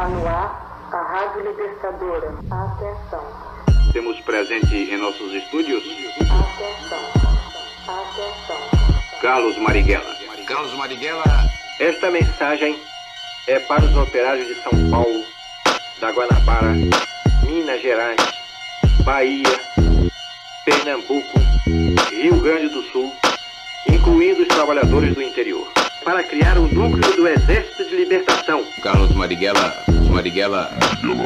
Está 0.00 0.08
no 0.08 0.26
ar 0.26 0.88
a 0.90 1.02
Rádio 1.12 1.42
Libertadora. 1.42 2.32
Atenção. 2.50 3.92
Temos 3.92 4.18
presente 4.22 4.74
em 4.74 4.96
nossos 4.96 5.30
estúdios 5.34 5.84
Atenção. 6.20 6.98
Atenção. 7.86 9.20
Carlos 9.20 9.58
Marighella. 9.58 10.16
Carlos 10.46 10.72
Marighella, 10.72 11.22
Esta 11.78 12.10
mensagem 12.10 12.80
é 13.46 13.58
para 13.58 13.84
os 13.84 13.94
operários 13.94 14.46
de 14.46 14.54
São 14.62 14.72
Paulo, 14.90 15.22
da 16.00 16.10
Guanabara, 16.10 16.72
Minas 17.44 17.82
Gerais, 17.82 18.16
Bahia, 19.04 19.60
Pernambuco, 20.64 21.38
Rio 22.10 22.40
Grande 22.40 22.70
do 22.70 22.82
Sul, 22.84 23.14
incluindo 23.86 24.40
os 24.40 24.48
trabalhadores 24.48 25.14
do 25.14 25.20
interior, 25.20 25.70
para 26.04 26.22
criar 26.24 26.58
o 26.58 26.66
núcleo 26.66 27.16
do 27.16 27.28
Exército 27.28 27.84
de 27.84 27.96
Libertação. 27.96 28.64
Carlos 28.82 29.14
Marighella, 29.14 29.74
Marighella, 30.10 30.70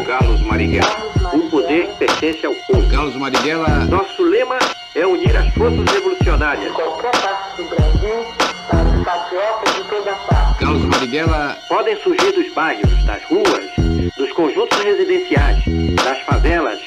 Carlos 0.07 0.41
Marighella. 0.43 0.97
O 1.33 1.51
poder 1.51 1.89
pertence 1.99 2.45
ao 2.45 2.55
povo. 2.55 2.89
Carlos 2.89 3.17
Marighella, 3.17 3.85
Nosso 3.87 4.23
lema 4.23 4.59
é 4.95 5.07
unir 5.07 5.37
as 5.37 5.53
forças 5.55 5.85
revolucionárias. 5.93 6.73
Qualquer 6.73 7.11
parte 7.11 7.63
do 7.63 7.69
Brasil, 7.69 8.27
para 8.69 8.83
os 8.83 9.05
patriotas 9.05 9.75
de 9.75 9.85
toda 9.89 10.13
parte. 10.13 10.59
Carlos 10.59 10.85
Marighella, 10.85 11.59
podem 11.69 11.97
surgir 12.03 12.33
dos 12.33 12.53
bairros, 12.53 13.05
das 13.05 13.23
ruas, 13.25 13.65
dos 14.17 14.33
conjuntos 14.33 14.79
residenciais, 14.79 15.65
das 16.05 16.21
favelas, 16.21 16.81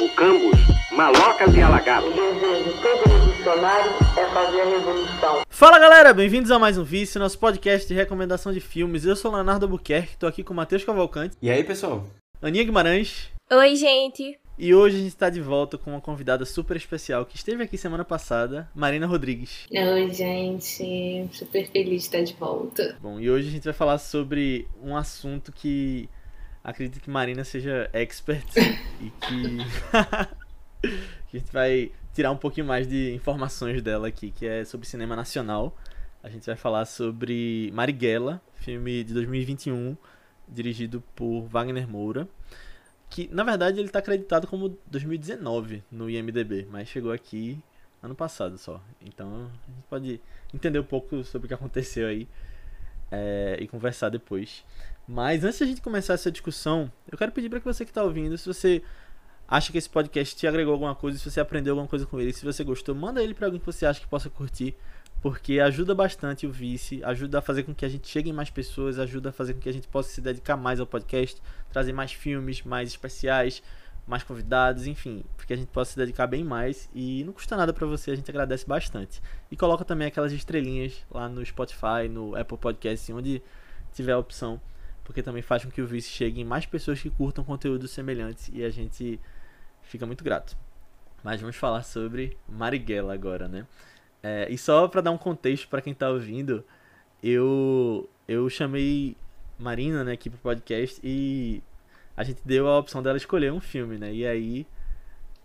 mucambos, 0.00 0.58
malocas 0.92 1.54
e 1.54 1.58
O 1.58 1.66
alagados. 1.66 2.14
desejo 2.14 2.64
de 2.64 2.82
todo 2.82 3.08
revolucionário 3.08 3.90
é 4.16 4.26
fazer 4.32 4.60
a 4.60 4.64
revolução. 4.64 5.42
Fala 5.48 5.78
galera, 5.78 6.12
bem-vindos 6.14 6.50
a 6.50 6.58
mais 6.58 6.78
um 6.78 6.84
Vício, 6.84 7.20
nosso 7.20 7.38
podcast 7.38 7.86
de 7.88 7.94
recomendação 7.94 8.52
de 8.52 8.60
filmes. 8.60 9.04
Eu 9.04 9.16
sou 9.16 9.30
o 9.30 9.34
Leonardo 9.34 9.66
Albuquerque, 9.66 10.16
tô 10.16 10.26
aqui 10.26 10.44
com 10.44 10.52
o 10.52 10.56
Matheus 10.56 10.84
Cavalcante, 10.84 11.36
E 11.42 11.50
aí, 11.50 11.64
pessoal? 11.64 12.06
Aninha 12.40 12.64
Guimarães, 12.64 13.28
Oi, 13.50 13.74
gente. 13.74 14.38
e 14.56 14.72
hoje 14.74 14.96
a 14.96 15.00
gente 15.00 15.16
tá 15.16 15.28
de 15.28 15.40
volta 15.40 15.76
com 15.76 15.90
uma 15.90 16.00
convidada 16.00 16.44
super 16.44 16.76
especial 16.76 17.26
que 17.26 17.34
esteve 17.36 17.64
aqui 17.64 17.76
semana 17.76 18.04
passada, 18.04 18.68
Marina 18.74 19.06
Rodrigues. 19.06 19.66
Oi, 19.72 20.10
gente. 20.14 21.28
Super 21.32 21.68
feliz 21.70 21.88
de 22.02 22.08
estar 22.08 22.22
de 22.22 22.34
volta. 22.34 22.96
Bom, 23.00 23.18
e 23.18 23.28
hoje 23.28 23.48
a 23.48 23.50
gente 23.50 23.64
vai 23.64 23.74
falar 23.74 23.98
sobre 23.98 24.68
um 24.80 24.96
assunto 24.96 25.50
que 25.50 26.08
acredito 26.68 27.00
que 27.00 27.10
Marina 27.10 27.44
seja 27.44 27.88
expert 27.92 28.46
e 29.00 29.10
que 29.10 29.58
que 31.28 31.36
a 31.36 31.40
gente 31.40 31.52
vai 31.52 31.90
tirar 32.12 32.30
um 32.30 32.36
pouquinho 32.36 32.66
mais 32.66 32.86
de 32.86 33.14
informações 33.14 33.82
dela 33.82 34.08
aqui, 34.08 34.30
que 34.30 34.46
é 34.46 34.64
sobre 34.64 34.86
cinema 34.86 35.16
nacional. 35.16 35.76
A 36.22 36.28
gente 36.28 36.46
vai 36.46 36.56
falar 36.56 36.84
sobre 36.84 37.70
Marighella, 37.72 38.40
filme 38.54 39.04
de 39.04 39.14
2021, 39.14 39.96
dirigido 40.48 41.02
por 41.14 41.42
Wagner 41.46 41.88
Moura, 41.88 42.28
que 43.08 43.28
na 43.32 43.44
verdade 43.44 43.78
ele 43.78 43.86
está 43.88 44.00
acreditado 44.00 44.46
como 44.46 44.76
2019 44.86 45.82
no 45.90 46.10
IMDb, 46.10 46.66
mas 46.70 46.88
chegou 46.88 47.12
aqui 47.12 47.58
ano 48.02 48.14
passado 48.14 48.58
só. 48.58 48.82
Então 49.00 49.50
a 49.66 49.70
gente 49.70 49.84
pode 49.88 50.20
entender 50.52 50.78
um 50.78 50.84
pouco 50.84 51.22
sobre 51.24 51.46
o 51.46 51.48
que 51.48 51.54
aconteceu 51.54 52.08
aí 52.08 52.28
é, 53.10 53.56
e 53.60 53.68
conversar 53.68 54.08
depois. 54.08 54.64
Mas 55.08 55.42
antes 55.42 55.56
de 55.56 55.64
a 55.64 55.66
gente 55.66 55.80
começar 55.80 56.12
essa 56.12 56.30
discussão, 56.30 56.92
eu 57.10 57.16
quero 57.16 57.32
pedir 57.32 57.48
para 57.48 57.58
que 57.58 57.64
você 57.64 57.82
que 57.82 57.90
está 57.90 58.02
ouvindo, 58.02 58.36
se 58.36 58.46
você 58.46 58.82
acha 59.48 59.72
que 59.72 59.78
esse 59.78 59.88
podcast 59.88 60.36
te 60.36 60.46
agregou 60.46 60.74
alguma 60.74 60.94
coisa, 60.94 61.16
se 61.16 61.30
você 61.30 61.40
aprendeu 61.40 61.72
alguma 61.72 61.88
coisa 61.88 62.04
com 62.04 62.20
ele, 62.20 62.30
se 62.30 62.44
você 62.44 62.62
gostou, 62.62 62.94
manda 62.94 63.22
ele 63.22 63.32
para 63.32 63.46
alguém 63.46 63.58
que 63.58 63.64
você 63.64 63.86
acha 63.86 63.98
que 63.98 64.06
possa 64.06 64.28
curtir, 64.28 64.76
porque 65.22 65.60
ajuda 65.60 65.94
bastante 65.94 66.46
o 66.46 66.52
Vice, 66.52 67.02
ajuda 67.02 67.38
a 67.38 67.42
fazer 67.42 67.62
com 67.62 67.74
que 67.74 67.86
a 67.86 67.88
gente 67.88 68.06
chegue 68.06 68.28
em 68.28 68.34
mais 68.34 68.50
pessoas, 68.50 68.98
ajuda 68.98 69.30
a 69.30 69.32
fazer 69.32 69.54
com 69.54 69.60
que 69.60 69.68
a 69.70 69.72
gente 69.72 69.88
possa 69.88 70.10
se 70.10 70.20
dedicar 70.20 70.58
mais 70.58 70.78
ao 70.78 70.86
podcast, 70.86 71.40
trazer 71.72 71.94
mais 71.94 72.12
filmes, 72.12 72.62
mais 72.62 72.90
especiais, 72.90 73.62
mais 74.06 74.22
convidados, 74.22 74.86
enfim, 74.86 75.24
porque 75.38 75.54
a 75.54 75.56
gente 75.56 75.68
possa 75.68 75.92
se 75.92 75.96
dedicar 75.96 76.26
bem 76.26 76.44
mais 76.44 76.86
e 76.94 77.24
não 77.24 77.32
custa 77.32 77.56
nada 77.56 77.72
para 77.72 77.86
você, 77.86 78.10
a 78.10 78.14
gente 78.14 78.30
agradece 78.30 78.66
bastante. 78.66 79.22
E 79.50 79.56
coloca 79.56 79.86
também 79.86 80.06
aquelas 80.06 80.32
estrelinhas 80.32 81.02
lá 81.10 81.30
no 81.30 81.44
Spotify, 81.46 82.10
no 82.10 82.36
Apple 82.36 82.58
Podcast, 82.58 83.10
onde 83.10 83.42
tiver 83.94 84.12
a 84.12 84.18
opção, 84.18 84.60
porque 85.08 85.22
também 85.22 85.40
faz 85.40 85.64
com 85.64 85.70
que 85.70 85.80
o 85.80 85.86
Vice 85.86 86.10
chegue 86.10 86.38
em 86.38 86.44
mais 86.44 86.66
pessoas 86.66 87.00
que 87.00 87.08
curtam 87.08 87.42
conteúdos 87.42 87.90
semelhantes 87.92 88.50
e 88.52 88.62
a 88.62 88.68
gente 88.68 89.18
fica 89.80 90.04
muito 90.04 90.22
grato. 90.22 90.54
Mas 91.24 91.40
vamos 91.40 91.56
falar 91.56 91.82
sobre 91.82 92.36
Marighella 92.46 93.14
agora, 93.14 93.48
né? 93.48 93.66
É, 94.22 94.46
e 94.50 94.58
só 94.58 94.86
para 94.86 95.00
dar 95.00 95.10
um 95.10 95.16
contexto 95.16 95.66
para 95.66 95.80
quem 95.80 95.94
tá 95.94 96.10
ouvindo, 96.10 96.62
eu 97.22 98.06
eu 98.28 98.50
chamei 98.50 99.16
Marina, 99.58 100.04
né, 100.04 100.12
aqui 100.12 100.28
pro 100.28 100.38
podcast 100.40 101.00
e 101.02 101.62
a 102.14 102.22
gente 102.22 102.42
deu 102.44 102.68
a 102.68 102.78
opção 102.78 103.02
dela 103.02 103.16
escolher 103.16 103.50
um 103.50 103.60
filme, 103.62 103.96
né? 103.96 104.12
E 104.12 104.26
aí 104.26 104.66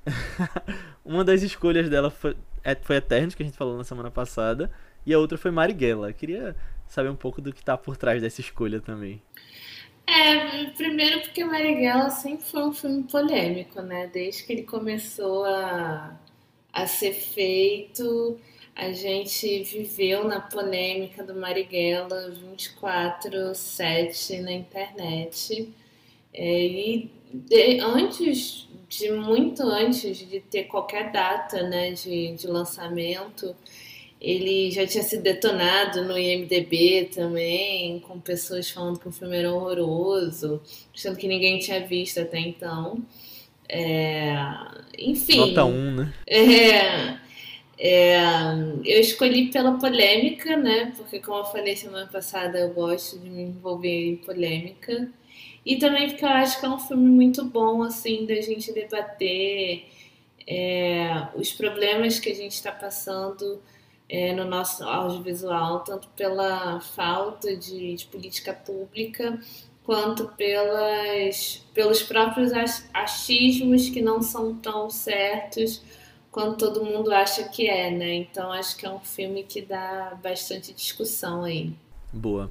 uma 1.05 1.23
das 1.23 1.41
escolhas 1.41 1.89
dela 1.89 2.11
foi, 2.11 2.35
é, 2.65 2.75
foi 2.75 2.97
Eternos, 2.97 3.33
que 3.33 3.43
a 3.43 3.45
gente 3.45 3.57
falou 3.57 3.77
na 3.77 3.85
semana 3.85 4.11
passada, 4.11 4.69
e 5.05 5.13
a 5.13 5.19
outra 5.19 5.37
foi 5.37 5.51
Marighella. 5.51 6.09
Eu 6.09 6.13
queria 6.13 6.53
saber 6.93 7.09
um 7.09 7.15
pouco 7.15 7.41
do 7.41 7.53
que 7.53 7.63
tá 7.63 7.77
por 7.77 7.97
trás 7.97 8.21
dessa 8.21 8.41
escolha 8.41 8.81
também. 8.81 9.21
É, 10.05 10.65
primeiro 10.71 11.21
porque 11.21 11.43
Marighella 11.43 12.09
sempre 12.09 12.45
foi 12.45 12.63
um 12.63 12.73
filme 12.73 13.03
polêmico, 13.03 13.81
né? 13.81 14.07
Desde 14.07 14.43
que 14.43 14.53
ele 14.53 14.63
começou 14.63 15.45
a, 15.45 16.17
a 16.73 16.87
ser 16.87 17.13
feito, 17.13 18.37
a 18.75 18.91
gente 18.91 19.63
viveu 19.63 20.27
na 20.27 20.41
polêmica 20.41 21.23
do 21.23 21.33
Marighella 21.35 22.31
24/7 22.31 24.39
na 24.41 24.51
internet. 24.51 25.73
É, 26.33 26.65
e 26.65 27.11
de- 27.33 27.79
antes 27.81 28.67
de 28.89 29.11
muito 29.11 29.63
antes 29.63 30.17
de 30.17 30.39
ter 30.41 30.65
qualquer 30.65 31.11
data, 31.11 31.63
né, 31.63 31.91
de, 31.93 32.33
de 32.35 32.47
lançamento, 32.47 33.55
ele 34.23 34.71
já 34.71 34.87
tinha 34.87 35.03
sido 35.03 35.21
detonado 35.21 36.01
no 36.05 36.17
IMDb 36.17 37.09
também, 37.13 37.99
com 37.99 38.21
pessoas 38.21 38.69
falando 38.69 38.97
que 38.97 39.09
o 39.09 39.11
filme 39.11 39.35
era 39.35 39.53
horroroso, 39.53 40.61
achando 40.95 41.17
que 41.17 41.27
ninguém 41.27 41.59
tinha 41.59 41.85
visto 41.85 42.21
até 42.21 42.39
então. 42.39 43.03
É, 43.67 44.33
enfim. 44.97 45.49
Nota 45.49 45.65
1, 45.65 45.91
né? 45.91 46.13
É, 46.25 47.17
é, 47.77 48.15
eu 48.85 49.01
escolhi 49.01 49.51
pela 49.51 49.77
polêmica, 49.77 50.55
né? 50.55 50.93
Porque, 50.95 51.19
como 51.19 51.39
eu 51.39 51.45
falei 51.45 51.75
semana 51.75 52.07
passada, 52.07 52.59
eu 52.59 52.69
gosto 52.69 53.19
de 53.19 53.29
me 53.29 53.41
envolver 53.41 54.07
em 54.07 54.15
polêmica. 54.15 55.11
E 55.65 55.75
também 55.75 56.09
porque 56.09 56.23
eu 56.23 56.29
acho 56.29 56.61
que 56.61 56.65
é 56.65 56.69
um 56.69 56.79
filme 56.79 57.09
muito 57.09 57.43
bom, 57.43 57.83
assim, 57.83 58.25
da 58.25 58.35
gente 58.35 58.71
debater 58.71 59.83
é, 60.47 61.27
os 61.35 61.51
problemas 61.51 62.19
que 62.19 62.29
a 62.29 62.35
gente 62.35 62.53
está 62.53 62.71
passando 62.71 63.61
é, 64.09 64.33
no 64.33 64.45
nosso 64.45 64.83
audiovisual, 64.83 65.81
tanto 65.83 66.07
pela 66.09 66.79
falta 66.81 67.55
de, 67.55 67.95
de 67.95 68.05
política 68.05 68.53
pública, 68.53 69.39
quanto 69.83 70.27
pelas, 70.29 71.65
pelos 71.73 72.01
próprios 72.03 72.53
ach- 72.53 72.89
achismos 72.93 73.89
que 73.89 74.01
não 74.01 74.21
são 74.21 74.55
tão 74.55 74.89
certos 74.89 75.81
quanto 76.31 76.57
todo 76.57 76.83
mundo 76.85 77.11
acha 77.13 77.47
que 77.49 77.67
é, 77.67 77.91
né? 77.91 78.13
Então 78.15 78.51
acho 78.51 78.75
que 78.77 78.85
é 78.85 78.89
um 78.91 78.99
filme 78.99 79.43
que 79.43 79.61
dá 79.61 80.15
bastante 80.21 80.73
discussão 80.73 81.43
aí. 81.43 81.73
Boa. 82.13 82.49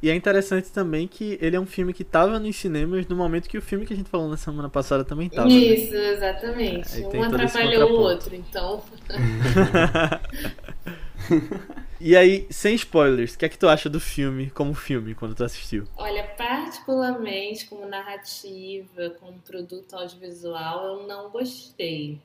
E 0.00 0.10
é 0.10 0.14
interessante 0.14 0.70
também 0.70 1.08
que 1.08 1.36
ele 1.40 1.56
é 1.56 1.60
um 1.60 1.66
filme 1.66 1.92
que 1.92 2.04
tava 2.04 2.38
nos 2.38 2.54
cinemas 2.54 3.06
no 3.08 3.16
momento 3.16 3.48
que 3.48 3.58
o 3.58 3.62
filme 3.62 3.84
que 3.84 3.92
a 3.92 3.96
gente 3.96 4.08
falou 4.08 4.28
na 4.28 4.36
semana 4.36 4.68
passada 4.68 5.04
também 5.04 5.28
tava. 5.28 5.48
né? 5.48 5.54
Isso, 5.54 5.94
exatamente. 5.94 6.94
Aí 6.94 7.08
tem 7.08 7.20
um 7.20 7.24
atrapalhou 7.24 7.90
o 7.90 8.00
outro, 8.00 8.34
então. 8.34 8.82
E 12.00 12.16
aí, 12.16 12.46
sem 12.48 12.76
spoilers, 12.76 13.34
o 13.34 13.38
que 13.38 13.44
é 13.44 13.48
que 13.48 13.58
tu 13.58 13.68
acha 13.68 13.90
do 13.90 13.98
filme 13.98 14.50
como 14.50 14.72
filme 14.72 15.16
quando 15.16 15.34
tu 15.34 15.42
assistiu? 15.42 15.82
Olha, 15.96 16.22
particularmente 16.22 17.66
como 17.66 17.88
narrativa, 17.88 19.10
como 19.18 19.40
produto 19.40 19.94
audiovisual, 19.94 21.00
eu 21.00 21.08
não 21.08 21.28
gostei. 21.28 22.20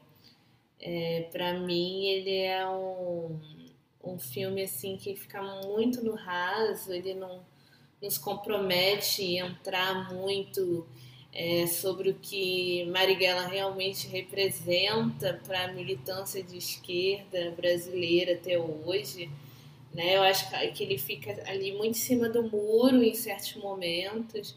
É, 0.79 1.27
para 1.31 1.59
mim, 1.59 2.05
ele 2.05 2.37
é 2.37 2.69
um, 2.69 3.39
um 4.03 4.19
filme 4.19 4.61
assim 4.61 4.95
que 4.95 5.15
fica 5.15 5.41
muito 5.41 6.05
no 6.05 6.13
raso, 6.13 6.93
ele 6.93 7.15
não 7.15 7.41
nos 8.03 8.17
compromete 8.17 9.38
entrar 9.38 10.13
muito 10.13 10.85
é, 11.31 11.65
sobre 11.65 12.09
o 12.09 12.15
que 12.15 12.83
Marighella 12.91 13.47
realmente 13.47 14.09
representa 14.09 15.41
para 15.47 15.63
a 15.63 15.71
militância 15.71 16.44
de 16.44 16.57
esquerda 16.57 17.51
brasileira 17.51 18.33
até 18.33 18.59
hoje. 18.59 19.29
Né? 19.94 20.17
Eu 20.17 20.21
acho 20.23 20.50
que 20.73 20.83
ele 20.83 20.97
fica 20.97 21.31
ali 21.47 21.71
muito 21.71 21.91
em 21.91 22.01
cima 22.01 22.27
do 22.27 22.44
muro 22.44 23.01
em 23.01 23.13
certos 23.13 23.55
momentos. 23.55 24.53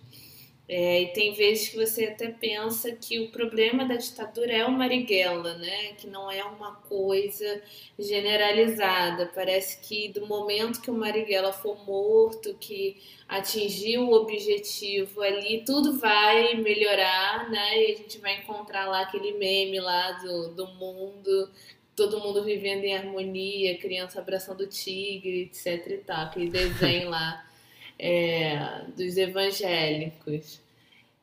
É, 0.69 1.03
e 1.03 1.13
tem 1.13 1.33
vezes 1.33 1.69
que 1.69 1.77
você 1.77 2.07
até 2.07 2.29
pensa 2.29 2.91
que 2.91 3.21
o 3.21 3.31
problema 3.31 3.85
da 3.85 3.95
ditadura 3.95 4.53
é 4.53 4.67
o 4.67 4.73
Marighella, 4.73 5.55
né? 5.59 5.93
Que 5.93 6.09
não 6.09 6.29
é 6.29 6.43
uma 6.43 6.75
coisa 6.75 7.63
generalizada. 7.97 9.31
Parece 9.33 9.81
que 9.81 10.09
do 10.09 10.27
momento 10.27 10.81
que 10.81 10.91
o 10.91 10.95
Marighella 10.95 11.53
for 11.53 11.79
morto, 11.87 12.57
que 12.59 12.97
atingiu 13.29 14.09
o 14.09 14.13
objetivo 14.15 15.23
ali, 15.23 15.63
tudo 15.65 15.99
vai 15.99 16.55
melhorar, 16.55 17.49
né? 17.49 17.83
E 17.83 17.93
a 17.93 17.97
gente 17.97 18.19
vai 18.19 18.41
encontrar 18.41 18.87
lá 18.87 19.03
aquele 19.03 19.33
meme 19.39 19.79
lá 19.79 20.13
do, 20.13 20.49
do 20.49 20.67
mundo, 20.67 21.49
todo 21.95 22.19
mundo 22.19 22.43
vivendo 22.43 22.83
em 22.83 22.97
harmonia, 22.97 23.79
criança 23.79 24.21
abraçando 24.21 24.63
o 24.63 24.67
tigre, 24.67 25.43
etc 25.43 25.87
e 25.93 25.99
tal. 25.99 26.25
Aquele 26.25 26.51
desenho 26.51 27.09
lá 27.09 27.47
é, 27.99 28.85
dos 28.97 29.17
evangélicos. 29.17 30.61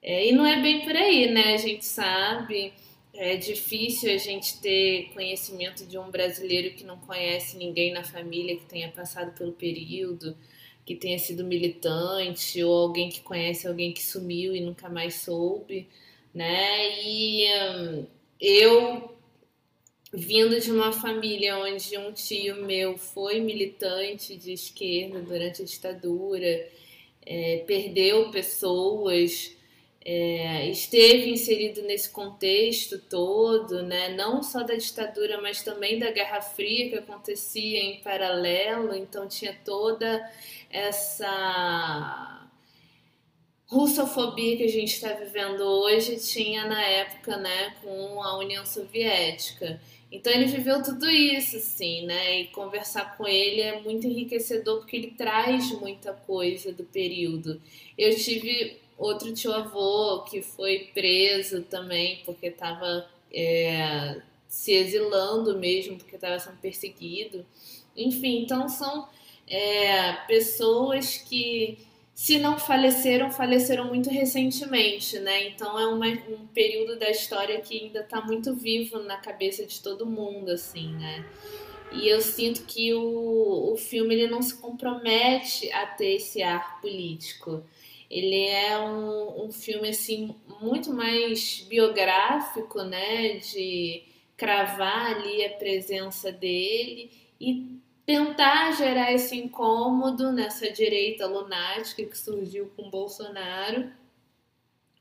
É, 0.01 0.27
e 0.27 0.31
não 0.31 0.45
é 0.45 0.61
bem 0.61 0.81
por 0.81 0.95
aí, 0.95 1.31
né? 1.31 1.53
A 1.53 1.57
gente 1.57 1.85
sabe, 1.85 2.73
é 3.13 3.35
difícil 3.37 4.13
a 4.13 4.17
gente 4.17 4.59
ter 4.59 5.11
conhecimento 5.13 5.85
de 5.85 5.97
um 5.97 6.09
brasileiro 6.11 6.75
que 6.75 6.83
não 6.83 6.97
conhece 6.97 7.57
ninguém 7.57 7.93
na 7.93 8.03
família 8.03 8.57
que 8.57 8.65
tenha 8.65 8.89
passado 8.89 9.33
pelo 9.37 9.53
período, 9.53 10.35
que 10.85 10.95
tenha 10.95 11.17
sido 11.19 11.45
militante, 11.45 12.61
ou 12.63 12.73
alguém 12.83 13.09
que 13.09 13.21
conhece 13.21 13.67
alguém 13.67 13.93
que 13.93 14.03
sumiu 14.03 14.55
e 14.55 14.61
nunca 14.61 14.89
mais 14.89 15.15
soube, 15.15 15.87
né? 16.33 17.01
E 17.01 17.45
hum, 17.71 18.05
eu 18.39 19.15
vindo 20.13 20.59
de 20.59 20.71
uma 20.71 20.91
família 20.91 21.57
onde 21.57 21.97
um 21.97 22.11
tio 22.13 22.63
meu 22.63 22.97
foi 22.97 23.39
militante 23.39 24.35
de 24.35 24.53
esquerda 24.53 25.19
durante 25.21 25.63
a 25.63 25.65
ditadura, 25.65 26.69
é, 27.25 27.63
perdeu 27.65 28.29
pessoas, 28.29 29.57
é, 30.05 30.69
esteve 30.69 31.31
inserido 31.31 31.81
nesse 31.81 32.09
contexto 32.11 32.99
todo, 32.99 33.81
né, 33.81 34.09
não 34.09 34.43
só 34.43 34.61
da 34.61 34.75
ditadura, 34.75 35.41
mas 35.41 35.63
também 35.63 35.97
da 35.97 36.11
Guerra 36.11 36.41
Fria 36.41 36.89
que 36.89 36.95
acontecia 36.95 37.79
em 37.79 37.99
paralelo, 38.01 38.93
então 38.93 39.27
tinha 39.27 39.57
toda 39.65 40.31
essa 40.69 42.47
russofobia 43.65 44.57
que 44.57 44.63
a 44.63 44.69
gente 44.69 44.93
está 44.93 45.13
vivendo 45.13 45.61
hoje 45.61 46.17
tinha 46.17 46.67
na 46.67 46.81
época, 46.83 47.37
né, 47.37 47.75
com 47.81 48.21
a 48.21 48.37
União 48.37 48.63
Soviética. 48.63 49.81
Então 50.13 50.31
ele 50.31 50.45
viveu 50.45 50.83
tudo 50.83 51.09
isso, 51.09 51.57
assim, 51.57 52.05
né? 52.05 52.41
E 52.41 52.47
conversar 52.49 53.17
com 53.17 53.27
ele 53.27 53.61
é 53.61 53.81
muito 53.81 54.05
enriquecedor 54.05 54.77
porque 54.77 54.95
ele 54.95 55.11
traz 55.17 55.71
muita 55.71 56.13
coisa 56.13 56.71
do 56.71 56.83
período. 56.83 57.59
Eu 57.97 58.15
tive 58.15 58.77
outro 58.95 59.33
tio 59.33 59.51
avô 59.51 60.21
que 60.21 60.43
foi 60.43 60.91
preso 60.93 61.63
também 61.63 62.21
porque 62.25 62.45
estava 62.45 63.09
é, 63.33 64.21
se 64.47 64.73
exilando 64.73 65.57
mesmo, 65.57 65.97
porque 65.97 66.13
estava 66.13 66.37
sendo 66.37 66.57
perseguido. 66.57 67.43
Enfim, 67.97 68.43
então 68.43 68.69
são 68.69 69.09
é, 69.47 70.13
pessoas 70.27 71.17
que 71.17 71.79
se 72.13 72.37
não 72.37 72.59
faleceram, 72.59 73.31
faleceram 73.31 73.85
muito 73.85 74.09
recentemente, 74.09 75.17
né? 75.19 75.47
Então 75.47 75.79
é 75.79 75.87
uma, 75.87 76.07
um 76.07 76.45
período 76.53 76.97
da 76.97 77.09
história 77.09 77.59
que 77.59 77.81
ainda 77.81 78.01
está 78.01 78.21
muito 78.21 78.53
vivo 78.53 78.99
na 78.99 79.17
cabeça 79.17 79.65
de 79.65 79.81
todo 79.81 80.05
mundo, 80.05 80.51
assim, 80.51 80.93
né? 80.93 81.25
E 81.91 82.07
eu 82.07 82.21
sinto 82.21 82.63
que 82.65 82.93
o, 82.93 83.73
o 83.73 83.77
filme 83.77 84.15
ele 84.15 84.27
não 84.27 84.41
se 84.41 84.55
compromete 84.59 85.71
a 85.71 85.85
ter 85.85 86.15
esse 86.15 86.41
ar 86.41 86.79
político. 86.81 87.63
Ele 88.09 88.45
é 88.47 88.77
um, 88.77 89.45
um 89.45 89.51
filme 89.51 89.89
assim 89.89 90.35
muito 90.61 90.93
mais 90.93 91.65
biográfico, 91.67 92.83
né? 92.83 93.37
De 93.37 94.03
cravar 94.37 95.15
ali 95.15 95.45
a 95.45 95.49
presença 95.49 96.31
dele 96.31 97.11
e 97.39 97.79
tentar 98.05 98.71
gerar 98.71 99.13
esse 99.13 99.37
incômodo 99.37 100.31
nessa 100.31 100.69
direita 100.71 101.25
lunática 101.25 102.03
que 102.03 102.17
surgiu 102.17 102.71
com 102.75 102.89
Bolsonaro 102.89 103.91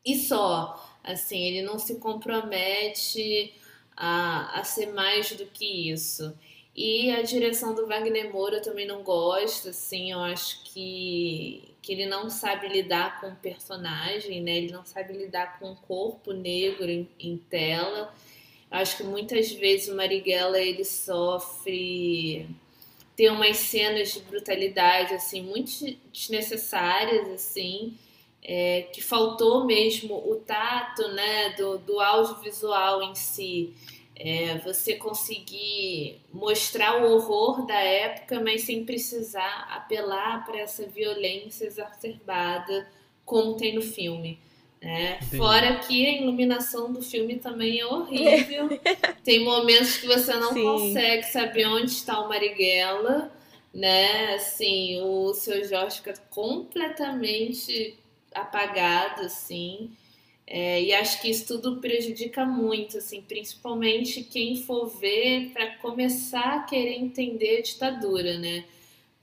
e 0.05 0.17
só. 0.17 0.89
Assim, 1.03 1.41
ele 1.43 1.63
não 1.63 1.79
se 1.79 1.97
compromete 1.97 3.55
a, 3.97 4.61
a 4.61 4.65
ser 4.65 4.93
mais 4.93 5.33
do 5.33 5.47
que 5.47 5.91
isso. 5.91 6.37
E 6.75 7.11
a 7.11 7.23
direção 7.23 7.75
do 7.75 7.87
Wagner 7.87 8.33
Moura 8.33 8.57
eu 8.57 8.63
também 8.63 8.87
não 8.87 9.03
gosto, 9.03 9.69
assim, 9.69 10.13
eu 10.13 10.21
acho 10.21 10.63
que, 10.65 11.75
que 11.83 11.93
ele 11.93 12.07
não 12.07 12.31
sabe 12.31 12.67
lidar 12.69 13.21
com 13.21 13.29
o 13.29 13.37
personagem, 13.37 14.41
né? 14.41 14.57
Ele 14.57 14.73
não 14.73 14.85
sabe 14.85 15.13
lidar 15.13 15.59
com 15.59 15.73
o 15.73 15.77
corpo 15.77 16.33
negro 16.33 16.89
em, 16.89 17.07
em 17.19 17.37
tela. 17.37 18.15
Eu 18.71 18.79
acho 18.79 18.97
que 18.97 19.03
muitas 19.03 19.53
vezes 19.53 19.89
o 19.89 19.97
Marighella 19.97 20.59
ele 20.59 20.85
sofre 20.85 22.49
tem 23.17 23.31
umas 23.31 23.57
cenas 23.59 24.13
de 24.13 24.21
brutalidade 24.21 25.15
assim 25.15 25.43
muito 25.43 25.71
desnecessárias 26.13 27.29
assim 27.29 27.97
é, 28.43 28.83
que 28.93 29.03
faltou 29.03 29.65
mesmo 29.65 30.15
o 30.15 30.37
tato 30.37 31.09
né 31.09 31.51
do, 31.51 31.79
do 31.79 32.01
audiovisual 32.01 33.03
em 33.03 33.15
si. 33.15 33.73
É, 34.15 34.59
você 34.59 34.97
conseguir 34.97 36.21
mostrar 36.33 37.03
o 37.03 37.13
horror 37.13 37.67
da 37.67 37.79
época 37.79 38.41
mas 38.41 38.63
sem 38.63 38.85
precisar 38.85 39.67
apelar 39.71 40.45
para 40.45 40.61
essa 40.61 40.87
violência 40.87 41.65
exacerbada 41.65 42.89
como 43.25 43.57
tem 43.57 43.75
no 43.75 43.83
filme 43.83 44.39
né? 44.83 45.21
Fora 45.37 45.77
que 45.77 46.07
a 46.07 46.21
iluminação 46.21 46.93
do 46.93 47.01
filme 47.01 47.37
também 47.37 47.79
é 47.79 47.87
horrível. 47.87 48.69
Tem 49.23 49.45
momentos 49.45 49.99
que 49.99 50.09
você 50.09 50.35
não 50.35 50.53
Sim. 50.53 50.63
consegue 50.63 51.23
saber 51.25 51.67
onde 51.67 51.93
está 51.93 52.21
o 52.21 52.29
Marighella, 52.29 53.33
né? 53.73 54.35
Assim, 54.35 55.01
o 55.01 55.33
seu 55.35 55.65
Jorge 55.65 55.99
fica 55.99 56.15
completamente 56.31 57.97
apagado, 58.35 59.23
assim. 59.23 59.93
É, 60.45 60.83
e 60.83 60.93
acho 60.93 61.23
que 61.23 61.31
isso 61.31 61.47
tudo 61.47 61.81
prejudica 61.81 62.45
muito, 62.45 62.99
assim, 62.99 63.23
principalmente 63.23 64.25
quem 64.25 64.57
for 64.57 64.87
ver 64.87 65.51
para 65.53 65.77
começar 65.77 66.57
a 66.57 66.63
querer 66.65 66.97
entender 66.97 67.59
a 67.59 67.63
ditadura, 67.63 68.37
né? 68.37 68.65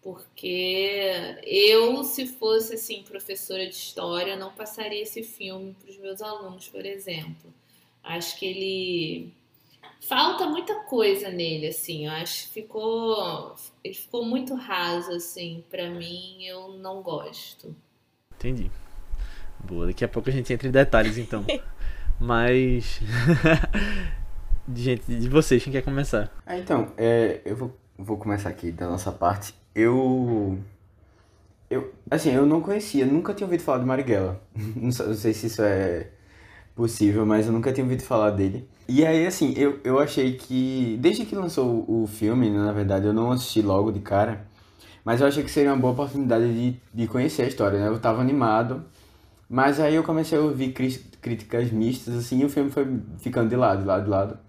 Porque 0.02 1.38
eu, 1.44 2.04
se 2.04 2.26
fosse 2.26 2.76
assim, 2.76 3.04
professora 3.04 3.68
de 3.68 3.76
história, 3.76 4.38
não 4.38 4.52
passaria 4.52 5.02
esse 5.02 5.24
filme 5.24 5.76
para 5.80 5.92
os 5.92 5.98
meus 5.98 6.22
alunos, 6.22 6.70
por 6.70 6.86
exemplo. 6.86 7.54
Acho 8.02 8.40
que 8.40 8.46
ele 8.46 9.34
falta 10.00 10.46
muita 10.48 10.74
coisa 10.84 11.30
nele, 11.30 11.68
assim. 11.68 12.06
Eu 12.06 12.14
acho 12.14 12.48
que 12.48 12.54
ficou 12.62 13.56
ele 13.84 13.94
ficou 13.94 14.24
muito 14.24 14.56
raso, 14.56 15.12
assim. 15.12 15.64
Para 15.70 15.90
mim, 15.90 16.46
eu 16.46 16.70
não 16.70 17.02
gosto. 17.02 17.76
Entendi. 18.36 18.72
Boa. 19.60 19.88
Daqui 19.88 20.06
a 20.06 20.08
pouco 20.08 20.30
a 20.30 20.32
gente 20.32 20.52
entra 20.54 20.68
em 20.68 20.72
detalhes, 20.72 21.18
então. 21.18 21.46
Mas 22.18 23.00
gente, 24.74 25.04
de 25.14 25.28
vocês, 25.28 25.64
quem 25.64 25.74
quer 25.74 25.82
começar? 25.82 26.32
Ah, 26.46 26.58
então, 26.58 26.94
é, 26.98 27.42
eu 27.46 27.56
vou, 27.56 27.78
vou 27.98 28.18
começar 28.18 28.50
aqui 28.50 28.72
da 28.72 28.88
nossa 28.90 29.12
parte 29.12 29.54
eu. 29.76 30.58
Eu, 31.70 31.94
assim, 32.10 32.32
eu 32.32 32.46
não 32.46 32.62
conhecia, 32.62 33.06
nunca 33.06 33.34
tinha 33.34 33.46
ouvido 33.46 33.62
falar 33.62 33.80
de 33.80 33.86
Marighella. 33.86 34.42
Não 34.76 34.92
sei 34.92 35.34
se 35.34 35.46
isso 35.48 35.62
é 35.62 36.08
possível, 36.76 37.26
mas 37.26 37.46
eu 37.46 37.52
nunca 37.52 37.72
tinha 37.74 37.84
ouvido 37.84 38.02
falar 38.04 38.32
dele. 38.32 38.68
E 38.88 39.06
aí, 39.06 39.28
assim, 39.28 39.54
eu, 39.56 39.80
eu 39.84 40.00
achei 40.00 40.34
que, 40.34 40.98
desde 41.00 41.26
que 41.26 41.36
lançou 41.36 41.86
o 41.88 42.08
filme, 42.08 42.50
na 42.50 42.72
verdade, 42.72 43.06
eu 43.06 43.14
não 43.14 43.32
assisti 43.32 43.62
logo 43.62 43.92
de 43.92 44.00
cara, 44.00 44.48
mas 45.06 45.22
eu 45.22 45.28
achei 45.28 45.44
que 45.44 45.52
seria 45.52 45.72
uma 45.72 45.78
boa 45.78 45.94
oportunidade 45.94 46.52
de, 46.54 46.82
de 46.94 47.08
conhecer 47.08 47.44
a 47.44 47.48
história, 47.48 47.80
né? 47.80 47.88
Eu 47.88 48.00
tava 48.00 48.22
animado, 48.22 48.84
mas 49.50 49.80
aí 49.80 49.96
eu 49.96 50.04
comecei 50.04 50.38
a 50.38 50.42
ouvir 50.42 50.72
críticas 50.72 51.72
mistas, 51.72 52.16
assim, 52.16 52.40
e 52.40 52.46
o 52.46 52.50
filme 52.50 52.72
foi 52.72 53.00
ficando 53.20 53.50
de 53.50 53.56
lado, 53.56 53.82
de 53.82 53.88
lado, 53.88 54.04
de 54.06 54.10
lado. 54.10 54.40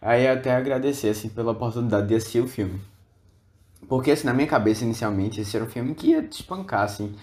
Aí 0.00 0.26
até 0.26 0.54
agradecer, 0.56 1.10
assim, 1.10 1.28
pela 1.28 1.52
oportunidade 1.52 2.08
de 2.08 2.14
assistir 2.14 2.40
o 2.40 2.48
filme. 2.48 2.80
Porque, 3.88 4.10
assim, 4.10 4.26
na 4.26 4.34
minha 4.34 4.46
cabeça, 4.46 4.84
inicialmente, 4.84 5.40
esse 5.40 5.56
era 5.56 5.64
um 5.64 5.68
filme 5.68 5.94
que 5.94 6.08
ia 6.08 6.22
te 6.22 6.40
espancar, 6.40 6.82
assim. 6.82 7.14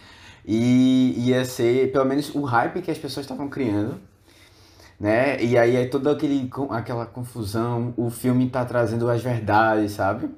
E 0.46 1.14
ia 1.18 1.46
ser, 1.46 1.92
pelo 1.92 2.06
menos, 2.06 2.34
o 2.34 2.42
hype 2.44 2.82
que 2.82 2.92
as 2.92 2.98
pessoas 2.98 3.26
estavam 3.26 3.48
criando, 3.50 4.00
né? 5.00 5.42
E 5.44 5.58
aí 5.58 5.76
é 5.76 5.86
toda 5.88 6.12
aquele, 6.12 6.50
aquela 6.70 7.06
confusão, 7.06 7.94
o 7.98 8.10
filme 8.10 8.50
tá 8.50 8.66
trazendo 8.66 9.10
as 9.10 9.22
verdades, 9.22 9.94
sabe? 9.94 10.30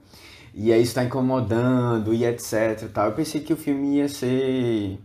E 0.53 0.71
aí 0.71 0.81
isso 0.83 0.95
tá 0.95 1.03
incomodando 1.03 2.13
e 2.13 2.25
etc 2.25 2.89
tal. 2.93 3.07
Eu 3.07 3.13
pensei 3.13 3.41
que 3.41 3.53
o 3.53 3.57
filme 3.57 3.97
ia 3.97 4.07
ser 4.07 4.99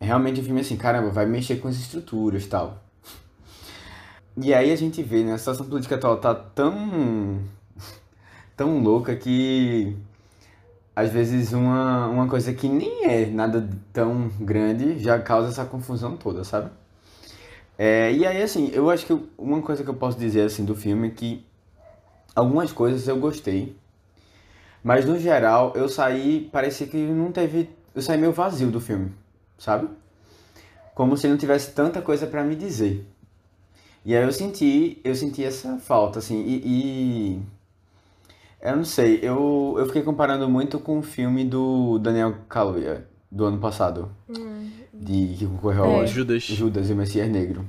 realmente 0.00 0.40
um 0.40 0.44
filme 0.44 0.60
assim, 0.60 0.76
caramba, 0.76 1.10
vai 1.10 1.26
mexer 1.26 1.56
com 1.56 1.68
as 1.68 1.76
estruturas 1.76 2.46
tal. 2.46 2.82
E 4.36 4.54
aí 4.54 4.72
a 4.72 4.76
gente 4.76 5.02
vê, 5.02 5.22
né? 5.22 5.34
A 5.34 5.38
situação 5.38 5.66
política 5.66 5.96
atual 5.96 6.16
tá 6.16 6.34
tão... 6.34 7.40
tão 8.56 8.82
louca 8.82 9.14
que 9.14 9.96
às 10.94 11.10
vezes 11.10 11.52
uma, 11.52 12.06
uma 12.08 12.28
coisa 12.28 12.52
que 12.52 12.68
nem 12.68 13.06
é 13.06 13.26
nada 13.26 13.68
tão 13.92 14.28
grande 14.40 14.98
já 14.98 15.18
causa 15.18 15.48
essa 15.48 15.64
confusão 15.64 16.16
toda, 16.16 16.44
sabe? 16.44 16.70
É, 17.78 18.12
e 18.12 18.26
aí, 18.26 18.42
assim, 18.42 18.70
eu 18.72 18.90
acho 18.90 19.06
que 19.06 19.18
uma 19.38 19.62
coisa 19.62 19.82
que 19.82 19.90
eu 19.90 19.94
posso 19.94 20.18
dizer, 20.18 20.42
assim, 20.42 20.64
do 20.64 20.74
filme 20.74 21.08
é 21.08 21.10
que 21.10 21.44
algumas 22.34 22.70
coisas 22.70 23.08
eu 23.08 23.16
gostei, 23.16 23.76
mas 24.84 25.04
no 25.04 25.18
geral 25.18 25.72
eu 25.74 25.88
saí, 25.88 26.48
parecia 26.52 26.86
que 26.86 26.96
não 26.96 27.32
teve, 27.32 27.70
eu 27.94 28.02
saí 28.02 28.18
meio 28.18 28.32
vazio 28.32 28.70
do 28.70 28.80
filme, 28.80 29.12
sabe? 29.58 29.88
Como 30.94 31.16
se 31.16 31.26
não 31.26 31.38
tivesse 31.38 31.72
tanta 31.72 32.02
coisa 32.02 32.26
pra 32.26 32.44
me 32.44 32.54
dizer. 32.54 33.06
E 34.04 34.14
aí 34.14 34.22
eu 34.22 34.32
senti, 34.32 35.00
eu 35.02 35.14
senti 35.14 35.42
essa 35.44 35.78
falta, 35.78 36.18
assim, 36.18 36.42
e, 36.44 36.62
e 36.64 37.42
eu 38.62 38.76
não 38.76 38.84
sei, 38.84 39.18
eu, 39.22 39.74
eu 39.78 39.86
fiquei 39.86 40.02
comparando 40.02 40.48
muito 40.48 40.78
com 40.78 40.98
o 40.98 41.02
filme 41.02 41.44
do 41.44 41.98
Daniel 41.98 42.34
Kaluuya, 42.48 43.06
do 43.30 43.44
ano 43.44 43.58
passado, 43.58 44.08
de 44.92 45.34
que 45.38 45.46
concorreu 45.46 45.84
ao 45.84 46.02
É. 46.04 46.06
Judas. 46.06 46.42
Judas 46.44 46.88
e 46.88 46.92
o 46.92 46.96
Messias 46.96 47.28
Negro. 47.28 47.64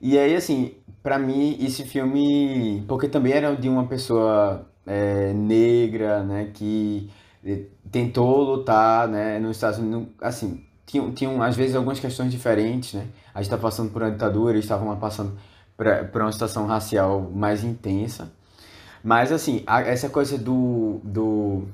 E 0.00 0.18
aí, 0.18 0.36
assim, 0.36 0.74
pra 1.02 1.18
mim, 1.18 1.56
esse 1.60 1.84
filme. 1.84 2.84
Porque 2.86 3.08
também 3.08 3.32
era 3.32 3.54
de 3.56 3.68
uma 3.68 3.86
pessoa 3.86 4.66
é, 4.86 5.32
negra, 5.32 6.22
né, 6.22 6.50
que 6.52 7.10
tentou 7.90 8.42
lutar, 8.42 9.08
né, 9.08 9.38
nos 9.38 9.56
Estados 9.56 9.78
Unidos. 9.78 10.08
Assim, 10.20 10.62
tinham, 10.84 11.10
tinham 11.12 11.42
às 11.42 11.56
vezes 11.56 11.74
algumas 11.74 11.98
questões 11.98 12.30
diferentes, 12.30 12.92
né? 12.94 13.06
A 13.34 13.40
gente 13.42 13.50
tá 13.50 13.58
passando 13.58 13.90
por 13.90 14.02
uma 14.02 14.10
ditadura, 14.10 14.52
eles 14.52 14.64
estavam 14.64 14.94
passando 14.96 15.32
pra- 15.76 16.04
por 16.04 16.20
uma 16.20 16.30
situação 16.32 16.66
racial 16.66 17.30
mais 17.34 17.64
intensa. 17.64 18.30
Mas, 19.06 19.32
assim, 19.32 19.62
a- 19.66 19.82
essa 19.82 20.08
coisa 20.10 20.38
do. 20.38 21.00
do 21.04 21.64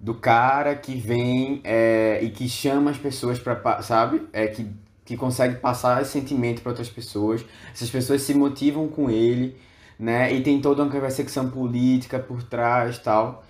do 0.00 0.14
cara 0.14 0.74
que 0.76 0.94
vem 0.96 1.60
é, 1.64 2.20
e 2.22 2.30
que 2.30 2.48
chama 2.48 2.90
as 2.90 2.98
pessoas 2.98 3.38
para 3.38 3.82
sabe? 3.82 4.26
É 4.32 4.46
que 4.48 4.66
que 5.04 5.16
consegue 5.16 5.56
passar 5.56 6.00
esse 6.02 6.12
sentimento 6.12 6.62
para 6.62 6.70
outras 6.70 6.88
pessoas. 6.88 7.44
Essas 7.74 7.90
pessoas 7.90 8.22
se 8.22 8.34
motivam 8.34 8.88
com 8.88 9.10
ele 9.10 9.56
né? 9.98 10.32
E 10.34 10.42
tem 10.42 10.60
toda 10.60 10.82
uma 10.84 10.90
perseguição 10.90 11.50
política 11.50 12.18
por 12.18 12.42
trás 12.44 12.98
tal. 12.98 13.44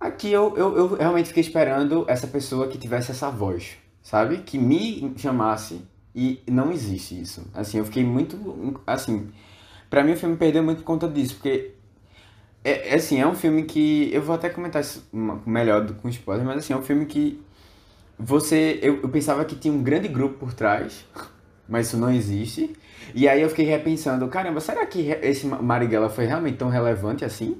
Aqui 0.00 0.30
eu, 0.32 0.56
eu, 0.56 0.76
eu 0.76 0.94
realmente 0.96 1.28
fiquei 1.28 1.42
esperando 1.42 2.04
essa 2.08 2.26
pessoa 2.26 2.68
que 2.68 2.78
tivesse 2.78 3.10
essa 3.12 3.30
voz 3.30 3.76
sabe? 4.02 4.38
Que 4.38 4.58
me 4.58 5.12
chamasse 5.18 5.82
e 6.14 6.40
não 6.48 6.70
existe 6.72 7.20
isso. 7.20 7.42
Assim 7.54 7.78
eu 7.78 7.84
fiquei 7.84 8.04
muito 8.04 8.80
assim 8.86 9.30
para 9.90 10.04
mim 10.04 10.12
o 10.14 10.18
filme 10.18 10.36
perdeu 10.36 10.62
muito 10.64 10.78
por 10.80 10.84
conta 10.84 11.08
disso 11.08 11.36
porque 11.36 11.75
é, 12.70 12.90
é 12.90 12.94
assim, 12.94 13.20
é 13.20 13.26
um 13.26 13.34
filme 13.34 13.64
que. 13.64 14.10
Eu 14.12 14.22
vou 14.22 14.34
até 14.34 14.48
comentar 14.50 14.82
isso 14.82 15.06
melhor 15.46 15.84
do- 15.84 15.94
com 15.94 16.08
spoiler, 16.08 16.44
mas 16.46 16.58
assim, 16.58 16.72
é 16.72 16.76
um 16.76 16.82
filme 16.82 17.06
que. 17.06 17.40
Você. 18.18 18.78
Eu, 18.82 19.02
eu 19.02 19.08
pensava 19.08 19.44
que 19.44 19.56
tinha 19.56 19.72
um 19.74 19.82
grande 19.82 20.08
grupo 20.08 20.38
por 20.38 20.54
trás, 20.54 21.04
mas 21.68 21.88
isso 21.88 21.96
não 21.98 22.10
existe. 22.12 22.74
E 23.14 23.28
aí 23.28 23.42
eu 23.42 23.48
fiquei 23.50 23.64
repensando, 23.66 24.26
caramba, 24.28 24.60
será 24.60 24.86
que 24.86 25.00
esse 25.22 25.46
Ma- 25.46 25.62
Marighella 25.62 26.08
foi 26.10 26.26
realmente 26.26 26.58
tão 26.58 26.68
relevante 26.68 27.24
assim? 27.24 27.58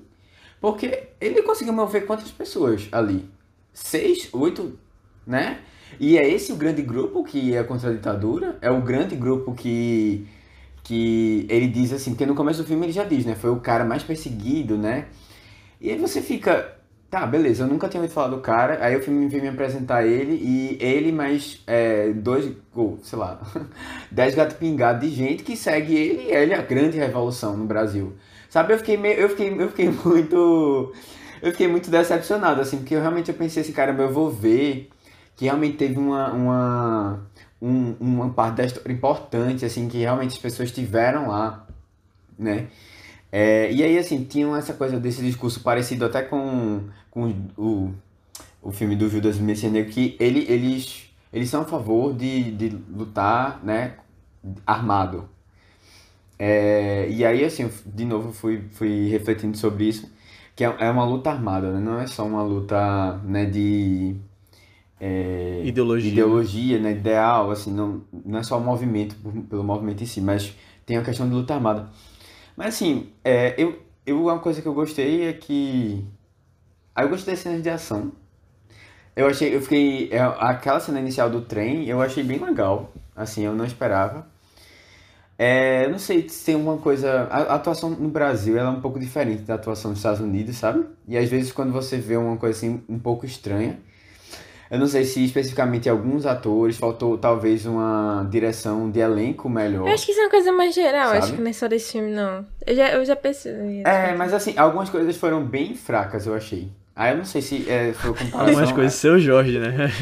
Porque 0.60 1.08
ele 1.20 1.42
conseguiu 1.42 1.72
mover 1.72 2.06
quantas 2.06 2.30
pessoas 2.30 2.88
ali? 2.92 3.28
Seis, 3.72 4.28
oito, 4.32 4.78
né? 5.26 5.60
E 6.00 6.18
é 6.18 6.28
esse 6.28 6.52
o 6.52 6.56
grande 6.56 6.82
grupo 6.82 7.22
que 7.24 7.54
é 7.54 7.62
contra 7.62 7.90
a 7.90 7.92
ditadura? 7.92 8.58
É 8.60 8.70
o 8.70 8.80
grande 8.82 9.14
grupo 9.16 9.54
que 9.54 10.26
que 10.86 11.46
ele 11.50 11.66
diz 11.66 11.92
assim, 11.92 12.12
porque 12.12 12.24
no 12.24 12.34
começo 12.36 12.62
do 12.62 12.68
filme 12.68 12.86
ele 12.86 12.92
já 12.92 13.02
diz, 13.02 13.26
né? 13.26 13.34
Foi 13.34 13.50
o 13.50 13.58
cara 13.58 13.84
mais 13.84 14.04
perseguido, 14.04 14.78
né? 14.78 15.06
E 15.80 15.90
aí 15.90 15.98
você 15.98 16.22
fica, 16.22 16.76
tá, 17.10 17.26
beleza, 17.26 17.64
eu 17.64 17.66
nunca 17.66 17.88
tinha 17.88 18.00
ouvido 18.00 18.14
falar 18.14 18.28
do 18.28 18.38
cara, 18.38 18.78
aí 18.80 18.96
o 18.96 19.02
filme 19.02 19.26
vem 19.26 19.40
me 19.40 19.48
apresentar 19.48 20.06
ele 20.06 20.34
e 20.34 20.78
ele 20.80 21.10
mais 21.10 21.60
é, 21.66 22.12
dois, 22.12 22.52
ou 22.72 23.00
sei 23.02 23.18
lá, 23.18 23.40
dez 24.12 24.36
gatos 24.36 24.56
pingados 24.56 25.00
de 25.00 25.12
gente 25.12 25.42
que 25.42 25.56
segue 25.56 25.92
ele 25.92 26.22
e 26.28 26.32
ele 26.32 26.52
é 26.52 26.56
a 26.56 26.62
grande 26.62 26.96
revolução 26.96 27.56
no 27.56 27.66
Brasil. 27.66 28.14
Sabe, 28.48 28.72
eu 28.72 28.78
fiquei 28.78 28.96
meio, 28.96 29.18
eu 29.18 29.28
fiquei, 29.28 29.52
eu 29.60 29.68
fiquei 29.68 29.90
muito, 30.04 30.92
eu 31.42 31.50
fiquei 31.50 31.66
muito 31.66 31.90
decepcionado, 31.90 32.60
assim, 32.60 32.78
porque 32.78 32.94
eu 32.94 33.00
realmente 33.00 33.28
eu 33.28 33.36
pensei 33.36 33.62
assim, 33.62 33.72
caramba, 33.72 34.04
eu 34.04 34.12
vou 34.12 34.30
ver 34.30 34.88
que 35.34 35.46
realmente 35.46 35.76
teve 35.76 35.98
uma, 35.98 36.32
uma, 36.32 37.26
um- 37.60 37.94
uma 38.00 38.30
parte 38.30 38.56
da 38.56 38.64
história 38.64 38.92
importante, 38.92 39.64
assim, 39.64 39.88
que 39.88 39.98
realmente 39.98 40.32
as 40.32 40.38
pessoas 40.38 40.70
tiveram 40.72 41.28
lá, 41.28 41.66
né? 42.38 42.68
É, 43.32 43.72
e 43.72 43.82
aí, 43.82 43.98
assim, 43.98 44.24
tinham 44.24 44.56
essa 44.56 44.74
coisa 44.74 44.98
desse 45.00 45.22
discurso 45.22 45.60
parecido 45.62 46.04
até 46.06 46.22
com, 46.22 46.82
com 47.10 47.34
o, 47.56 47.92
o 48.62 48.72
filme 48.72 48.96
do 48.96 49.08
Judas 49.08 49.38
Messias 49.38 49.72
Negro, 49.72 49.92
que 49.92 50.16
ele, 50.20 50.46
eles, 50.48 51.10
eles 51.32 51.50
são 51.50 51.62
a 51.62 51.64
favor 51.64 52.14
de, 52.14 52.52
de 52.52 52.68
lutar, 52.70 53.60
né, 53.64 53.94
armado. 54.66 55.28
É, 56.38 57.08
e 57.10 57.24
aí, 57.24 57.44
assim, 57.44 57.70
de 57.86 58.04
novo, 58.04 58.32
fui, 58.32 58.62
fui 58.72 59.08
refletindo 59.08 59.56
sobre 59.56 59.84
isso, 59.88 60.10
que 60.54 60.64
é, 60.64 60.74
é 60.80 60.90
uma 60.90 61.04
luta 61.04 61.30
armada, 61.30 61.72
né? 61.72 61.80
Não 61.80 61.98
é 62.00 62.06
só 62.06 62.24
uma 62.26 62.42
luta, 62.42 63.16
né, 63.24 63.46
de... 63.46 64.16
é, 65.00 65.62
Ideologia. 65.64 66.10
ideologia, 66.10 66.78
né, 66.78 66.92
ideal, 66.92 67.50
assim, 67.50 67.70
não, 67.72 68.02
não 68.24 68.38
é 68.38 68.42
só 68.42 68.58
o 68.58 68.60
movimento, 68.60 69.14
pelo 69.48 69.62
movimento 69.62 70.02
em 70.02 70.06
si, 70.06 70.20
mas 70.20 70.54
tem 70.86 70.96
a 70.96 71.02
questão 71.02 71.28
de 71.28 71.34
luta 71.34 71.54
armada. 71.54 71.88
Mas 72.56 72.68
assim, 72.76 73.10
é, 73.24 73.54
eu, 73.58 73.78
eu, 74.06 74.22
uma 74.22 74.38
coisa 74.38 74.62
que 74.62 74.68
eu 74.68 74.74
gostei 74.74 75.28
é 75.28 75.32
que. 75.32 76.04
Aí 76.94 77.04
eu 77.04 77.10
gostei 77.10 77.34
das 77.34 77.42
cenas 77.42 77.62
de 77.62 77.68
ação. 77.68 78.12
Eu 79.14 79.26
achei, 79.26 79.54
eu 79.54 79.60
fiquei. 79.62 80.08
é, 80.12 80.18
aquela 80.20 80.80
cena 80.80 81.00
inicial 81.00 81.28
do 81.30 81.42
trem 81.42 81.86
eu 81.88 82.00
achei 82.00 82.22
bem 82.24 82.38
legal. 82.38 82.92
Assim, 83.14 83.42
eu 83.44 83.54
não 83.54 83.64
esperava. 83.64 84.26
É, 85.38 85.84
eu 85.84 85.90
não 85.90 85.98
sei 85.98 86.26
se 86.28 86.44
tem 86.46 86.54
uma 86.56 86.78
coisa. 86.78 87.28
A, 87.30 87.38
a 87.52 87.54
atuação 87.56 87.90
no 87.90 88.08
Brasil 88.08 88.56
ela 88.56 88.68
é 88.70 88.72
um 88.72 88.80
pouco 88.80 88.98
diferente 88.98 89.42
da 89.42 89.54
atuação 89.54 89.90
nos 89.90 89.98
Estados 90.00 90.20
Unidos, 90.20 90.56
sabe? 90.56 90.86
E 91.06 91.16
às 91.16 91.28
vezes 91.28 91.52
quando 91.52 91.72
você 91.72 91.98
vê 91.98 92.16
uma 92.16 92.36
coisa 92.38 92.56
assim 92.56 92.82
um 92.88 92.98
pouco 92.98 93.26
estranha. 93.26 93.78
Eu 94.70 94.80
não 94.80 94.86
sei 94.86 95.04
se 95.04 95.24
especificamente 95.24 95.88
alguns 95.88 96.26
atores 96.26 96.76
faltou 96.76 97.16
talvez 97.16 97.66
uma 97.66 98.26
direção 98.28 98.90
de 98.90 98.98
elenco 98.98 99.48
melhor. 99.48 99.86
Eu 99.86 99.94
acho 99.94 100.04
que 100.04 100.10
isso 100.12 100.20
é 100.20 100.24
uma 100.24 100.30
coisa 100.30 100.52
mais 100.52 100.74
geral, 100.74 101.06
Sabe? 101.08 101.18
acho 101.18 101.32
que 101.34 101.40
não 101.40 101.50
é 101.50 101.52
só 101.52 101.68
desse 101.68 101.92
filme, 101.92 102.10
não. 102.10 102.44
Eu 102.66 102.74
já, 102.74 102.88
eu 102.90 103.04
já 103.04 103.14
percebi. 103.14 103.82
É, 103.84 104.14
mas 104.14 104.34
assim, 104.34 104.54
algumas 104.56 104.90
coisas 104.90 105.16
foram 105.16 105.44
bem 105.44 105.74
fracas, 105.74 106.26
eu 106.26 106.34
achei. 106.34 106.68
Aí 106.96 107.12
eu 107.12 107.18
não 107.18 107.24
sei 107.24 107.42
se 107.42 107.70
é, 107.70 107.92
foi 107.92 108.14
comparação... 108.14 108.40
Algumas 108.40 108.72
coisas, 108.72 108.94
seu 108.94 109.18
Jorge, 109.18 109.58
né? 109.58 109.92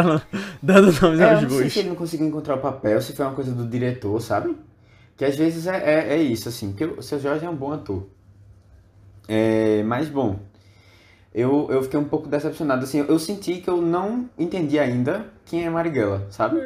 Dando 0.62 1.00
nomes 1.00 1.20
É, 1.20 1.24
eu 1.24 1.28
aos 1.30 1.42
não 1.42 1.50
sei 1.50 1.70
se 1.70 1.78
ele 1.80 1.90
não 1.90 1.96
conseguiu 1.96 2.26
encontrar 2.26 2.56
o 2.56 2.58
papel, 2.58 3.00
se 3.00 3.12
foi 3.12 3.24
uma 3.24 3.34
coisa 3.34 3.52
do 3.52 3.66
diretor, 3.68 4.20
sabe? 4.20 4.56
Que 5.16 5.24
às 5.24 5.36
vezes 5.36 5.66
é, 5.66 5.76
é, 5.76 6.14
é 6.14 6.22
isso, 6.22 6.48
assim, 6.48 6.72
porque 6.72 6.86
o 6.86 7.02
seu 7.02 7.20
Jorge 7.20 7.44
é 7.44 7.50
um 7.50 7.54
bom 7.54 7.72
ator. 7.72 8.06
É, 9.28 9.82
mas, 9.82 10.08
bom, 10.08 10.40
eu, 11.38 11.68
eu 11.70 11.82
fiquei 11.84 12.00
um 12.00 12.04
pouco 12.04 12.28
decepcionado, 12.28 12.82
assim, 12.82 12.98
eu 12.98 13.18
senti 13.18 13.60
que 13.60 13.70
eu 13.70 13.80
não 13.80 14.28
entendi 14.36 14.76
ainda 14.76 15.26
quem 15.46 15.64
é 15.64 15.70
Marighella, 15.70 16.26
sabe? 16.30 16.60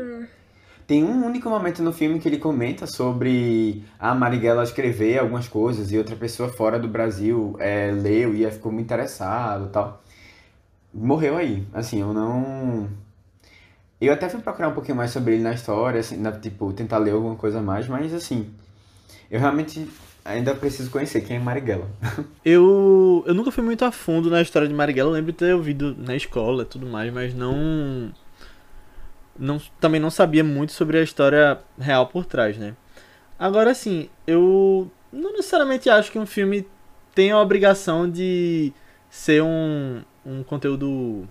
Tem 0.87 1.05
um 1.05 1.27
único 1.27 1.51
momento 1.51 1.83
no 1.83 1.93
filme 1.93 2.19
que 2.19 2.27
ele 2.27 2.39
comenta 2.39 2.87
sobre 2.87 3.85
a 3.99 4.15
Marighella 4.15 4.63
escrever 4.63 5.19
algumas 5.19 5.47
coisas 5.47 5.93
e 5.93 5.99
outra 5.99 6.17
pessoa 6.17 6.49
fora 6.49 6.79
do 6.79 6.89
Brasil 6.89 7.55
é, 7.59 7.91
leu 7.91 8.35
e 8.35 8.51
ficou 8.51 8.73
muito 8.73 8.87
interessado 8.87 9.67
e 9.67 9.69
tal. 9.69 10.03
Morreu 10.93 11.37
aí, 11.37 11.67
assim, 11.75 12.01
eu 12.01 12.15
não... 12.15 12.89
Eu 14.01 14.13
até 14.15 14.27
fui 14.29 14.41
procurar 14.41 14.69
um 14.69 14.75
pouquinho 14.75 14.97
mais 14.97 15.11
sobre 15.11 15.35
ele 15.35 15.43
na 15.43 15.53
história, 15.53 16.01
assim, 16.01 16.17
na- 16.17 16.33
tipo, 16.33 16.73
tentar 16.73 16.97
ler 16.97 17.13
alguma 17.13 17.37
coisa 17.37 17.61
mais, 17.61 17.87
mas 17.89 18.13
assim, 18.15 18.51
eu 19.31 19.39
realmente 19.39 19.87
ainda 20.25 20.55
preciso 20.55 20.91
conhecer 20.91 21.23
quem 21.23 21.37
é 21.37 21.39
Marighella. 21.39 21.89
Eu, 22.45 23.25
eu 23.27 23.35
nunca 23.35 23.51
fui 23.51 23.63
muito 23.63 23.85
a 23.85 23.93
fundo 23.93 24.29
na 24.29 24.43
história 24.43 24.67
de 24.67 24.75
Marighella, 24.75 25.11
eu 25.11 25.15
lembro 25.15 25.33
de 25.33 25.39
ter 25.39 25.55
ouvido 25.55 25.95
na 25.97 26.17
escola 26.17 26.65
e 26.65 26.67
tudo 26.67 26.87
mais, 26.87 27.13
mas 27.13 27.35
não, 27.35 28.13
não. 29.39 29.61
Também 29.81 30.01
não 30.01 30.11
sabia 30.11 30.43
muito 30.43 30.73
sobre 30.73 30.99
a 30.99 31.03
história 31.03 31.61
real 31.79 32.09
por 32.09 32.25
trás, 32.25 32.59
né? 32.59 32.75
Agora 33.39 33.75
sim, 33.75 34.09
eu 34.27 34.91
não 35.13 35.33
necessariamente 35.33 35.89
acho 35.89 36.11
que 36.11 36.19
um 36.19 36.27
filme 36.27 36.67
tem 37.15 37.31
a 37.31 37.41
obrigação 37.41 38.11
de 38.11 38.73
ser 39.11 39.43
um, 39.43 40.03
um 40.25 40.43
conteúdo 40.43 41.29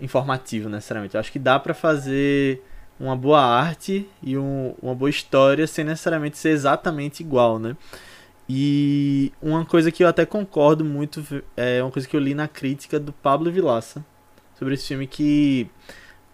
informativo, 0.00 0.68
necessariamente. 0.68 1.14
Eu 1.14 1.20
acho 1.20 1.32
que 1.32 1.38
dá 1.38 1.58
pra 1.58 1.74
fazer 1.74 2.62
uma 2.98 3.16
boa 3.16 3.40
arte 3.40 4.08
e 4.22 4.36
um- 4.38 4.74
uma 4.82 4.94
boa 4.94 5.10
história 5.10 5.66
sem 5.66 5.84
necessariamente 5.84 6.38
ser 6.38 6.50
exatamente 6.50 7.20
igual, 7.20 7.58
né? 7.58 7.76
E 8.48 9.32
uma 9.42 9.64
coisa 9.64 9.90
que 9.90 10.04
eu 10.04 10.08
até 10.08 10.24
concordo 10.24 10.84
muito 10.84 11.24
é 11.56 11.82
uma 11.82 11.90
coisa 11.90 12.06
que 12.08 12.16
eu 12.16 12.20
li 12.20 12.34
na 12.34 12.46
crítica 12.46 12.98
do 13.00 13.12
Pablo 13.12 13.50
Vilaça 13.50 14.04
sobre 14.58 14.74
esse 14.74 14.86
filme 14.86 15.06
que 15.06 15.68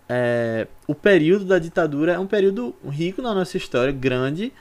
é, 0.09 0.66
o 0.87 0.95
período 0.95 1.45
da 1.45 1.59
ditadura 1.59 2.12
é 2.12 2.19
um 2.19 2.26
período 2.26 2.75
rico 2.88 3.23
na 3.23 3.35
nossa 3.35 3.57
história, 3.57 3.92
grande, 3.92 4.52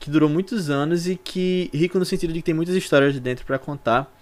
que 0.00 0.10
durou 0.10 0.28
muitos 0.28 0.70
anos 0.70 1.06
e 1.08 1.16
que 1.16 1.70
rico 1.72 1.98
no 1.98 2.04
sentido 2.04 2.32
de 2.32 2.40
que 2.40 2.46
tem 2.46 2.54
muitas 2.54 2.74
histórias 2.74 3.12
de 3.14 3.20
dentro 3.20 3.46
pra 3.46 3.58
contar. 3.58 4.12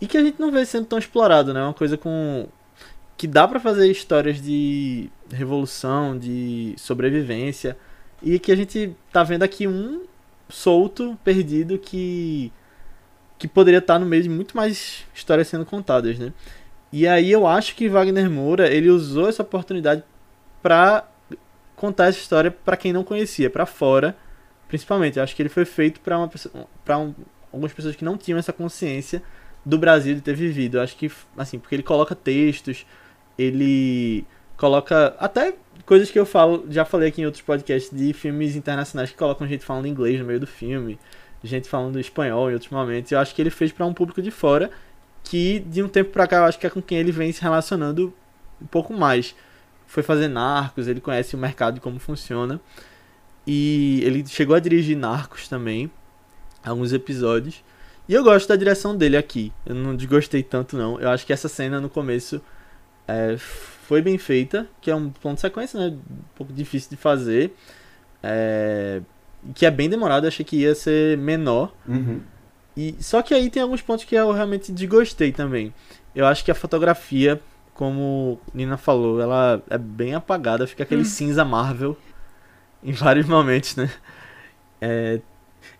e 0.00 0.06
que 0.06 0.16
a 0.16 0.22
gente 0.22 0.38
não 0.38 0.52
vê 0.52 0.64
sendo 0.64 0.86
tão 0.86 0.98
explorado, 0.98 1.52
né? 1.52 1.60
Uma 1.60 1.74
coisa 1.74 1.96
com 1.98 2.46
que 3.18 3.26
dá 3.26 3.46
pra 3.48 3.58
fazer 3.58 3.90
histórias 3.90 4.40
de 4.40 5.10
revolução, 5.30 6.16
de 6.16 6.74
sobrevivência 6.78 7.76
e 8.22 8.38
que 8.38 8.52
a 8.52 8.56
gente 8.56 8.94
tá 9.12 9.24
vendo 9.24 9.42
aqui 9.42 9.66
um 9.66 10.04
solto, 10.48 11.18
perdido 11.24 11.76
que 11.78 12.52
que 13.38 13.46
poderia 13.46 13.78
estar 13.78 14.00
no 14.00 14.06
meio 14.06 14.24
de 14.24 14.28
muito 14.28 14.56
mais 14.56 15.04
histórias 15.14 15.46
sendo 15.46 15.64
contadas, 15.64 16.18
né? 16.18 16.32
E 16.92 17.06
aí 17.06 17.30
eu 17.30 17.46
acho 17.46 17.76
que 17.76 17.88
Wagner 17.88 18.28
Moura, 18.28 18.68
ele 18.68 18.88
usou 18.88 19.28
essa 19.28 19.42
oportunidade 19.42 20.02
pra 20.60 21.08
contar 21.76 22.06
essa 22.06 22.18
história 22.18 22.50
pra 22.50 22.76
quem 22.76 22.92
não 22.92 23.04
conhecia, 23.04 23.48
pra 23.48 23.64
fora, 23.64 24.16
principalmente. 24.66 25.18
Eu 25.18 25.22
acho 25.22 25.36
que 25.36 25.42
ele 25.42 25.48
foi 25.48 25.64
feito 25.64 26.00
pra 26.00 26.18
uma 26.18 26.30
para 26.84 26.98
um, 26.98 27.14
algumas 27.52 27.72
pessoas 27.72 27.94
que 27.94 28.04
não 28.04 28.16
tinham 28.16 28.38
essa 28.38 28.52
consciência 28.52 29.22
do 29.64 29.78
Brasil 29.78 30.14
de 30.16 30.20
ter 30.20 30.34
vivido. 30.34 30.78
Eu 30.78 30.82
acho 30.82 30.96
que 30.96 31.10
assim, 31.36 31.58
porque 31.60 31.76
ele 31.76 31.82
coloca 31.84 32.16
textos, 32.16 32.84
ele 33.38 34.26
coloca 34.56 35.14
até 35.18 35.54
coisas 35.86 36.10
que 36.10 36.18
eu 36.18 36.26
falo, 36.26 36.66
já 36.68 36.84
falei 36.84 37.08
aqui 37.08 37.22
em 37.22 37.24
outros 37.24 37.42
podcasts 37.42 37.96
de 37.96 38.12
filmes 38.12 38.56
internacionais 38.56 39.10
que 39.10 39.16
colocam 39.16 39.46
gente 39.46 39.64
falando 39.64 39.86
inglês 39.86 40.18
no 40.18 40.26
meio 40.26 40.40
do 40.40 40.46
filme, 40.46 40.98
gente 41.42 41.68
falando 41.68 41.98
espanhol 41.98 42.50
em 42.50 42.54
outros 42.54 42.70
momentos. 42.70 43.12
Eu 43.12 43.18
acho 43.18 43.34
que 43.34 43.40
ele 43.40 43.50
fez 43.50 43.72
pra 43.72 43.86
um 43.86 43.94
público 43.94 44.20
de 44.20 44.30
fora 44.30 44.70
que 45.22 45.60
de 45.60 45.82
um 45.82 45.88
tempo 45.88 46.10
pra 46.10 46.26
cá 46.26 46.38
eu 46.38 46.44
acho 46.44 46.58
que 46.58 46.66
é 46.66 46.70
com 46.70 46.82
quem 46.82 46.98
ele 46.98 47.12
vem 47.12 47.32
se 47.32 47.40
relacionando 47.40 48.12
um 48.60 48.66
pouco 48.66 48.92
mais. 48.92 49.34
Foi 49.86 50.02
fazer 50.02 50.28
Narcos, 50.28 50.88
ele 50.88 51.00
conhece 51.00 51.34
o 51.34 51.38
mercado 51.38 51.78
e 51.78 51.80
como 51.80 51.98
funciona. 51.98 52.60
E 53.46 54.02
ele 54.04 54.26
chegou 54.26 54.54
a 54.54 54.60
dirigir 54.60 54.96
Narcos 54.96 55.48
também, 55.48 55.90
alguns 56.62 56.92
episódios. 56.92 57.64
E 58.06 58.12
eu 58.12 58.22
gosto 58.22 58.48
da 58.48 58.56
direção 58.56 58.96
dele 58.96 59.16
aqui. 59.16 59.52
Eu 59.64 59.74
não 59.74 59.96
desgostei 59.96 60.42
tanto 60.42 60.76
não. 60.76 61.00
Eu 61.00 61.08
acho 61.08 61.24
que 61.24 61.32
essa 61.32 61.48
cena 61.48 61.80
no 61.80 61.88
começo 61.88 62.42
é, 63.08 63.36
foi 63.38 64.02
bem 64.02 64.18
feita, 64.18 64.68
que 64.82 64.90
é 64.90 64.94
um 64.94 65.08
plano 65.08 65.34
de 65.36 65.40
sequência, 65.40 65.80
né? 65.80 65.96
Um 66.10 66.36
pouco 66.36 66.52
difícil 66.52 66.90
de 66.90 66.96
fazer. 66.96 67.56
É, 68.22 69.00
que 69.54 69.64
é 69.64 69.70
bem 69.70 69.88
demorado, 69.88 70.26
achei 70.26 70.44
que 70.44 70.58
ia 70.58 70.74
ser 70.74 71.16
menor. 71.16 71.72
Uhum. 71.86 72.20
E, 72.76 72.94
só 73.00 73.22
que 73.22 73.32
aí 73.32 73.48
tem 73.48 73.62
alguns 73.62 73.80
pontos 73.80 74.04
que 74.04 74.14
eu 74.14 74.30
realmente 74.30 74.70
desgostei 74.70 75.32
também. 75.32 75.72
Eu 76.14 76.26
acho 76.26 76.44
que 76.44 76.50
a 76.50 76.54
fotografia, 76.54 77.40
como 77.72 78.38
Nina 78.52 78.76
falou, 78.76 79.20
ela 79.20 79.62
é 79.70 79.78
bem 79.78 80.14
apagada, 80.14 80.66
fica 80.66 80.82
aquele 80.82 81.04
cinza 81.04 81.44
Marvel 81.44 81.96
em 82.82 82.92
vários 82.92 83.26
momentos, 83.26 83.74
né? 83.74 83.90
É, 84.80 85.20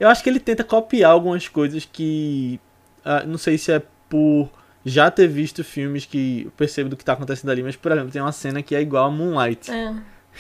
eu 0.01 0.09
acho 0.09 0.23
que 0.23 0.31
ele 0.31 0.41
tenta 0.41 0.65
copiar 0.65 1.11
algumas 1.13 1.47
coisas 1.47 1.85
que. 1.85 2.59
ah, 3.05 3.23
não 3.25 3.39
sei 3.39 3.59
se 3.59 3.71
é 3.71 3.83
por 4.09 4.51
já 4.89 5.11
ter 5.11 5.29
visto 5.29 5.63
filmes 5.63 6.05
que 6.05 6.43
eu 6.47 6.51
percebo 6.53 6.89
do 6.91 6.97
que 6.97 7.05
tá 7.05 7.13
acontecendo 7.13 7.51
ali, 7.51 7.63
mas, 7.63 7.77
por 7.77 7.93
exemplo, 7.93 8.11
tem 8.11 8.21
uma 8.23 8.33
cena 8.33 8.63
que 8.63 8.75
é 8.75 8.81
igual 8.81 9.07
a 9.07 9.11
Moonlight. 9.11 9.71
É. 9.71 9.95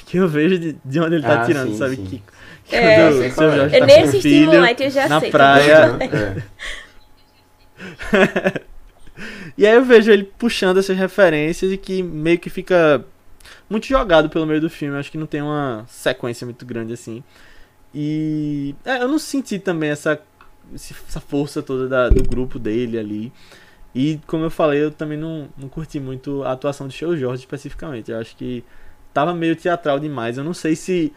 Que 0.06 0.16
eu 0.18 0.28
vejo 0.28 0.58
de, 0.58 0.76
de 0.84 1.00
onde 1.00 1.16
ele 1.16 1.22
tá 1.24 1.42
Ah, 1.42 1.44
tirando, 1.46 1.70
sim, 1.72 1.76
sabe? 1.78 1.96
sim. 1.96 2.04
Que, 2.04 2.22
que 2.66 2.76
É, 2.76 2.96
quando 2.96 3.12
eu 3.14 3.18
sei 3.20 3.30
o 3.30 3.34
qual 3.34 3.34
seu 3.34 3.52
é. 3.52 3.56
Jorge 3.56 3.76
Eu 3.76 3.80
tá 3.86 4.12
com 4.12 4.20
filho 4.20 4.46
Moonlight, 4.46 4.82
eu 4.84 4.90
já 4.90 5.08
na 5.08 5.20
sei. 5.20 5.30
praia. 5.30 5.98
É. 8.12 8.62
E 9.56 9.66
aí 9.66 9.74
eu 9.74 9.84
vejo 9.84 10.10
ele 10.12 10.24
puxando 10.24 10.78
essas 10.78 10.96
referências 10.96 11.72
e 11.72 11.76
que 11.76 12.02
meio 12.02 12.38
que 12.38 12.48
fica 12.48 13.04
muito 13.68 13.86
jogado 13.86 14.28
pelo 14.30 14.46
meio 14.46 14.60
do 14.60 14.70
filme. 14.70 14.96
Acho 14.96 15.10
que 15.10 15.18
não 15.18 15.26
tem 15.26 15.42
uma 15.42 15.84
sequência 15.88 16.44
muito 16.44 16.64
grande 16.64 16.92
assim. 16.92 17.22
E 17.94 18.74
é, 18.84 19.02
eu 19.02 19.08
não 19.08 19.18
senti 19.18 19.58
também 19.58 19.90
essa, 19.90 20.20
essa 20.74 21.20
força 21.20 21.62
toda 21.62 21.88
da- 21.88 22.08
do 22.08 22.22
grupo 22.22 22.58
dele 22.58 22.98
ali. 22.98 23.32
E 23.94 24.20
como 24.26 24.44
eu 24.44 24.50
falei, 24.50 24.82
eu 24.82 24.90
também 24.90 25.18
não, 25.18 25.48
não 25.56 25.68
curti 25.68 25.98
muito 25.98 26.42
a 26.44 26.52
atuação 26.52 26.86
de 26.86 26.94
Seu 26.94 27.16
Jorge 27.16 27.42
especificamente. 27.42 28.10
Eu 28.10 28.18
acho 28.18 28.36
que 28.36 28.64
tava 29.12 29.34
meio 29.34 29.56
teatral 29.56 29.98
demais. 29.98 30.38
Eu 30.38 30.44
não 30.44 30.54
sei 30.54 30.76
se. 30.76 31.12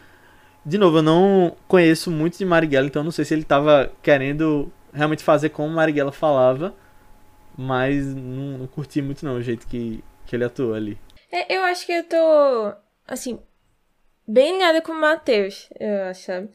De 0.66 0.78
novo, 0.78 1.00
eu 1.00 1.01
não 1.01 1.56
conheço 1.68 2.12
muito 2.12 2.38
de 2.38 2.46
Marighella, 2.46 2.88
então 2.88 3.01
eu 3.01 3.06
não 3.06 3.12
sei 3.12 3.25
se 3.25 3.34
ele 3.34 3.44
tava 3.44 3.92
querendo 4.01 4.72
realmente 4.94 5.24
fazer 5.24 5.50
como 5.50 5.70
Marighella 5.70 6.12
falava. 6.12 6.74
Mas 7.58 8.06
não, 8.16 8.60
não 8.60 8.68
curti 8.68 9.01
muito 9.01 9.25
não 9.25 9.36
o 9.36 9.42
jeito 9.42 9.68
que, 9.68 10.04
que 10.25 10.36
ele 10.36 10.46
atuou 10.46 10.74
ali. 10.74 10.98
É, 11.32 11.56
eu 11.56 11.63
acho 11.63 11.86
que 11.86 11.92
eu 11.92 12.04
tô, 12.04 12.74
assim, 13.08 13.40
bem 14.28 14.54
ligada 14.54 14.82
com 14.82 14.92
o 14.92 15.00
Matheus, 15.00 15.70
eu 15.80 16.04
acho, 16.06 16.24
sabe? 16.24 16.50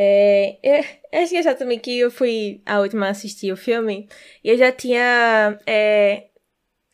É, 0.00 0.60
eu, 0.62 1.20
acho 1.20 1.32
que 1.32 1.42
já 1.42 1.56
também 1.56 1.76
que 1.76 1.98
eu 1.98 2.08
fui 2.08 2.62
a 2.64 2.78
última 2.78 3.06
a 3.06 3.10
assistir 3.10 3.50
o 3.50 3.56
filme 3.56 4.08
e 4.44 4.50
eu 4.50 4.56
já 4.56 4.70
tinha. 4.70 5.58
É, 5.66 6.28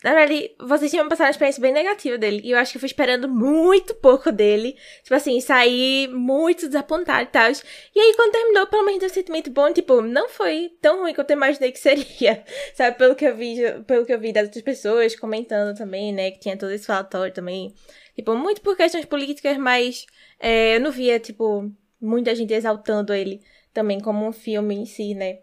na 0.02 0.14
verdade, 0.14 0.54
vocês 0.58 0.90
tinham 0.90 1.06
passado 1.06 1.26
uma 1.26 1.30
experiência 1.30 1.60
bem 1.60 1.72
negativa 1.72 2.16
dele. 2.16 2.40
E 2.42 2.52
eu 2.52 2.58
acho 2.58 2.72
que 2.72 2.78
eu 2.78 2.80
fui 2.80 2.86
esperando 2.86 3.28
muito 3.28 3.94
pouco 3.96 4.32
dele. 4.32 4.74
Tipo 5.02 5.14
assim, 5.16 5.38
saí 5.40 6.08
muito 6.12 6.66
desapontada 6.66 7.22
e 7.22 7.26
tal. 7.26 7.50
E 7.94 8.00
aí, 8.00 8.14
quando 8.16 8.32
terminou, 8.32 8.66
pelo 8.68 8.84
menos 8.84 9.00
deu 9.00 9.10
um 9.10 9.12
sentimento 9.12 9.50
bom. 9.50 9.70
Tipo, 9.72 10.00
não 10.00 10.30
foi 10.30 10.72
tão 10.80 11.00
ruim 11.00 11.14
quanto 11.14 11.30
eu 11.30 11.36
imaginei 11.36 11.72
que 11.72 11.78
seria. 11.78 12.42
Sabe? 12.74 12.96
Pelo 12.96 13.14
que 13.14 13.26
eu 13.26 13.36
vi, 13.36 13.56
pelo 13.86 14.06
que 14.06 14.14
eu 14.14 14.20
vi 14.20 14.32
das 14.32 14.44
outras 14.44 14.64
pessoas 14.64 15.14
comentando 15.14 15.76
também, 15.76 16.10
né? 16.12 16.30
Que 16.30 16.40
tinha 16.40 16.56
todo 16.56 16.72
esse 16.72 16.86
falatório 16.86 17.34
também. 17.34 17.74
Tipo, 18.14 18.34
muito 18.34 18.62
por 18.62 18.76
questões 18.76 19.04
políticas, 19.04 19.58
mas 19.58 20.06
é, 20.40 20.76
eu 20.76 20.80
não 20.80 20.90
via, 20.90 21.18
tipo, 21.18 21.70
muita 22.00 22.34
gente 22.34 22.52
exaltando 22.52 23.12
ele 23.12 23.40
também 23.72 24.00
como 24.00 24.26
um 24.26 24.32
filme 24.32 24.74
em 24.76 24.86
si, 24.86 25.14
né? 25.14 25.38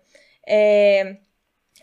É, 0.47 1.17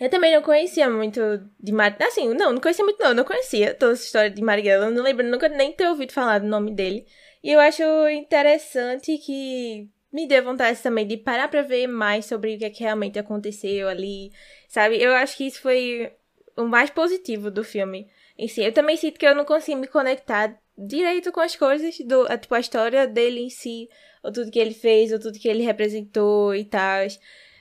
eu 0.01 0.09
também 0.09 0.35
não 0.35 0.43
conhecia 0.43 0.89
muito 0.89 1.21
de 1.59 1.73
Mar... 1.73 1.97
Assim, 2.01 2.29
não, 2.35 2.53
não 2.53 2.61
conhecia 2.61 2.85
muito 2.85 3.03
não, 3.03 3.15
não 3.15 3.25
conhecia 3.25 3.75
toda 3.75 3.93
essa 3.93 4.05
história 4.05 4.31
de 4.31 4.43
Marighella, 4.43 4.87
eu 4.87 4.91
não 4.91 5.03
lembro 5.03 5.27
nunca 5.27 5.49
nem 5.49 5.73
ter 5.73 5.89
ouvido 5.89 6.13
falar 6.13 6.39
do 6.39 6.47
nome 6.47 6.73
dele. 6.73 7.07
E 7.43 7.53
eu 7.53 7.61
acho 7.61 7.83
interessante 8.09 9.19
que 9.19 9.89
me 10.13 10.27
deu 10.27 10.43
vontade 10.43 10.81
também 10.83 11.07
de 11.07 11.17
parar 11.17 11.49
pra 11.49 11.63
ver 11.63 11.87
mais 11.87 12.27
sobre 12.27 12.55
o 12.55 12.59
que, 12.59 12.65
é 12.65 12.71
que 12.71 12.83
realmente 12.83 13.19
aconteceu 13.19 13.89
ali, 13.89 14.33
sabe? 14.69 15.01
Eu 15.01 15.13
acho 15.15 15.37
que 15.37 15.47
isso 15.47 15.61
foi 15.61 16.13
o 16.57 16.65
mais 16.65 16.91
positivo 16.91 17.51
do 17.51 17.63
filme 17.63 18.09
em 18.37 18.49
si. 18.49 18.63
Eu 18.63 18.73
também 18.73 18.97
sinto 18.97 19.19
que 19.19 19.27
eu 19.27 19.35
não 19.35 19.45
consigo 19.45 19.79
me 19.79 19.87
conectar 19.87 20.59
direito 20.77 21.33
com 21.33 21.41
as 21.41 21.57
coisas, 21.57 21.99
do, 21.99 22.27
tipo, 22.39 22.55
a 22.55 22.61
história 22.61 23.07
dele 23.07 23.41
em 23.41 23.51
si, 23.51 23.89
ou 24.29 24.33
tudo 24.33 24.51
que 24.51 24.59
ele 24.59 24.75
fez, 24.75 25.13
ou 25.13 25.19
tudo 25.19 25.39
que 25.39 25.49
ele 25.49 25.63
representou 25.63 26.55
e 26.55 26.65
tal, 26.65 27.07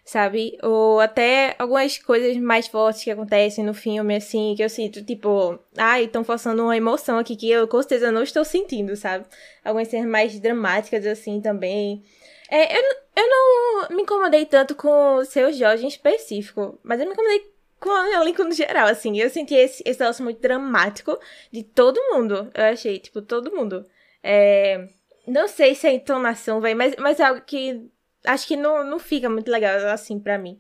sabe? 0.06 0.58
Ou 0.62 1.00
até 1.00 1.56
algumas 1.58 1.98
coisas 1.98 2.38
mais 2.38 2.68
fortes 2.68 3.04
que 3.04 3.12
acontecem 3.12 3.64
no 3.64 3.74
filme, 3.74 4.16
assim, 4.16 4.54
que 4.56 4.64
eu 4.64 4.70
sinto, 4.70 5.04
tipo, 5.04 5.58
ai, 5.78 6.06
estão 6.06 6.24
forçando 6.24 6.64
uma 6.64 6.78
emoção 6.78 7.18
aqui 7.18 7.36
que 7.36 7.50
eu 7.50 7.68
com 7.68 7.82
certeza 7.82 8.12
não 8.12 8.24
estou 8.24 8.44
sentindo, 8.46 8.96
sabe? 8.96 9.26
Algumas 9.64 9.88
cenas 9.88 10.10
mais 10.10 10.40
dramáticas, 10.40 11.06
assim, 11.06 11.42
também. 11.42 12.04
É, 12.50 12.78
eu, 12.78 12.84
eu 13.16 13.30
não 13.30 13.90
me 13.96 14.04
incomodei 14.04 14.46
tanto 14.46 14.76
com 14.76 15.16
o 15.18 15.26
seu 15.26 15.52
Jorge 15.54 15.86
em 15.86 15.90
específico, 15.90 16.80
mas 16.84 17.00
eu 17.00 17.08
me 17.08 17.14
incomodei 17.14 17.42
com 17.80 17.90
o 17.90 18.22
elenco 18.22 18.44
no 18.44 18.52
geral, 18.52 18.88
assim. 18.88 19.20
Eu 19.20 19.30
senti 19.30 19.56
esse, 19.56 19.84
esse 19.86 20.00
negócio 20.00 20.24
muito 20.24 20.42
dramático 20.42 21.18
de 21.52 21.64
todo 21.64 22.02
mundo. 22.12 22.52
Eu 22.54 22.66
achei, 22.66 23.00
tipo, 23.00 23.22
todo 23.22 23.56
mundo. 23.56 23.86
É, 24.24 24.88
não 25.28 25.48
sei 25.48 25.76
se 25.76 25.88
é 25.88 25.94
entonação, 25.94 26.62
vai, 26.62 26.74
mas, 26.74 26.96
mas 26.98 27.20
é 27.20 27.26
algo 27.26 27.42
que 27.42 27.90
acho 28.26 28.48
que 28.48 28.56
não, 28.56 28.84
não 28.84 29.00
fica 29.00 29.30
muito 29.30 29.50
legal, 29.52 29.78
assim, 29.90 30.20
pra 30.20 30.38
mim. 30.38 30.60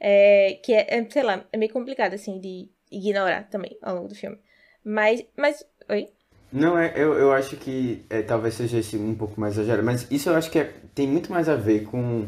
É, 0.00 0.60
que 0.64 0.72
é, 0.72 0.86
é, 0.98 1.10
sei 1.10 1.22
lá, 1.22 1.44
é 1.52 1.56
meio 1.56 1.72
complicado, 1.72 2.14
assim, 2.14 2.40
de 2.40 2.68
ignorar 2.90 3.48
também 3.50 3.76
ao 3.82 3.94
longo 3.96 4.08
do 4.08 4.14
filme. 4.14 4.38
Mas, 4.84 5.24
mas, 5.36 5.64
oi? 5.88 6.08
Não, 6.52 6.78
é, 6.78 6.92
eu, 6.96 7.12
eu 7.14 7.32
acho 7.32 7.56
que 7.56 8.04
é, 8.08 8.22
talvez 8.22 8.54
seja 8.54 8.78
esse 8.78 8.96
um 8.96 9.14
pouco 9.14 9.38
mais 9.40 9.54
exagerado, 9.54 9.84
mas 9.84 10.06
isso 10.10 10.30
eu 10.30 10.34
acho 10.36 10.50
que 10.50 10.58
é- 10.58 10.72
tem 10.94 11.06
muito 11.06 11.30
mais 11.30 11.48
a 11.48 11.56
ver 11.56 11.84
com 11.84 12.26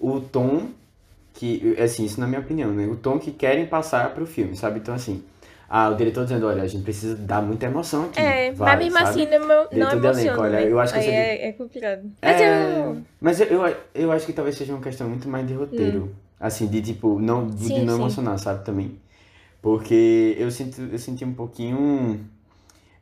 o 0.00 0.20
tom 0.20 0.70
que, 1.34 1.76
assim, 1.80 2.04
isso 2.04 2.18
na 2.20 2.26
minha 2.26 2.40
opinião, 2.40 2.72
né? 2.72 2.86
O 2.86 2.96
tom 2.96 3.18
que 3.18 3.30
querem 3.30 3.66
passar 3.66 4.12
pro 4.14 4.26
filme, 4.26 4.56
sabe? 4.56 4.80
Então, 4.80 4.94
assim, 4.94 5.22
ah, 5.68 5.90
o 5.90 5.94
diretor 5.96 6.24
dizendo, 6.24 6.46
olha, 6.46 6.62
a 6.62 6.66
gente 6.66 6.82
precisa 6.82 7.14
dar 7.16 7.42
muita 7.42 7.66
emoção 7.66 8.06
aqui, 8.06 8.20
É, 8.20 8.52
vai, 8.52 8.74
mas 8.76 8.84
mesmo 8.84 8.98
sabe? 8.98 9.10
assim 9.10 9.26
não, 9.30 9.46
não 9.46 9.70
Dentro 9.70 10.06
elenco, 10.06 10.40
olha, 10.40 10.60
né? 10.62 10.70
eu 10.72 10.80
acho 10.80 10.94
que 10.94 11.00
você- 11.02 11.10
é, 11.10 11.48
é 11.48 11.52
complicado. 11.52 12.10
Mas 12.22 12.40
É, 12.40 12.84
eu. 12.84 13.02
mas 13.20 13.40
eu, 13.40 13.46
eu, 13.46 13.76
eu 13.94 14.12
acho 14.12 14.26
que 14.26 14.32
talvez 14.32 14.56
seja 14.56 14.72
uma 14.72 14.82
questão 14.82 15.08
muito 15.08 15.28
mais 15.28 15.46
de 15.46 15.54
roteiro. 15.54 16.10
Assim, 16.40 16.66
de 16.68 16.80
tipo, 16.80 17.18
não, 17.18 17.46
de 17.48 17.56
Sim, 17.64 17.84
não 17.84 17.94
sim. 17.94 18.00
emocionar, 18.00 18.38
sabe, 18.38 18.64
também. 18.64 18.96
Porque 19.60 20.36
eu 20.38 20.50
sinto, 20.50 20.80
eu 20.80 20.98
senti 20.98 21.24
um 21.24 21.34
pouquinho, 21.34 22.20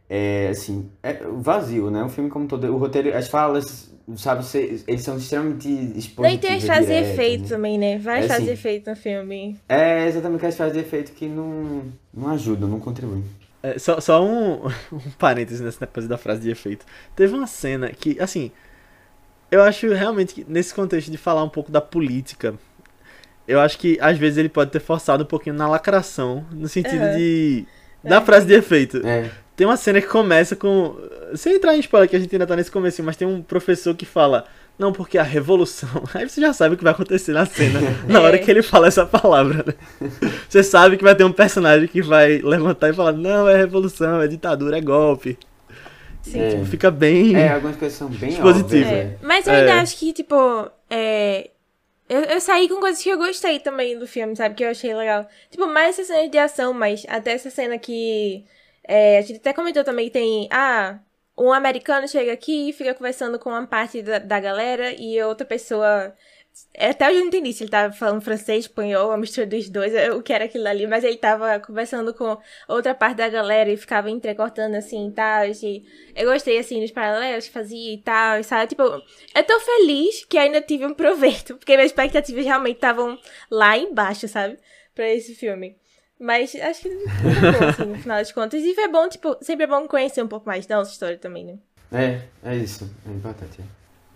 é, 0.09 0.49
assim, 0.49 0.91
é, 1.03 1.15
vazio, 1.41 1.91
né? 1.91 2.03
O 2.05 2.09
filme 2.09 2.31
como 2.31 2.47
todo, 2.47 2.65
o 2.73 2.77
roteiro, 2.79 3.17
as 3.17 3.29
falas, 3.29 3.91
sabe, 4.17 4.45
você- 4.45 4.83
eles 4.87 5.03
são 5.03 5.17
extremamente 5.17 5.69
expositivas, 5.69 6.17
Não, 6.19 6.31
e 6.31 6.39
tem 6.39 6.53
as 6.57 6.65
frases 6.65 6.87
de 6.87 6.93
efeito 6.95 7.43
né? 7.43 7.49
também, 7.49 7.79
né? 7.79 7.99
Várias 7.99 8.25
É, 8.25 8.29
frases 8.29 8.45
de 8.45 8.51
sim. 8.51 8.55
efeito 8.55 8.91
no 8.91 8.97
filme. 8.97 9.57
É 9.69 10.07
exatamente 10.07 10.47
as 10.47 10.57
frases 10.57 10.75
de 10.75 10.81
efeito 10.81 11.13
que 11.13 11.27
não, 11.27 11.83
não 12.15 12.29
ajudam, 12.31 12.69
não 12.69 12.79
contribuem. 12.81 13.25
É, 13.63 13.79
só 13.79 14.01
só 14.01 14.25
um, 14.25 14.67
um 14.93 15.01
parênteses 15.19 15.61
nessa 15.61 15.87
coisa 15.87 16.09
da 16.09 16.17
frase 16.17 16.41
de 16.41 16.51
efeito. 16.51 16.87
Teve 17.17 17.35
uma 17.35 17.47
cena 17.49 17.91
que, 17.91 18.19
assim, 18.21 18.53
eu 19.51 19.63
acho 19.63 19.89
realmente 19.93 20.35
que 20.35 20.45
nesse 20.49 20.75
contexto 20.75 21.11
de 21.11 21.17
falar 21.19 21.43
um 21.43 21.49
pouco 21.49 21.71
da 21.71 21.81
política, 21.81 22.55
eu 23.47 23.61
acho 23.61 23.79
que 23.79 23.99
às 24.01 24.19
vezes 24.19 24.39
ele 24.39 24.49
pode 24.49 24.71
ter 24.71 24.81
forçado 24.81 25.23
um 25.25 25.27
pouquinho 25.27 25.55
na 25.55 25.69
lacração, 25.69 26.45
no 26.53 26.69
sentido 26.69 27.05
Aham. 27.05 27.17
de. 27.17 27.67
da 28.05 28.21
frase 28.21 28.47
de 28.47 28.55
efeito. 28.55 29.07
É, 29.07 29.31
Tem 29.57 29.67
uma 29.67 29.77
cena 29.77 30.01
que 30.01 30.07
começa 30.07 30.55
com. 30.55 30.97
Sem 31.35 31.55
entrar 31.55 31.75
em 31.75 31.81
spoiler, 31.81 32.09
que 32.09 32.15
a 32.17 32.19
gente 32.21 32.35
ainda 32.35 32.47
tá 32.47 32.55
nesse 32.55 32.71
começo, 32.71 33.03
mas 33.03 33.17
tem 33.17 33.27
um 33.27 33.43
professor 33.43 33.95
que 33.95 34.05
fala. 34.05 34.45
Não, 34.79 34.93
porque 34.93 35.17
a 35.17 35.23
revolução. 35.23 35.89
Aí 36.13 36.29
você 36.29 36.39
já 36.41 36.53
sabe 36.53 36.75
o 36.75 36.79
que 36.79 36.85
vai 36.85 36.93
acontecer 36.93 37.33
na 37.33 37.47
cena, 37.47 37.81
na 38.07 38.21
hora 38.21 38.37
É. 38.37 38.39
que 38.39 38.51
ele 38.51 38.63
fala 38.63 38.87
essa 38.87 39.07
palavra, 39.07 39.65
né? 39.67 39.75
Você 40.47 40.63
sabe 40.63 40.99
que 40.99 41.03
vai 41.05 41.15
ter 41.15 41.25
um 41.25 41.33
personagem 41.33 41.89
que 41.89 42.03
vai 42.03 42.39
levantar 42.39 42.91
e 42.91 42.93
falar: 42.93 43.13
Não, 43.13 43.49
é 43.49 43.57
revolução, 43.57 44.21
é 44.21 44.29
ditadura, 44.29 44.77
é 44.77 44.81
golpe. 44.83 45.39
Sim. 46.21 46.41
É. 46.41 46.51
Tipo, 46.51 46.67
fica 46.67 46.91
bem. 46.91 47.35
é, 47.37 47.49
algumas 47.53 47.77
coisas 47.77 47.97
são 47.97 48.09
bem 48.09 48.29
Dispositivo. 48.31 48.67
óbvias. 48.85 48.93
É, 48.93 48.95
é. 48.99 49.17
Mas 49.23 49.47
eu 49.47 49.55
ainda 49.55 49.71
É. 49.71 49.79
acho 49.81 49.97
que, 49.97 50.13
tipo, 50.13 50.35
é. 50.91 51.49
Eu, 52.09 52.21
eu 52.23 52.41
saí 52.41 52.69
com 52.69 52.79
coisas 52.79 53.03
que 53.03 53.09
eu 53.09 53.17
gostei 53.19 53.59
também 53.59 53.99
do 53.99 54.07
filme, 54.07 54.37
sabe? 54.37 54.55
Que 54.55 54.65
eu 54.65 54.69
achei 54.71 54.95
legal. 54.95 55.27
Tipo, 55.51 55.67
mais 55.67 55.99
essa 55.99 56.13
cena 56.13 56.29
de 56.29 56.37
ação, 56.39 56.73
mas 56.75 57.05
até 57.09 57.33
essa 57.33 57.49
cena 57.49 57.79
que. 57.79 58.45
É, 58.87 59.19
a 59.19 59.23
gente 59.23 59.37
até 59.39 59.53
comentou 59.53 59.85
também 59.85 60.07
que 60.07 60.13
tem. 60.13 60.49
Ah, 60.51 60.99
um 61.39 61.53
americano 61.53 62.09
chega 62.09 62.33
aqui 62.33 62.71
e 62.71 62.73
fica 62.73 62.95
conversando 62.95 63.39
com 63.39 63.51
uma 63.51 63.67
parte 63.67 64.03
da, 64.03 64.19
da 64.19 64.41
galera 64.41 64.93
e 64.99 65.21
outra 65.23 65.47
pessoa. 65.47 66.15
é, 66.75 66.91
Até 66.91 67.11
eu 67.11 67.21
não 67.21 67.27
entendi 67.27 67.53
se 67.53 67.65
ele 67.65 67.71
tava 67.71 67.93
falando 67.93 68.23
francês, 68.23 68.65
espanhol, 68.65 69.11
a 69.13 69.17
mistura 69.19 69.47
dos 69.47 69.69
dois, 69.69 69.95
é, 69.95 70.11
o 70.13 70.23
que 70.23 70.33
era 70.33 70.45
aquilo 70.47 70.67
ali, 70.67 70.87
mas 70.87 71.05
ele 71.05 71.19
tava 71.19 71.61
conversando 71.61 72.15
com 72.15 72.39
outra 72.69 72.95
parte 72.95 73.17
da 73.19 73.29
galera 73.29 73.71
e 73.71 73.77
ficava 73.77 74.11
entrecortando 74.11 74.77
assim 74.77 75.09
e 75.09 75.13
tal. 75.13 75.45
E 75.47 75.85
eu 76.15 76.31
gostei, 76.33 76.59
assim, 76.59 76.81
dos 76.81 76.91
paralelos 76.91 77.47
que 77.47 77.53
fazia 77.53 77.93
e 77.95 77.99
tal, 77.99 78.43
sabe? 78.43 78.69
Tipo, 78.69 78.83
eu 78.83 79.45
tô 79.47 79.61
feliz 79.61 80.25
que 80.25 80.39
ainda 80.39 80.61
tive 80.63 80.87
um 80.87 80.95
proveito, 80.95 81.57
porque 81.59 81.77
minhas 81.77 81.91
expectativas 81.91 82.45
realmente 82.45 82.77
estavam 82.77 83.19
lá 83.51 83.77
embaixo, 83.77 84.27
sabe? 84.29 84.59
Pra 84.95 85.09
esse 85.11 85.35
filme. 85.35 85.77
Mas 86.19 86.55
acho 86.55 86.83
que 86.83 86.89
foi 86.89 87.53
bom, 87.53 87.67
assim, 87.69 87.85
no 87.85 87.99
final 87.99 88.19
das 88.19 88.33
contas. 88.33 88.63
E 88.63 88.75
foi 88.75 88.89
bom, 88.89 89.09
tipo, 89.09 89.37
sempre 89.43 89.65
é 89.65 89.67
bom 89.67 89.87
conhecer 89.87 90.23
um 90.23 90.29
pouco 90.29 90.47
mais 90.47 90.67
da 90.67 90.77
nossa 90.77 90.91
história 90.91 91.19
também, 91.19 91.45
né? 91.45 91.59
É, 91.93 92.23
é 92.43 92.57
isso. 92.57 92.91
É 93.07 93.11
importante. 93.11 93.61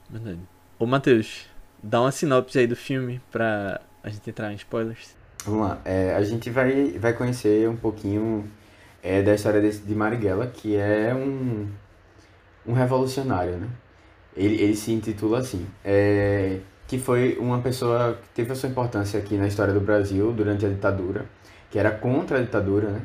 Verdade. 0.09 0.41
Ô, 0.79 0.87
Matheus, 0.87 1.47
dá 1.83 2.01
uma 2.01 2.11
sinopse 2.11 2.59
aí 2.59 2.67
do 2.67 2.77
filme 2.77 3.21
pra 3.31 3.81
a 4.03 4.09
gente 4.09 4.29
entrar 4.29 4.51
em 4.53 4.57
spoilers. 4.57 5.15
Vamos 5.45 5.69
lá. 5.69 5.81
É, 5.85 6.15
a 6.15 6.23
gente 6.23 6.51
vai, 6.51 6.93
vai 6.99 7.13
conhecer 7.13 7.69
um 7.69 7.77
pouquinho 7.77 8.51
é, 9.03 9.23
da 9.23 9.35
história 9.35 9.61
desse, 9.61 9.81
de 9.81 9.95
Marighella, 9.95 10.47
que 10.47 10.77
é 10.77 11.15
um, 11.15 11.69
um 12.67 12.73
revolucionário, 12.73 13.57
né? 13.57 13.69
Ele, 14.37 14.61
ele 14.63 14.77
se 14.77 14.93
intitula 14.93 15.39
assim. 15.39 15.67
É, 15.85 16.61
que 16.87 16.99
foi 16.99 17.37
uma 17.39 17.61
pessoa 17.61 18.19
que 18.21 18.29
teve 18.31 18.53
a 18.53 18.55
sua 18.55 18.69
importância 18.69 19.19
aqui 19.21 19.37
na 19.37 19.47
história 19.47 19.73
do 19.73 19.81
Brasil 19.81 20.33
durante 20.33 20.67
a 20.67 20.69
ditadura, 20.69 21.25
que 21.71 21.79
era 21.79 21.91
contra 21.91 22.39
a 22.39 22.41
ditadura, 22.41 22.91
né? 22.91 23.03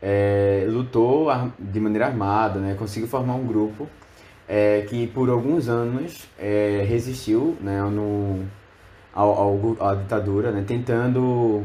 É, 0.00 0.66
lutou 0.68 1.28
de 1.58 1.80
maneira 1.80 2.06
armada, 2.06 2.60
né? 2.60 2.74
Conseguiu 2.78 3.08
formar 3.08 3.34
um 3.34 3.46
grupo 3.46 3.88
é, 4.48 4.84
que 4.88 5.06
por 5.08 5.28
alguns 5.30 5.68
anos 5.68 6.28
é, 6.38 6.84
resistiu 6.86 7.56
né, 7.60 7.80
no, 7.82 8.44
à 9.80 9.94
ditadura, 9.94 10.50
né, 10.50 10.64
tentando 10.66 11.64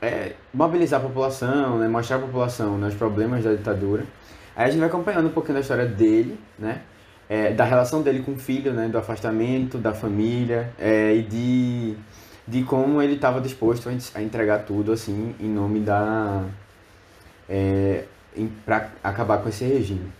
é, 0.00 0.32
mobilizar 0.52 1.00
a 1.00 1.02
população, 1.02 1.78
né, 1.78 1.88
mostrar 1.88 2.16
à 2.16 2.20
população 2.20 2.76
né, 2.78 2.88
os 2.88 2.94
problemas 2.94 3.44
da 3.44 3.52
ditadura. 3.52 4.04
Aí 4.54 4.66
a 4.66 4.70
gente 4.70 4.80
vai 4.80 4.88
acompanhando 4.88 5.26
um 5.26 5.32
pouquinho 5.32 5.54
da 5.54 5.60
história 5.60 5.86
dele, 5.86 6.38
né, 6.58 6.82
é, 7.28 7.52
da 7.52 7.64
relação 7.64 8.02
dele 8.02 8.20
com 8.20 8.32
o 8.32 8.38
filho, 8.38 8.72
né, 8.72 8.88
do 8.88 8.98
afastamento 8.98 9.78
da 9.78 9.92
família 9.92 10.72
é, 10.78 11.14
e 11.14 11.22
de, 11.22 11.96
de 12.48 12.62
como 12.64 13.00
ele 13.02 13.14
estava 13.14 13.40
disposto 13.40 13.88
a 13.88 13.92
en- 13.92 13.98
a 14.14 14.22
entregar 14.22 14.60
tudo 14.64 14.92
assim 14.92 15.34
em 15.40 15.48
nome 15.48 15.80
da 15.80 16.44
é, 17.48 18.04
para 18.64 18.90
acabar 19.02 19.38
com 19.42 19.48
esse 19.48 19.64
regime. 19.64 20.10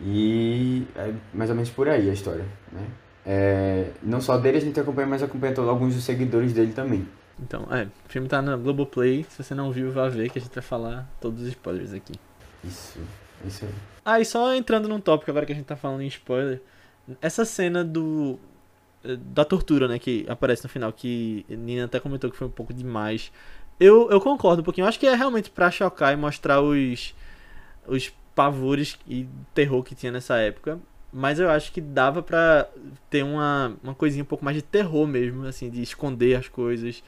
E 0.00 0.86
é 0.96 1.12
mais 1.32 1.50
ou 1.50 1.56
menos 1.56 1.70
por 1.70 1.88
aí 1.88 2.10
a 2.10 2.12
história, 2.12 2.44
né? 2.72 2.86
É, 3.26 3.90
não 4.02 4.20
só 4.20 4.36
dele 4.36 4.58
a 4.58 4.60
gente 4.60 4.78
acompanha, 4.78 5.06
mas 5.06 5.22
acompanha 5.22 5.54
todos, 5.54 5.70
alguns 5.70 5.94
dos 5.94 6.04
seguidores 6.04 6.52
dele 6.52 6.72
também. 6.72 7.06
Então, 7.40 7.66
é, 7.70 7.84
o 7.84 8.08
filme 8.08 8.28
tá 8.28 8.42
na 8.42 8.56
Globoplay. 8.56 9.24
Se 9.30 9.42
você 9.42 9.54
não 9.54 9.72
viu, 9.72 9.90
vá 9.90 10.08
ver 10.08 10.30
que 10.30 10.38
a 10.38 10.42
gente 10.42 10.54
vai 10.54 10.62
falar 10.62 11.08
todos 11.20 11.42
os 11.42 11.48
spoilers 11.48 11.92
aqui. 11.92 12.12
Isso, 12.62 12.98
isso 13.46 13.64
aí. 13.64 13.70
Ah, 14.04 14.20
e 14.20 14.24
só 14.24 14.54
entrando 14.54 14.88
num 14.88 15.00
tópico 15.00 15.30
agora 15.30 15.46
que 15.46 15.52
a 15.52 15.54
gente 15.54 15.64
tá 15.64 15.76
falando 15.76 16.02
em 16.02 16.06
spoiler. 16.06 16.60
Essa 17.20 17.44
cena 17.44 17.82
do. 17.84 18.38
Da 19.32 19.44
tortura, 19.44 19.86
né? 19.86 19.98
Que 19.98 20.24
aparece 20.28 20.64
no 20.64 20.70
final, 20.70 20.92
que 20.92 21.44
Nina 21.48 21.84
até 21.84 22.00
comentou 22.00 22.30
que 22.30 22.36
foi 22.36 22.46
um 22.46 22.50
pouco 22.50 22.72
demais. 22.72 23.30
Eu, 23.78 24.10
eu 24.10 24.20
concordo 24.20 24.62
um 24.62 24.64
pouquinho. 24.64 24.84
Eu 24.84 24.88
acho 24.88 24.98
que 24.98 25.06
é 25.06 25.14
realmente 25.14 25.50
pra 25.50 25.70
chocar 25.70 26.12
e 26.12 26.16
mostrar 26.16 26.60
os. 26.60 27.14
Os 27.86 28.10
pavores 28.34 28.98
e 29.06 29.28
terror 29.54 29.82
que 29.82 29.94
tinha 29.94 30.10
nessa 30.10 30.36
época. 30.38 30.80
Mas 31.12 31.38
eu 31.38 31.48
acho 31.48 31.70
que 31.72 31.80
dava 31.80 32.22
pra 32.22 32.68
ter 33.08 33.22
uma, 33.22 33.76
uma 33.82 33.94
coisinha 33.94 34.24
um 34.24 34.26
pouco 34.26 34.44
mais 34.44 34.56
de 34.56 34.62
terror 34.62 35.06
mesmo, 35.06 35.46
assim, 35.46 35.70
de 35.70 35.80
esconder 35.80 36.34
as 36.34 36.48
coisas, 36.48 37.04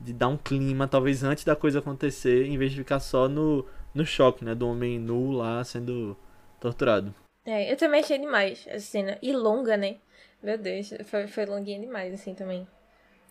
de 0.00 0.14
dar 0.14 0.28
um 0.28 0.36
clima, 0.36 0.88
talvez 0.88 1.22
antes 1.22 1.44
da 1.44 1.54
coisa 1.54 1.80
acontecer, 1.80 2.46
em 2.46 2.56
vez 2.56 2.70
de 2.72 2.78
ficar 2.78 3.00
só 3.00 3.28
no, 3.28 3.66
no 3.94 4.06
choque, 4.06 4.44
né? 4.44 4.54
Do 4.54 4.66
homem 4.66 4.98
nu 4.98 5.32
lá 5.32 5.62
sendo 5.62 6.16
torturado. 6.58 7.14
É, 7.44 7.70
eu 7.70 7.76
também 7.76 8.00
achei 8.00 8.18
demais 8.18 8.64
essa 8.66 8.86
cena. 8.86 9.18
E 9.20 9.32
longa, 9.32 9.76
né? 9.76 9.96
Meu 10.42 10.56
Deus, 10.56 10.90
foi, 11.04 11.26
foi 11.26 11.46
longuinha 11.46 11.80
demais, 11.80 12.14
assim, 12.14 12.34
também. 12.34 12.66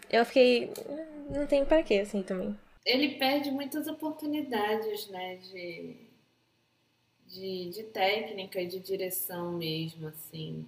Eu 0.10 0.26
fiquei. 0.26 0.72
Não 1.30 1.46
tem 1.48 1.66
pra 1.66 1.84
quê, 1.84 2.00
assim, 2.00 2.22
também. 2.22 2.56
Ele 2.86 3.16
perde 3.16 3.52
muitas 3.52 3.88
oportunidades, 3.88 5.08
né, 5.10 5.36
de, 5.38 5.96
de, 7.28 7.70
de 7.70 7.84
técnica 7.84 8.62
e 8.62 8.68
de 8.68 8.80
direção 8.80 9.52
mesmo, 9.54 10.08
assim. 10.08 10.66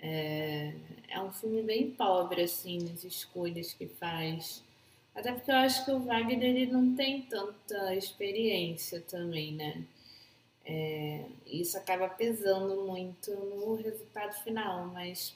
É, 0.00 0.72
é 1.08 1.20
um 1.20 1.32
filme 1.32 1.62
bem 1.62 1.90
pobre, 1.90 2.42
assim, 2.42 2.78
nas 2.78 3.04
escolhas 3.04 3.72
que 3.72 3.86
faz. 3.86 4.62
Até 5.14 5.32
porque 5.32 5.50
eu 5.50 5.56
acho 5.56 5.84
que 5.84 5.92
o 5.92 6.00
Wagner 6.00 6.42
ele 6.42 6.66
não 6.66 6.94
tem 6.96 7.22
tanta 7.22 7.94
experiência 7.94 9.00
também, 9.00 9.52
né? 9.52 9.84
É, 10.66 11.24
isso 11.46 11.76
acaba 11.76 12.08
pesando 12.08 12.82
muito 12.82 13.30
no 13.30 13.76
resultado 13.76 14.34
final, 14.42 14.86
mas 14.86 15.34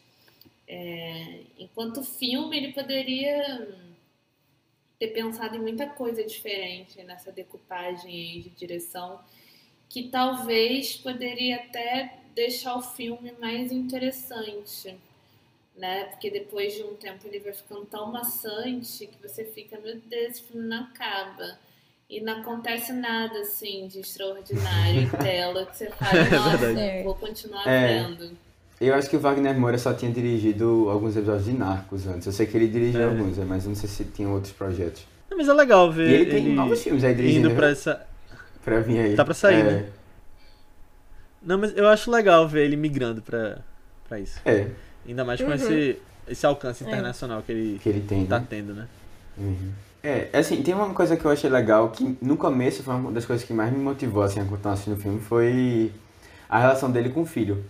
é, 0.69 1.41
enquanto 1.59 2.03
filme 2.05 2.57
ele 2.57 2.73
poderia 2.73 3.69
ter 4.99 5.09
pensado 5.09 5.57
em 5.57 5.61
muita 5.61 5.87
coisa 5.87 6.23
diferente 6.25 7.03
nessa 7.05 7.33
decupagem 7.33 8.11
aí 8.11 8.43
de 8.43 8.51
direção 8.51 9.21
que 9.89 10.09
talvez 10.09 10.97
poderia 10.97 11.57
até 11.57 12.19
deixar 12.35 12.77
o 12.77 12.83
filme 12.83 13.33
mais 13.41 13.73
interessante, 13.73 14.95
né? 15.75 16.05
Porque 16.05 16.31
depois 16.31 16.75
de 16.75 16.83
um 16.83 16.95
tempo 16.95 17.27
ele 17.27 17.41
vai 17.41 17.55
ficando 17.55 17.87
tão 17.87 18.13
maçante 18.13 19.07
que 19.07 19.23
você 19.27 19.45
fica, 19.47 19.79
meu 19.81 19.97
Deus, 19.99 20.33
esse 20.33 20.43
filme 20.43 20.69
não 20.69 20.83
acaba. 20.85 21.59
E 22.11 22.21
não 22.21 22.41
acontece 22.41 22.93
nada 22.93 23.39
assim 23.41 23.87
de 23.87 24.01
extraordinário 24.01 25.03
em 25.03 25.11
tela 25.23 25.65
que 25.67 25.77
você 25.77 25.91
fala, 25.91 26.25
nossa, 26.31 26.59
verdade. 26.59 27.03
vou 27.05 27.15
continuar 27.15 27.67
É. 27.67 28.03
vendo. 28.03 28.37
Eu 28.81 28.95
acho 28.95 29.11
que 29.11 29.17
o 29.17 29.21
Wagner 29.21 29.59
Moura 29.59 29.77
só 29.77 29.93
tinha 29.93 30.11
dirigido 30.13 30.89
alguns 30.89 31.17
episódios 31.17 31.47
de 31.47 31.53
Narcos 31.53 32.07
antes. 32.07 32.27
Eu 32.27 32.33
sei 32.33 32.47
que 32.47 32.57
ele 32.57 32.69
dirigiu 32.69 33.01
É. 33.01 33.05
alguns, 33.05 33.37
né, 33.37 33.45
mas 33.49 33.65
eu 33.65 33.71
não 33.71 33.77
sei 33.77 33.89
se 33.89 34.05
tinha 34.05 34.29
outros 34.29 34.53
projetos. 34.53 35.05
Não, 35.31 35.37
Mas 35.37 35.49
é 35.49 35.53
legal 35.53 35.91
ver 35.93 36.09
E 36.09 36.15
ele 36.15 36.31
tem 36.31 36.55
novos 36.55 36.83
filmes 36.83 37.03
aí 37.05 37.15
dirigindo. 37.15 37.49
indo 37.49 37.57
pra 37.57 37.67
viu? 37.67 37.73
essa. 37.73 38.07
Pra 38.65 38.81
vir 38.81 38.99
aí. 39.01 39.15
Tá 39.17 39.25
pra 39.25 39.35
sair, 39.35 39.61
é, 39.61 39.63
né? 39.65 39.87
Não, 41.43 41.59
mas 41.59 41.77
eu 41.77 41.89
acho 41.89 42.11
legal 42.11 42.47
ver 42.49 42.65
ele 42.65 42.77
migrando 42.77 43.23
pra, 43.23 43.59
pra 44.09 44.19
isso. 44.21 44.41
É, 44.45 44.67
Ainda 45.07 45.25
mais 45.25 45.41
com 45.41 45.47
Uhum. 45.49 45.55
esse, 45.55 45.99
esse 46.29 46.45
alcance 46.47 46.85
É. 46.85 46.87
internacional 46.87 47.43
que 47.43 47.51
ele 47.53 47.79
que 47.83 47.89
ele 47.89 48.01
tem, 48.01 48.27
tá 48.27 48.39
né? 48.41 48.47
tendo, 48.49 48.75
né? 48.75 48.87
Uhum. 49.39 49.71
É, 50.03 50.29
assim, 50.33 50.63
tem 50.63 50.75
uma 50.75 50.93
coisa 50.95 51.17
que 51.17 51.25
eu 51.25 51.31
achei 51.31 51.49
legal, 51.51 51.91
que 51.91 52.17
no 52.21 52.37
começo 52.37 52.83
foi 52.83 52.95
uma 52.95 53.11
das 53.11 53.25
coisas 53.25 53.45
que 53.47 53.53
mais 53.55 53.73
me 53.73 53.79
motivou 53.79 54.23
assim, 54.23 54.41
a 54.41 54.45
continuar 54.45 54.75
assistindo 54.75 54.97
o 54.97 55.01
filme, 55.01 55.21
foi 55.21 55.91
a 56.49 56.59
relação 56.59 56.91
dele 56.91 57.09
com 57.11 57.23
o 57.23 57.27
filho. 57.27 57.65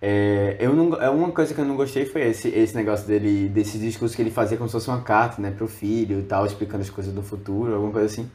É, 0.00 0.56
eu 0.60 0.74
não, 0.74 0.90
uma 1.14 1.32
coisa 1.32 1.54
que 1.54 1.60
eu 1.60 1.64
não 1.64 1.76
gostei 1.76 2.04
foi 2.04 2.22
esse, 2.28 2.48
esse 2.48 2.74
negócio 2.74 3.06
dele, 3.06 3.48
desse 3.48 3.78
discurso 3.78 4.14
que 4.14 4.22
ele 4.22 4.30
fazia 4.30 4.56
como 4.56 4.68
se 4.68 4.72
fosse 4.72 4.88
uma 4.88 5.00
carta, 5.00 5.40
né, 5.40 5.50
pro 5.50 5.66
filho 5.66 6.20
e 6.20 6.22
tal, 6.22 6.44
explicando 6.46 6.82
as 6.82 6.90
coisas 6.90 7.12
do 7.12 7.22
futuro, 7.22 7.74
alguma 7.74 7.92
coisa 7.92 8.06
assim. 8.06 8.30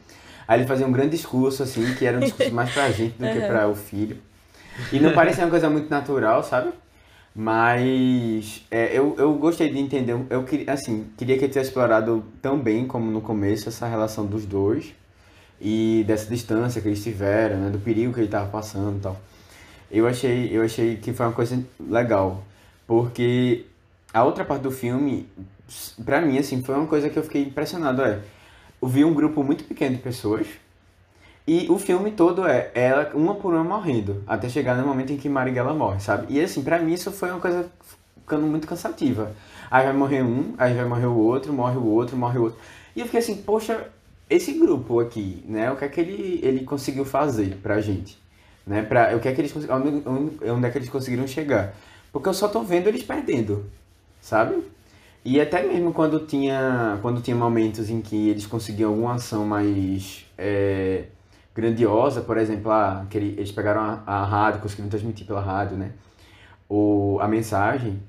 Aí 0.46 0.60
ele 0.60 0.66
fazia 0.66 0.86
um 0.86 0.92
grande 0.92 1.10
discurso, 1.10 1.62
assim, 1.62 1.94
que 1.94 2.04
era 2.04 2.16
um 2.16 2.20
discurso 2.20 2.52
mais 2.52 2.72
pra 2.72 2.90
gente 2.90 3.16
do 3.16 3.26
que 3.26 3.40
pra 3.46 3.68
o 3.68 3.74
filho. 3.74 4.18
E 4.92 4.98
não 4.98 5.12
parecia 5.12 5.44
uma 5.44 5.50
coisa 5.50 5.70
muito 5.70 5.88
natural, 5.88 6.42
sabe? 6.42 6.70
Mas 7.34 8.66
é, 8.70 8.96
eu, 8.96 9.14
eu 9.18 9.32
gostei 9.34 9.70
de 9.70 9.78
entender, 9.78 10.14
eu 10.28 10.44
queria, 10.44 10.72
assim, 10.72 11.06
queria 11.16 11.38
que 11.38 11.44
ele 11.44 11.52
tivesse 11.52 11.70
explorado 11.70 12.22
tão 12.42 12.58
bem 12.58 12.86
como 12.86 13.10
no 13.10 13.22
começo 13.22 13.68
essa 13.68 13.86
relação 13.86 14.26
dos 14.26 14.44
dois 14.44 14.92
e 15.60 16.04
dessa 16.06 16.28
distância 16.28 16.82
que 16.82 16.88
eles 16.88 17.02
tiveram, 17.02 17.56
né, 17.56 17.70
do 17.70 17.78
perigo 17.78 18.12
que 18.12 18.20
ele 18.20 18.26
estava 18.26 18.50
passando 18.50 18.98
e 18.98 19.00
tal. 19.00 19.18
Eu 19.92 20.06
achei, 20.06 20.48
eu 20.50 20.62
achei 20.62 20.96
que 20.96 21.12
foi 21.12 21.26
uma 21.26 21.32
coisa 21.32 21.62
legal, 21.78 22.42
porque 22.86 23.66
a 24.12 24.24
outra 24.24 24.42
parte 24.42 24.62
do 24.62 24.70
filme 24.70 25.28
pra 26.02 26.20
mim, 26.22 26.38
assim, 26.38 26.62
foi 26.62 26.74
uma 26.74 26.86
coisa 26.86 27.10
que 27.10 27.18
eu 27.18 27.22
fiquei 27.22 27.42
impressionado, 27.42 28.02
é, 28.02 28.20
eu 28.80 28.88
vi 28.88 29.04
um 29.04 29.12
grupo 29.12 29.44
muito 29.44 29.64
pequeno 29.64 29.94
de 29.94 30.02
pessoas, 30.02 30.46
e 31.46 31.66
o 31.68 31.78
filme 31.78 32.12
todo 32.12 32.46
é 32.46 32.70
ela, 32.74 33.10
uma 33.14 33.34
por 33.34 33.52
uma, 33.52 33.62
morrendo, 33.62 34.22
até 34.26 34.48
chegar 34.48 34.76
no 34.76 34.86
momento 34.86 35.12
em 35.12 35.18
que 35.18 35.28
Marighella 35.28 35.74
morre, 35.74 36.00
sabe? 36.00 36.32
E 36.32 36.40
assim, 36.40 36.62
pra 36.62 36.78
mim 36.78 36.94
isso 36.94 37.10
foi 37.12 37.30
uma 37.30 37.40
coisa 37.40 37.70
ficando 38.20 38.46
muito 38.46 38.66
cansativa. 38.66 39.32
Aí 39.70 39.84
vai 39.84 39.92
morrer 39.92 40.22
um, 40.22 40.54
aí 40.56 40.72
vai 40.72 40.84
morrer 40.84 41.06
o 41.06 41.16
outro, 41.16 41.52
morre 41.52 41.76
o 41.76 41.84
outro, 41.84 42.16
morre 42.16 42.38
o 42.38 42.44
outro. 42.44 42.58
E 42.94 43.00
eu 43.00 43.06
fiquei 43.06 43.20
assim, 43.20 43.36
poxa, 43.42 43.88
esse 44.30 44.52
grupo 44.52 45.00
aqui, 45.00 45.44
né, 45.46 45.70
o 45.70 45.76
que 45.76 45.84
é 45.84 45.88
que 45.88 46.00
ele, 46.00 46.40
ele 46.42 46.64
conseguiu 46.64 47.04
fazer 47.04 47.56
pra 47.56 47.80
gente? 47.80 48.21
Né, 48.66 48.82
pra, 48.82 49.16
o 49.16 49.20
que 49.20 49.28
é 49.28 49.32
que 49.34 49.40
eles, 49.40 49.54
onde, 49.56 50.08
onde 50.08 50.50
onde 50.50 50.66
é 50.66 50.70
que 50.70 50.78
eles 50.78 50.88
conseguiram 50.88 51.26
chegar? 51.26 51.74
Porque 52.12 52.28
eu 52.28 52.34
só 52.34 52.46
tô 52.48 52.62
vendo 52.62 52.88
eles 52.88 53.02
perdendo, 53.02 53.64
sabe? 54.20 54.62
E 55.24 55.40
até 55.40 55.62
mesmo 55.64 55.92
quando 55.94 56.20
tinha, 56.26 56.98
quando 57.02 57.22
tinha 57.22 57.36
momentos 57.36 57.90
em 57.90 58.00
que 58.02 58.30
eles 58.30 58.46
conseguiam 58.46 58.90
alguma 58.90 59.14
ação 59.14 59.46
mais 59.46 60.26
é, 60.38 61.04
grandiosa, 61.54 62.22
por 62.22 62.36
exemplo, 62.38 62.70
ah, 62.72 63.06
que 63.10 63.18
ele- 63.18 63.34
eles 63.38 63.52
pegaram 63.52 63.80
a, 63.82 64.02
a 64.06 64.24
rádio, 64.24 64.60
conseguiram 64.62 64.90
transmitir 64.90 65.26
pela 65.26 65.40
rádio, 65.40 65.76
né? 65.76 65.92
O, 66.68 67.18
a 67.20 67.28
mensagem, 67.28 68.00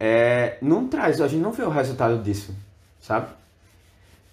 é, 0.00 0.58
não 0.62 0.88
traz, 0.88 1.20
a 1.20 1.28
gente 1.28 1.42
não 1.42 1.52
vê 1.52 1.62
o 1.64 1.70
resultado 1.70 2.22
disso, 2.22 2.54
sabe? 3.00 3.28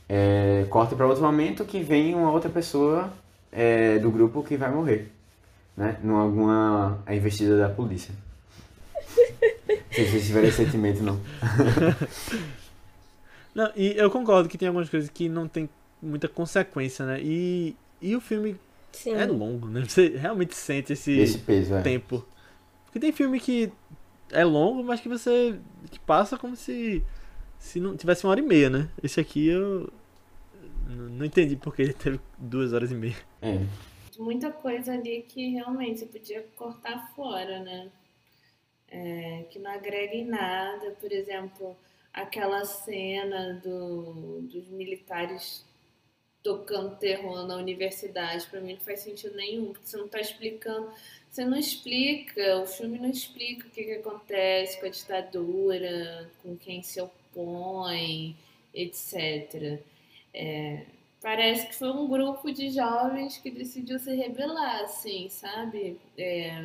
É, 0.10 0.66
corta 0.70 0.96
para 0.96 1.06
outro 1.08 1.24
momento 1.24 1.66
que 1.66 1.82
vem 1.82 2.16
uma 2.16 2.32
outra 2.32 2.50
pessoa 2.50 3.12
é, 3.52 4.00
do 4.00 4.10
grupo 4.12 4.44
que 4.44 4.56
vai 4.58 4.72
morrer, 4.72 5.12
né? 5.78 5.98
Numa 6.04 6.24
alguma 6.24 7.04
investida 7.08 7.58
da 7.58 7.70
polícia. 7.70 8.14
Não 9.68 9.78
se 9.92 10.06
vocês 10.06 10.26
tiverem 10.26 10.50
esse 10.50 10.64
sentimento, 10.64 11.02
não. 11.04 11.20
Não, 13.56 13.72
e 13.76 13.98
eu 13.98 14.12
concordo 14.12 14.48
que 14.48 14.56
tem 14.56 14.68
algumas 14.68 14.88
coisas 14.88 15.10
que 15.10 15.28
não 15.28 15.48
tem 15.48 15.68
muita 16.00 16.28
consequência, 16.28 17.04
né? 17.08 17.20
E, 17.20 17.76
e 18.00 18.16
o 18.16 18.22
filme 18.22 18.56
Sim. 18.92 19.14
é 19.16 19.26
longo, 19.26 19.68
né? 19.68 19.84
Você 19.84 20.10
realmente 20.10 20.56
sente 20.56 20.94
esse, 20.94 21.18
Esse 21.18 21.40
peso, 21.40 21.74
é. 21.74 21.82
tempo. 21.82 22.24
Porque 22.86 23.00
tem 23.00 23.12
filme 23.12 23.40
que 23.40 23.72
é 24.32 24.46
longo, 24.46 24.84
mas 24.84 25.02
que 25.02 25.10
você. 25.10 25.60
que 25.90 26.00
passa 26.00 26.38
como 26.38 26.56
se. 26.56 27.04
se 27.58 27.80
não 27.80 27.98
tivesse 27.98 28.26
uma 28.26 28.30
hora 28.30 28.40
e 28.40 28.44
meia, 28.44 28.70
né? 28.70 28.90
Esse 29.02 29.20
aqui 29.20 29.48
eu. 29.48 29.92
Não 30.88 31.26
entendi 31.26 31.56
porque 31.56 31.82
ele 31.82 31.94
teve 31.94 32.20
duas 32.38 32.74
horas 32.74 32.92
e 32.92 32.96
meia. 32.96 33.18
É. 33.42 33.60
muita 34.18 34.52
coisa 34.52 34.94
ali 34.94 35.24
que 35.24 35.50
realmente 35.50 36.00
você 36.00 36.06
podia 36.06 36.44
cortar 36.56 37.14
fora, 37.16 37.60
né? 37.60 37.92
É, 38.90 39.46
que 39.50 39.60
não 39.60 39.72
agrega 39.72 40.16
em 40.16 40.26
nada. 40.26 40.92
Por 41.00 41.12
exemplo, 41.12 41.76
aquela 42.14 42.66
cena 42.66 43.54
do, 43.64 44.42
dos 44.42 44.68
militares 44.70 45.66
tocando 46.44 46.96
terror 46.96 47.46
na 47.46 47.58
universidade, 47.58 48.48
pra 48.48 48.62
mim 48.62 48.74
não 48.74 48.80
faz 48.80 49.02
sentido 49.02 49.36
nenhum, 49.36 49.74
porque 49.74 49.86
você 49.86 49.98
não 49.98 50.08
tá 50.08 50.22
explicando, 50.22 50.90
você 51.30 51.44
não 51.44 51.58
explica, 51.58 52.62
o 52.62 52.66
filme 52.66 52.98
não 53.00 53.10
explica 53.10 53.68
o 53.68 53.70
que, 53.70 53.84
que 53.84 53.94
acontece 53.94 54.80
com 54.80 54.86
a 54.86 54.90
ditadura, 54.90 56.32
com 56.42 56.56
quem 56.56 56.82
se 56.82 57.02
opõe, 57.02 58.38
etc. 58.74 59.82
É, 60.34 60.86
Parece 61.28 61.68
que 61.68 61.76
foi 61.76 61.90
um 61.92 62.08
grupo 62.08 62.50
de 62.54 62.70
jovens 62.70 63.38
que 63.38 63.52
decidiu 63.52 64.00
se 64.00 64.16
rebelar, 64.16 64.84
assim, 64.86 65.28
sabe? 65.30 66.00
É, 66.18 66.64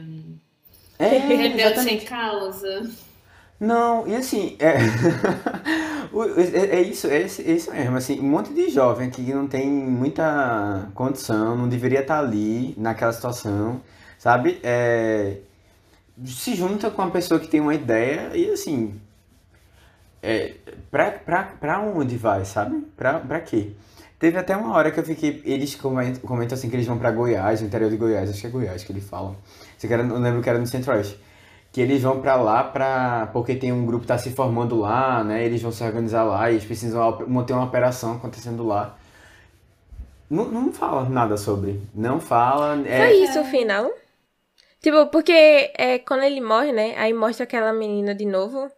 É, 1.00 1.08
rebelde 1.18 1.80
sem 1.80 1.98
causa. 1.98 2.88
Não, 3.58 4.06
e 4.06 4.14
assim, 4.14 4.56
é, 4.60 4.76
é, 6.54 6.76
é 6.76 6.80
isso, 6.80 7.08
é 7.08 7.22
é 7.22 7.26
isso 7.26 7.72
mesmo, 7.72 7.96
assim, 7.96 8.20
um 8.20 8.30
monte 8.30 8.54
de 8.54 8.70
jovem 8.70 9.10
que 9.10 9.34
não 9.34 9.48
tem 9.48 9.68
muita 9.68 10.88
condição, 10.94 11.56
não 11.56 11.68
deveria 11.68 12.02
estar 12.02 12.20
ali 12.20 12.72
naquela 12.78 13.12
situação, 13.12 13.80
sabe? 14.16 14.60
É, 14.62 15.38
se 16.24 16.54
junta 16.54 16.88
com 16.88 17.02
uma 17.02 17.10
pessoa 17.10 17.40
que 17.40 17.48
tem 17.48 17.60
uma 17.60 17.74
ideia 17.74 18.30
e 18.32 18.48
assim, 18.52 18.94
é, 20.22 20.54
pra, 20.88 21.10
pra, 21.10 21.42
pra 21.42 21.80
onde 21.80 22.16
vai, 22.16 22.44
sabe? 22.44 22.80
Pra, 22.96 23.18
pra 23.18 23.40
quê? 23.40 23.72
Teve 24.22 24.38
até 24.38 24.56
uma 24.56 24.72
hora 24.76 24.92
que 24.92 25.00
eu 25.00 25.04
fiquei, 25.04 25.42
eles 25.44 25.74
comentam, 25.74 26.22
comentam 26.22 26.54
assim 26.56 26.70
que 26.70 26.76
eles 26.76 26.86
vão 26.86 26.96
pra 26.96 27.10
Goiás, 27.10 27.60
no 27.60 27.66
interior 27.66 27.90
de 27.90 27.96
Goiás, 27.96 28.30
acho 28.30 28.40
que 28.40 28.46
é 28.46 28.50
Goiás 28.50 28.84
que 28.84 28.92
eles 28.92 29.02
falam. 29.02 29.34
Isso 29.76 29.88
que 29.88 29.92
era- 29.92 30.04
Eu 30.04 30.16
lembro 30.20 30.40
que 30.40 30.48
era 30.48 30.60
no 30.60 30.66
Centro-Oeste 30.66 31.18
que 31.72 31.80
eles 31.80 32.00
vão 32.02 32.20
pra 32.20 32.36
lá 32.36 32.62
pra, 32.62 33.30
porque 33.32 33.56
tem 33.56 33.72
um 33.72 33.84
grupo 33.84 34.02
que 34.02 34.06
tá 34.06 34.16
se 34.18 34.30
formando 34.30 34.76
lá, 34.78 35.24
né? 35.24 35.44
Eles 35.44 35.60
vão 35.60 35.72
se 35.72 35.82
organizar 35.82 36.22
lá 36.22 36.48
e 36.50 36.54
eles 36.54 36.64
precisam 36.64 37.26
manter 37.26 37.52
uma 37.54 37.64
operação 37.64 38.12
acontecendo 38.12 38.64
lá. 38.64 38.96
Não, 40.30 40.44
não 40.44 40.72
fala 40.72 41.08
nada 41.08 41.36
sobre. 41.36 41.80
Não 41.92 42.20
fala. 42.20 42.80
É, 42.86 42.98
Foi 43.08 43.16
isso 43.24 43.40
o 43.40 43.44
final? 43.44 43.90
Tipo, 44.80 45.06
porque 45.06 45.32
é, 45.76 45.98
quando 45.98 46.22
ele 46.22 46.40
morre, 46.40 46.70
né? 46.72 46.94
Aí 46.96 47.12
mostra 47.12 47.42
aquela 47.44 47.72
menina 47.72 48.14
de 48.14 48.24
novo. 48.24 48.70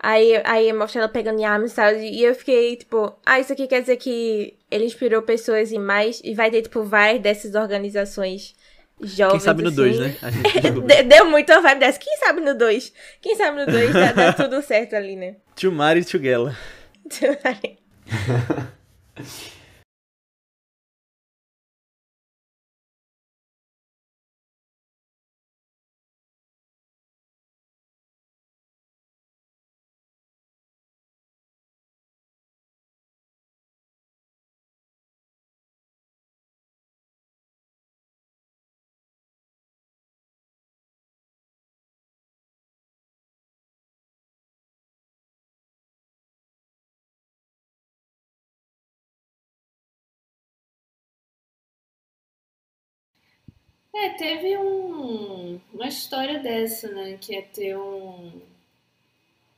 Aí, 0.00 0.40
aí 0.44 0.72
mostra 0.72 1.02
ela 1.02 1.08
pegando 1.08 1.44
armas 1.44 1.72
e 1.72 1.76
tal. 1.76 1.92
E 1.94 2.24
eu 2.24 2.34
fiquei, 2.34 2.76
tipo, 2.76 3.12
ah, 3.24 3.38
isso 3.38 3.52
aqui 3.52 3.68
quer 3.68 3.80
dizer 3.80 3.96
que 3.96 4.57
ele 4.70 4.84
inspirou 4.84 5.22
pessoas 5.22 5.72
e 5.72 5.78
mais. 5.78 6.20
E 6.24 6.34
vai 6.34 6.50
ter, 6.50 6.62
tipo, 6.62 6.82
várias 6.82 7.22
dessas 7.22 7.54
organizações 7.54 8.54
jovens. 9.00 9.32
Quem 9.32 9.40
sabe 9.40 9.62
no 9.62 9.68
assim. 9.68 9.76
2, 9.76 9.98
né? 9.98 10.16
A 10.22 10.30
gente 10.30 11.04
Deu 11.08 11.26
muito 11.26 11.52
uma 11.52 11.60
vibe 11.60 11.80
dessa. 11.80 11.98
Quem 11.98 12.16
sabe 12.18 12.40
no 12.40 12.56
2? 12.56 12.92
Quem 13.20 13.36
sabe 13.36 13.64
no 13.64 13.70
2 13.70 13.92
dá, 13.92 14.12
dá 14.12 14.32
tudo 14.32 14.62
certo 14.62 14.94
ali, 14.94 15.16
né? 15.16 15.36
To 15.56 15.72
Mari 15.72 16.04
Together. 16.04 16.56
É, 54.00 54.10
teve 54.10 54.56
um, 54.56 55.60
uma 55.74 55.88
história 55.88 56.38
dessa, 56.38 56.88
né? 56.92 57.18
Que 57.20 57.32
ia 57.32 57.42
ter 57.42 57.76
um, 57.76 58.40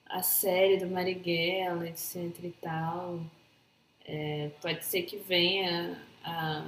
a 0.07 0.22
série 0.22 0.79
do 0.79 0.87
Marighella, 0.87 1.87
etc 1.88 2.16
e 2.42 2.55
tal. 2.61 3.20
É, 4.05 4.50
pode 4.62 4.85
ser 4.85 5.03
que 5.03 5.18
venha 5.18 6.00
a, 6.24 6.66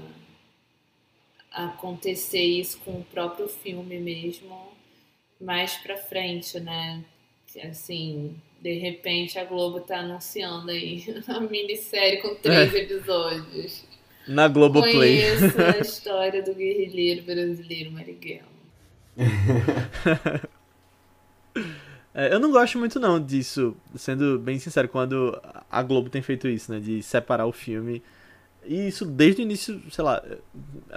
a 1.51 1.65
acontecer 1.67 2.45
isso 2.45 2.79
com 2.81 3.01
o 3.01 3.05
próprio 3.05 3.49
filme 3.49 3.99
mesmo 3.99 4.71
mais 5.41 5.75
pra 5.79 5.97
frente, 5.97 6.61
né? 6.61 7.03
Assim, 7.65 8.37
de 8.61 8.75
repente 8.75 9.39
a 9.39 9.45
Globo 9.45 9.81
tá 9.81 10.01
anunciando 10.01 10.71
aí 10.71 11.05
a 11.27 11.41
minissérie 11.41 12.21
com 12.21 12.35
três 12.35 12.75
episódios. 12.75 13.85
Na 14.27 14.49
Globoplay. 14.49 15.37
Conheço 15.39 15.61
a 15.61 15.79
história 15.81 16.43
do 16.43 16.55
guerrilheiro 16.55 17.23
brasileiro 17.23 17.93
Marighella. 17.93 18.53
É, 22.15 22.35
eu 22.35 22.39
não 22.39 22.51
gosto 22.51 22.79
muito 22.79 23.01
não 23.01 23.19
disso, 23.19 23.75
sendo 23.95 24.39
bem 24.39 24.59
sincero, 24.59 24.87
quando 24.87 25.41
a 25.71 25.83
Globo 25.83 26.11
tem 26.11 26.21
feito 26.21 26.47
isso, 26.47 26.71
né? 26.71 26.79
De 26.79 27.03
separar 27.03 27.47
o 27.47 27.53
filme. 27.53 28.03
E 28.65 28.89
isso 28.89 29.05
desde 29.07 29.43
o 29.43 29.45
início, 29.45 29.81
sei 29.91 30.05
lá. 30.05 30.23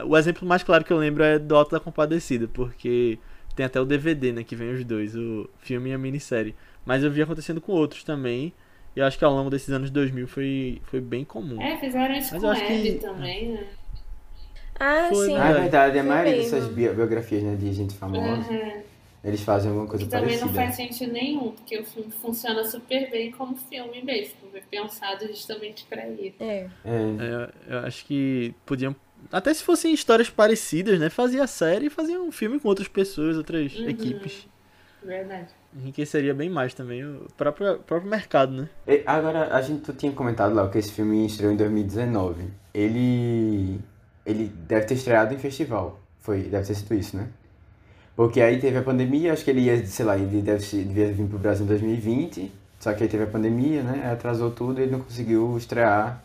O 0.05 0.17
exemplo 0.17 0.47
mais 0.47 0.61
claro 0.63 0.83
que 0.83 0.91
eu 0.91 0.97
lembro 0.97 1.23
é 1.23 1.39
do 1.39 1.55
Alto 1.55 1.71
da 1.71 1.79
Compadecida, 1.79 2.47
porque 2.47 3.17
tem 3.55 3.65
até 3.65 3.79
o 3.79 3.85
DVD, 3.85 4.33
né? 4.33 4.43
Que 4.43 4.55
vem 4.55 4.73
os 4.73 4.83
dois, 4.83 5.15
o 5.15 5.49
filme 5.59 5.89
e 5.89 5.93
a 5.93 5.97
minissérie. 5.97 6.53
Mas 6.85 7.03
eu 7.03 7.09
vi 7.09 7.21
acontecendo 7.21 7.61
com 7.61 7.71
outros 7.71 8.03
também. 8.03 8.53
E 8.95 9.01
acho 9.01 9.17
que 9.17 9.25
ao 9.25 9.33
longo 9.33 9.49
desses 9.49 9.69
anos 9.69 9.89
2000 9.89 10.27
foi, 10.27 10.81
foi 10.85 11.01
bem 11.01 11.25
comum. 11.25 11.61
É, 11.61 11.77
fizeram 11.77 12.15
isso 12.15 12.33
Mas 12.33 12.41
com 12.41 12.49
Abby 12.49 12.81
que- 12.81 12.93
também, 12.99 13.49
né? 13.53 13.63
Ah, 14.79 15.07
Foi, 15.09 15.27
sim. 15.27 15.33
né? 15.33 15.39
Ah, 15.41 15.49
é 15.49 15.53
verdade, 15.53 15.99
a 15.99 16.01
Foi 16.03 16.09
maioria 16.11 16.35
mesmo. 16.37 16.51
dessas 16.51 16.73
bio- 16.73 16.93
biografias 16.93 17.43
né, 17.43 17.55
de 17.55 17.73
gente 17.73 17.93
famosa, 17.93 18.51
Uhum. 18.51 18.81
eles 19.23 19.41
fazem 19.41 19.69
alguma 19.69 19.87
coisa 19.87 20.03
Que 20.05 20.11
também 20.11 20.25
parecida. 20.37 20.45
não 20.47 20.53
faz 20.53 20.75
sentido 20.75 21.11
nenhum, 21.13 21.51
porque 21.51 21.77
o 21.79 21.85
filme 21.85 22.11
funciona 22.21 22.63
super 22.65 23.09
bem 23.09 23.31
como 23.31 23.55
filme 23.55 24.01
mesmo. 24.03 24.33
Foi 24.51 24.61
pensado 24.61 25.27
justamente 25.27 25.85
pra 25.89 26.07
isso. 26.09 26.35
É. 26.41 26.67
É, 26.85 27.49
É, 27.69 27.73
eu 27.75 27.79
acho 27.79 28.05
que 28.05 28.53
podiam. 28.65 28.95
Até 29.31 29.53
se 29.53 29.63
fossem 29.63 29.93
histórias 29.93 30.29
parecidas, 30.29 30.99
né? 30.99 31.09
Fazia 31.09 31.43
a 31.43 31.47
série 31.47 31.87
e 31.87 31.89
fazia 31.89 32.21
um 32.21 32.31
filme 32.31 32.59
com 32.59 32.67
outras 32.67 32.87
pessoas, 32.87 33.37
outras 33.37 33.73
Uhum. 33.75 33.89
equipes. 33.89 34.47
Verdade. 35.03 35.47
Enriqueceria 35.75 36.33
bem 36.33 36.49
mais 36.49 36.73
também 36.73 37.03
o 37.03 37.27
próprio, 37.37 37.79
próprio 37.79 38.09
mercado, 38.09 38.51
né? 38.53 38.69
E 38.87 39.03
Agora, 39.05 39.53
a 39.53 39.61
gente 39.61 39.81
tu 39.81 39.93
tinha 39.93 40.11
comentado 40.11 40.53
lá 40.55 40.67
que 40.69 40.77
esse 40.77 40.91
filme 40.91 41.25
estreou 41.25 41.51
em 41.51 41.57
2019. 41.57 42.45
Ele. 42.73 43.79
Ele 44.25 44.47
deve 44.67 44.85
ter 44.87 44.95
estreado 44.95 45.33
em 45.33 45.37
festival. 45.37 45.99
Foi, 46.19 46.41
deve 46.43 46.65
ter 46.65 46.73
sido 46.73 46.95
isso, 46.95 47.15
né? 47.15 47.27
Porque 48.15 48.41
aí 48.41 48.59
teve 48.59 48.77
a 48.77 48.81
pandemia, 48.81 49.33
acho 49.33 49.43
que 49.43 49.51
ele 49.51 49.61
ia, 49.61 49.85
sei 49.85 50.05
lá, 50.05 50.17
ele 50.17 50.41
deve, 50.41 50.65
devia 50.83 51.11
vir 51.11 51.27
pro 51.27 51.37
Brasil 51.37 51.65
em 51.65 51.67
2020, 51.67 52.51
só 52.79 52.93
que 52.93 53.03
aí 53.03 53.09
teve 53.09 53.23
a 53.23 53.27
pandemia, 53.27 53.83
né? 53.83 54.09
Atrasou 54.11 54.49
tudo 54.49 54.79
e 54.79 54.83
ele 54.83 54.93
não 54.93 55.01
conseguiu 55.01 55.55
estrear 55.57 56.23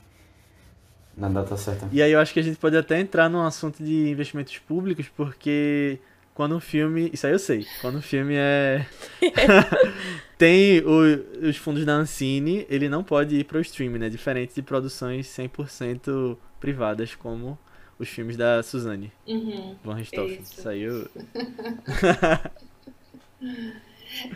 na 1.17 1.29
data 1.29 1.57
certa. 1.57 1.89
E 1.93 2.01
aí 2.01 2.13
eu 2.13 2.21
acho 2.21 2.33
que 2.33 2.41
a 2.41 2.43
gente 2.43 2.57
pode 2.57 2.77
até 2.77 2.99
entrar 2.99 3.29
num 3.29 3.43
assunto 3.43 3.83
de 3.83 4.09
investimentos 4.09 4.57
públicos, 4.59 5.11
porque 5.15 5.99
quando 6.41 6.57
um 6.57 6.61
filme. 6.61 7.11
Isso 7.13 7.27
aí 7.27 7.33
eu 7.35 7.39
sei. 7.39 7.67
Quando 7.83 7.99
um 7.99 8.03
filme 8.03 8.35
é. 8.35 8.87
tem 10.39 10.81
o- 10.81 11.49
os 11.49 11.57
fundos 11.59 11.85
da 11.85 11.93
Ancine, 11.93 12.65
ele 12.71 12.89
não 12.89 13.05
pode 13.05 13.37
ir 13.37 13.45
para 13.45 13.59
o 13.59 13.61
streaming, 13.61 13.99
né? 13.99 14.09
Diferente 14.09 14.55
de 14.55 14.63
produções 14.63 15.27
100% 15.27 16.39
privadas, 16.59 17.15
como 17.15 17.59
os 17.99 18.09
filmes 18.09 18.39
da 18.39 18.63
Suzanne 18.63 19.13
Uhum. 19.27 19.75
von 19.85 19.93
Richthofen. 19.93 20.39
Isso. 20.41 20.61
Isso 20.61 20.69
aí 20.69 20.81
eu... 20.81 21.07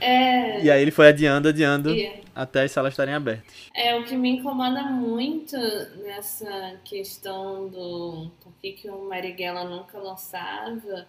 É, 0.01 0.63
E 0.63 0.71
aí 0.71 0.81
ele 0.81 0.91
foi 0.91 1.09
adiando, 1.09 1.49
adiando, 1.49 1.91
e- 1.91 2.23
até 2.35 2.63
as 2.63 2.71
salas 2.71 2.93
estarem 2.93 3.13
abertas. 3.15 3.71
É, 3.75 3.95
o 3.97 4.05
que 4.05 4.17
me 4.17 4.31
incomoda 4.31 4.83
muito 4.85 5.57
nessa 6.05 6.77
questão 6.85 7.69
do 7.69 8.31
por 8.41 8.53
que, 8.63 8.73
que 8.73 8.89
o 8.89 9.09
Marighella 9.09 9.65
nunca 9.65 9.99
lançava 9.99 11.07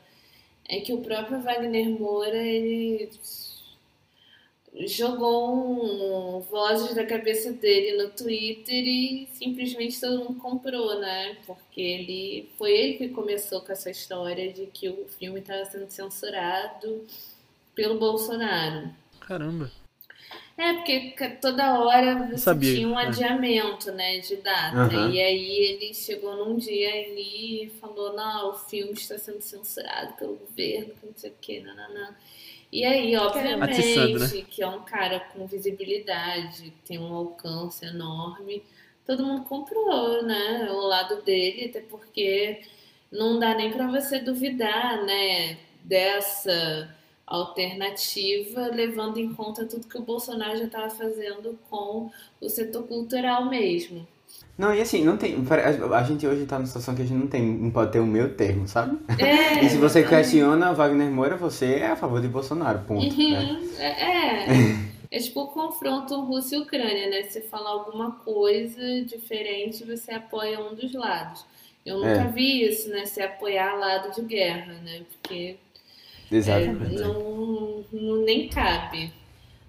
é 0.67 0.79
que 0.79 0.93
o 0.93 1.01
próprio 1.01 1.41
Wagner 1.41 1.89
Moura, 1.89 2.37
ele 2.37 3.09
jogou 4.87 5.55
um 6.37 6.39
vozes 6.41 6.95
da 6.95 7.05
cabeça 7.05 7.53
dele 7.53 8.03
no 8.03 8.09
Twitter 8.09 8.83
e 8.85 9.29
simplesmente 9.33 9.99
todo 9.99 10.25
mundo 10.25 10.39
comprou, 10.39 10.99
né? 10.99 11.37
Porque 11.45 11.79
ele 11.79 12.49
foi 12.57 12.71
ele 12.71 12.97
que 12.97 13.09
começou 13.09 13.61
com 13.61 13.71
essa 13.71 13.89
história 13.89 14.51
de 14.51 14.65
que 14.67 14.89
o 14.89 15.07
filme 15.17 15.39
estava 15.39 15.63
sendo 15.65 15.89
censurado 15.89 17.05
pelo 17.73 17.97
Bolsonaro. 17.97 18.89
Caramba. 19.21 19.71
É, 20.57 20.73
porque 20.73 21.17
toda 21.41 21.79
hora 21.79 22.27
você 22.27 22.37
sabia, 22.37 22.75
tinha 22.75 22.87
um 22.87 22.97
é. 22.97 23.07
adiamento, 23.07 23.91
né, 23.91 24.19
de 24.19 24.37
data. 24.37 24.77
Aham. 24.77 25.11
E 25.11 25.21
aí 25.21 25.51
ele 25.51 25.93
chegou 25.93 26.35
num 26.37 26.55
dia 26.55 26.89
ali 26.89 27.65
e 27.65 27.69
falou, 27.81 28.13
não, 28.15 28.51
o 28.51 28.53
filme 28.53 28.93
está 28.93 29.17
sendo 29.17 29.41
censurado 29.41 30.13
pelo 30.13 30.35
governo, 30.35 30.93
não 31.03 31.13
sei 31.13 31.31
o 31.31 31.35
que, 31.41 31.59
nananã. 31.59 32.15
E 32.71 32.85
aí, 32.85 33.15
obviamente, 33.17 33.79
Atiçando, 33.79 34.19
né? 34.19 34.45
que 34.49 34.63
é 34.63 34.67
um 34.67 34.81
cara 34.83 35.19
com 35.19 35.45
visibilidade, 35.45 36.73
tem 36.85 36.99
um 36.99 37.13
alcance 37.13 37.85
enorme, 37.85 38.63
todo 39.05 39.25
mundo 39.25 39.43
comprou, 39.43 40.23
né, 40.23 40.69
o 40.71 40.79
lado 40.79 41.21
dele, 41.21 41.65
até 41.65 41.81
porque 41.81 42.61
não 43.11 43.39
dá 43.39 43.53
nem 43.53 43.71
para 43.71 43.87
você 43.87 44.19
duvidar, 44.19 45.03
né, 45.05 45.57
dessa 45.83 46.94
alternativa, 47.27 48.67
levando 48.73 49.17
em 49.17 49.33
conta 49.33 49.65
tudo 49.65 49.87
que 49.87 49.97
o 49.97 50.01
Bolsonaro 50.01 50.57
já 50.57 50.65
estava 50.65 50.89
fazendo 50.89 51.57
com 51.69 52.09
o 52.41 52.49
setor 52.49 52.83
cultural 52.83 53.45
mesmo. 53.49 54.07
Não, 54.57 54.73
e 54.73 54.81
assim, 54.81 55.03
não 55.03 55.17
tem. 55.17 55.35
A 55.93 56.03
gente 56.03 56.25
hoje 56.25 56.45
tá 56.45 56.57
numa 56.57 56.65
situação 56.65 56.95
que 56.95 57.01
a 57.01 57.05
gente 57.05 57.17
não 57.17 57.27
tem, 57.27 57.41
não 57.43 57.71
pode 57.71 57.91
ter 57.91 57.99
um 57.99 58.05
meio 58.05 58.33
termo, 58.35 58.67
sabe? 58.67 58.97
É, 59.19 59.59
E 59.65 59.69
se 59.69 59.77
você 59.77 60.03
questiona 60.03 60.73
Wagner 60.73 61.09
Moura, 61.11 61.35
você 61.35 61.75
é 61.75 61.87
a 61.87 61.95
favor 61.95 62.21
de 62.21 62.27
Bolsonaro, 62.27 62.79
ponto. 62.87 63.01
Né? 63.17 63.41
Uhum, 63.43 63.69
é, 63.79 64.43
é. 64.43 64.45
É 65.11 65.19
tipo 65.19 65.43
o 65.43 65.47
confronto 65.47 66.19
Rússia 66.21 66.57
e 66.57 66.59
Ucrânia, 66.59 67.09
né? 67.09 67.23
Se 67.23 67.39
falar 67.41 67.69
alguma 67.69 68.11
coisa 68.11 69.01
diferente, 69.05 69.85
você 69.85 70.11
apoia 70.11 70.59
um 70.59 70.75
dos 70.75 70.91
lados. 70.93 71.45
Eu 71.85 71.97
nunca 71.99 72.09
É. 72.09 72.27
vi 72.27 72.67
isso, 72.67 72.89
né? 72.89 73.05
Se 73.05 73.21
apoiar 73.21 73.75
lado 73.75 74.13
de 74.13 74.21
guerra, 74.23 74.73
né? 74.83 75.03
Porque 75.21 75.55
É, 76.31 76.35
Exatamente. 76.37 76.95
não, 76.97 77.85
não- 77.91 78.17
nem 78.23 78.47
cabe. 78.49 79.11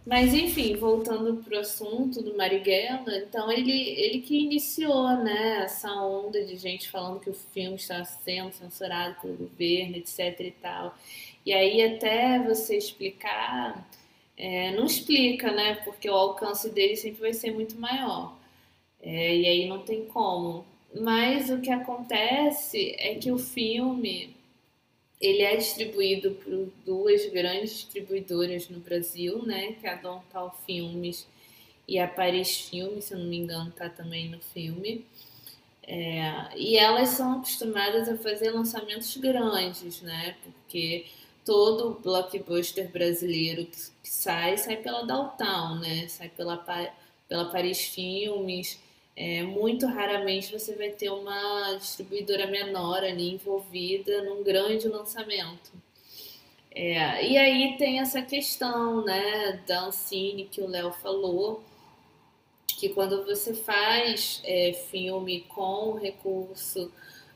Mas 0.07 0.35
enfim, 0.35 0.77
voltando 0.77 1.37
pro 1.45 1.59
assunto 1.59 2.23
do 2.23 2.37
Marighella, 2.37 3.19
então 3.19 3.51
ele, 3.53 3.73
ele 3.73 4.21
que 4.23 4.39
iniciou, 4.39 5.09
né, 5.19 5.65
essa 5.65 5.93
onda 5.93 6.45
de 6.45 6.57
gente 6.57 6.89
falando 6.91 7.21
que 7.21 7.31
o 7.31 7.35
filme 7.35 7.77
está 7.77 8.05
sendo 8.05 8.53
censurado 8.53 9.17
pelo 9.21 9.35
governo, 9.37 9.97
etc 9.97 10.41
e 10.41 10.51
tal. 10.53 10.97
E 11.47 11.53
aí 11.53 11.83
até 11.83 12.39
você 12.41 12.77
explicar, 12.79 13.89
é, 14.37 14.73
não 14.73 14.87
explica, 14.87 15.53
né, 15.53 15.77
porque 15.85 16.09
o 16.11 16.15
alcance 16.15 16.71
dele 16.71 16.97
sempre 16.97 17.21
vai 17.23 17.35
ser 17.35 17.53
muito 17.53 17.79
maior. 17.81 18.37
É, 19.03 19.37
e 19.37 19.47
aí 19.47 19.69
não 19.69 19.81
tem 19.81 20.07
como. 20.07 20.65
Mas 21.01 21.51
o 21.51 21.61
que 21.61 21.71
acontece 21.71 22.95
é 22.99 23.15
que 23.17 23.31
o 23.33 23.39
filme 23.39 24.36
ele 25.21 25.43
é 25.43 25.57
distribuído 25.57 26.33
por 26.33 26.69
duas 26.85 27.27
grandes 27.27 27.71
distribuidoras 27.71 28.69
no 28.69 28.81
Brasil, 28.81 29.43
né? 29.45 29.73
Que 29.73 29.87
é 29.87 29.93
a 29.93 29.97
Dontal 29.97 30.59
Filmes 30.67 31.27
e 31.89 31.99
a 31.99 32.07
Paris 32.07 32.69
Filmes, 32.69 33.05
se 33.05 33.15
eu 33.15 33.19
não 33.19 33.27
me 33.27 33.37
engano, 33.37 33.71
tá 33.71 33.89
também 33.89 34.29
no 34.29 34.41
filme. 34.41 35.07
É, 35.83 36.49
e 36.57 36.77
elas 36.77 37.11
são 37.11 37.39
acostumadas 37.39 38.09
a 38.09 38.17
fazer 38.19 38.51
lançamentos 38.51 39.17
grandes, 39.17 40.03
né? 40.03 40.37
Porque 40.43 41.07
todo 41.45 42.01
blockbuster 42.03 42.91
brasileiro 42.91 43.65
que, 43.67 43.77
sai, 44.03 44.59
sai 44.59 44.77
pela 44.77 45.07
Downtown, 45.07 45.79
né? 45.79 46.09
Sai 46.09 46.29
pela, 46.29 46.57
pela 47.29 47.45
Paris 47.47 47.85
Filmes. 47.85 48.81
É, 49.17 49.43
muito 49.43 49.87
raramente 49.87 50.53
você 50.53 50.75
vai 50.75 50.91
ter 50.91 51.09
uma 51.09 51.75
distribuidora 51.77 52.47
menor 52.47 53.03
ali 53.03 53.33
envolvida 53.33 54.23
num 54.23 54.43
grande 54.43 54.87
lançamento. 54.89 55.73
É, 56.71 57.27
e 57.27 57.39
aí 57.39 57.79
tem 57.79 58.01
essa 58.01 58.21
questão 58.21 59.03
né, 59.03 59.63
da 59.67 59.87
Ancine 59.87 60.45
que 60.45 60.61
o 60.61 60.67
Léo 60.67 60.93
falou, 60.93 61.65
que 62.67 62.91
quando 62.91 63.25
você 63.25 63.55
faz 63.55 64.43
é, 64.45 64.75
filme 64.91 65.41
com 65.49 65.95
recurso 65.95 66.93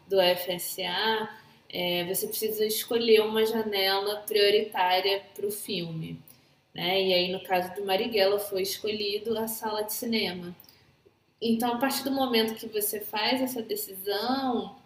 do 0.07 0.17
FSA, 0.21 1.31
é, 1.73 2.05
você 2.05 2.27
precisa 2.27 2.67
escolher 2.67 3.21
uma 3.23 3.47
janela 3.47 4.17
prioritária 4.17 5.23
para 5.35 5.47
o 5.47 5.51
filme. 5.51 6.21
Né? 6.75 7.03
E 7.03 7.15
aí, 7.15 7.33
no 7.33 7.43
caso 7.43 7.75
do 7.75 7.87
Marighella, 7.87 8.39
foi 8.39 8.61
escolhido 8.61 9.39
a 9.39 9.49
sala 9.49 9.83
de 9.83 9.95
cinema. 9.95 10.55
Então, 11.41 11.73
a 11.73 11.79
partir 11.79 12.05
do 12.05 12.11
momento 12.11 12.55
que 12.55 12.67
você 12.67 13.01
faz 13.01 13.41
essa 13.41 13.63
decisão, 13.63 14.77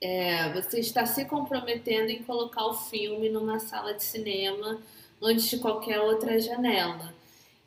é, 0.00 0.52
você 0.52 0.80
está 0.80 1.06
se 1.06 1.24
comprometendo 1.24 2.10
em 2.10 2.22
colocar 2.22 2.66
o 2.66 2.74
filme 2.74 3.28
numa 3.28 3.58
sala 3.60 3.94
de 3.94 4.02
cinema 4.02 4.80
antes 5.22 5.48
de 5.48 5.58
qualquer 5.58 6.00
outra 6.00 6.40
janela. 6.40 7.14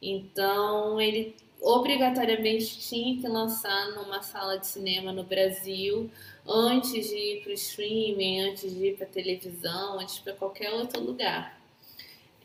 Então, 0.01 0.99
ele 0.99 1.35
obrigatoriamente 1.61 2.79
tinha 2.79 3.21
que 3.21 3.27
lançar 3.27 3.91
numa 3.91 4.21
sala 4.23 4.57
de 4.57 4.65
cinema 4.65 5.13
no 5.13 5.23
Brasil 5.23 6.09
antes 6.47 7.07
de 7.07 7.15
ir 7.15 7.43
para 7.43 7.51
o 7.51 7.53
streaming, 7.53 8.39
antes 8.41 8.73
de 8.73 8.87
ir 8.87 8.97
para 8.97 9.05
televisão, 9.05 9.99
antes 9.99 10.17
para 10.19 10.33
qualquer 10.33 10.73
outro 10.73 10.99
lugar. 11.01 11.60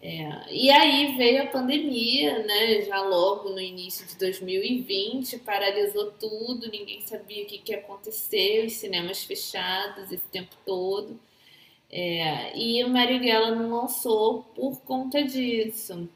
É, 0.02 0.52
e 0.52 0.70
aí 0.70 1.16
veio 1.16 1.42
a 1.42 1.46
pandemia, 1.46 2.38
né? 2.44 2.82
Já 2.82 3.00
logo 3.02 3.50
no 3.50 3.60
início 3.60 4.06
de 4.06 4.16
2020, 4.18 5.38
paralisou 5.38 6.12
tudo, 6.12 6.70
ninguém 6.70 7.00
sabia 7.02 7.44
o 7.44 7.46
que, 7.46 7.58
que 7.58 7.72
ia 7.72 7.78
acontecer, 7.78 8.66
os 8.66 8.74
cinemas 8.74 9.24
fechados 9.24 10.12
esse 10.12 10.26
tempo 10.28 10.54
todo. 10.64 11.18
É, 11.90 12.56
e 12.58 12.82
o 12.84 12.88
Marighella 12.90 13.54
não 13.54 13.70
lançou 13.82 14.42
por 14.54 14.80
conta 14.82 15.22
disso. 15.22 16.08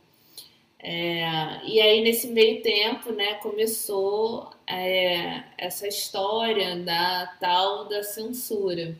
É, 0.79 1.65
e 1.67 1.81
aí, 1.81 2.01
nesse 2.03 2.29
meio 2.29 2.63
tempo, 2.63 3.13
né, 3.13 3.35
começou 3.35 4.51
é, 4.67 5.45
essa 5.59 5.87
história 5.87 6.77
da 6.77 7.27
tal 7.41 7.87
da 7.89 8.03
censura. 8.03 8.97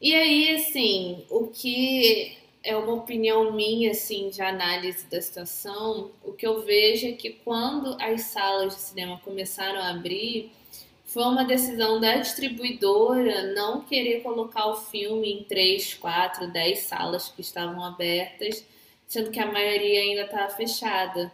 E 0.00 0.14
aí, 0.14 0.54
assim, 0.54 1.24
o 1.30 1.48
que 1.48 2.36
é 2.66 2.76
uma 2.76 2.94
opinião 2.94 3.52
minha, 3.52 3.92
assim, 3.92 4.28
de 4.28 4.42
análise 4.42 5.06
da 5.06 5.22
situação, 5.22 6.10
o 6.24 6.32
que 6.32 6.44
eu 6.44 6.62
vejo 6.62 7.06
é 7.06 7.12
que 7.12 7.30
quando 7.30 7.96
as 8.02 8.22
salas 8.22 8.74
de 8.74 8.80
cinema 8.80 9.20
começaram 9.24 9.80
a 9.80 9.90
abrir, 9.90 10.50
foi 11.04 11.22
uma 11.22 11.44
decisão 11.44 12.00
da 12.00 12.16
distribuidora 12.16 13.54
não 13.54 13.82
querer 13.82 14.20
colocar 14.20 14.66
o 14.66 14.76
filme 14.76 15.32
em 15.32 15.44
três, 15.44 15.94
quatro, 15.94 16.48
dez 16.48 16.80
salas 16.80 17.28
que 17.28 17.40
estavam 17.40 17.82
abertas, 17.84 18.66
sendo 19.06 19.30
que 19.30 19.38
a 19.38 19.50
maioria 19.50 20.00
ainda 20.00 20.22
estava 20.22 20.52
fechada. 20.52 21.32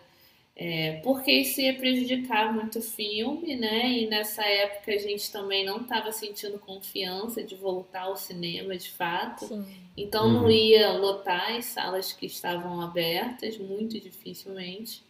É, 0.55 1.01
porque 1.03 1.33
isso 1.33 1.61
ia 1.61 1.75
prejudicar 1.75 2.53
muito 2.53 2.79
o 2.79 2.83
filme, 2.83 3.57
né? 3.57 3.91
E 3.91 4.07
nessa 4.07 4.45
época 4.45 4.93
a 4.93 4.99
gente 4.99 5.33
também 5.33 5.65
não 5.65 5.79
estava 5.79 6.13
sentindo 6.13 6.59
confiança 6.59 7.43
de 7.43 7.55
voltar 7.55 8.03
ao 8.03 8.17
cinema 8.17 8.77
de 8.77 8.91
fato. 8.91 9.47
Sim. 9.47 9.65
Então 9.97 10.31
não 10.31 10.51
ia 10.51 10.93
lotar 10.93 11.57
as 11.57 11.67
salas 11.67 12.13
que 12.13 12.27
estavam 12.27 12.81
abertas, 12.83 13.57
muito 13.57 13.99
dificilmente. 13.99 15.03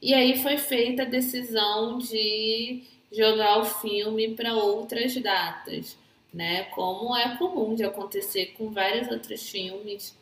E 0.00 0.14
aí 0.14 0.36
foi 0.40 0.56
feita 0.56 1.02
a 1.02 1.06
decisão 1.06 1.98
de 1.98 2.84
jogar 3.10 3.60
o 3.60 3.64
filme 3.64 4.34
para 4.34 4.54
outras 4.54 5.14
datas, 5.16 5.96
né? 6.32 6.64
Como 6.74 7.16
é 7.16 7.36
comum 7.36 7.74
de 7.74 7.84
acontecer 7.84 8.54
com 8.56 8.70
vários 8.70 9.08
outros 9.08 9.48
filmes. 9.48 10.16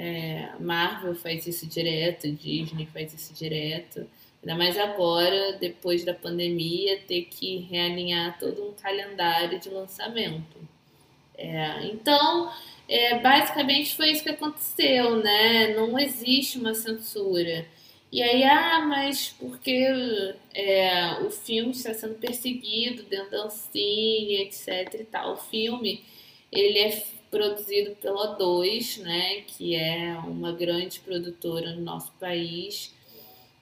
É, 0.00 0.50
Marvel 0.60 1.12
faz 1.16 1.44
isso 1.48 1.66
direto, 1.66 2.30
Disney 2.30 2.86
faz 2.86 3.12
isso 3.12 3.34
direto. 3.34 4.06
Ainda 4.40 4.54
mais 4.54 4.78
agora, 4.78 5.54
depois 5.54 6.04
da 6.04 6.14
pandemia, 6.14 7.00
ter 7.00 7.22
que 7.22 7.66
realinhar 7.68 8.38
todo 8.38 8.68
um 8.68 8.72
calendário 8.74 9.58
de 9.58 9.68
lançamento. 9.68 10.56
É, 11.36 11.86
então, 11.86 12.52
é, 12.88 13.18
basicamente 13.18 13.96
foi 13.96 14.12
isso 14.12 14.22
que 14.22 14.28
aconteceu, 14.28 15.16
né? 15.16 15.74
Não 15.74 15.98
existe 15.98 16.58
uma 16.58 16.74
censura. 16.74 17.66
E 18.12 18.22
aí, 18.22 18.44
ah, 18.44 18.86
mas 18.86 19.34
porque 19.38 19.84
é, 20.54 21.20
o 21.22 21.30
filme 21.30 21.72
está 21.72 21.92
sendo 21.92 22.14
perseguido 22.14 23.02
dentro 23.02 23.32
da 23.32 23.46
Ancine, 23.46 24.42
etc 24.42 24.94
e 24.94 25.04
tal. 25.04 25.34
O 25.34 25.36
filme, 25.36 26.04
ele 26.52 26.78
é 26.78 27.02
produzido 27.30 27.94
pela 27.96 28.34
2, 28.36 28.98
né, 28.98 29.42
que 29.42 29.74
é 29.74 30.16
uma 30.26 30.52
grande 30.52 31.00
produtora 31.00 31.74
no 31.74 31.82
nosso 31.82 32.12
país, 32.12 32.92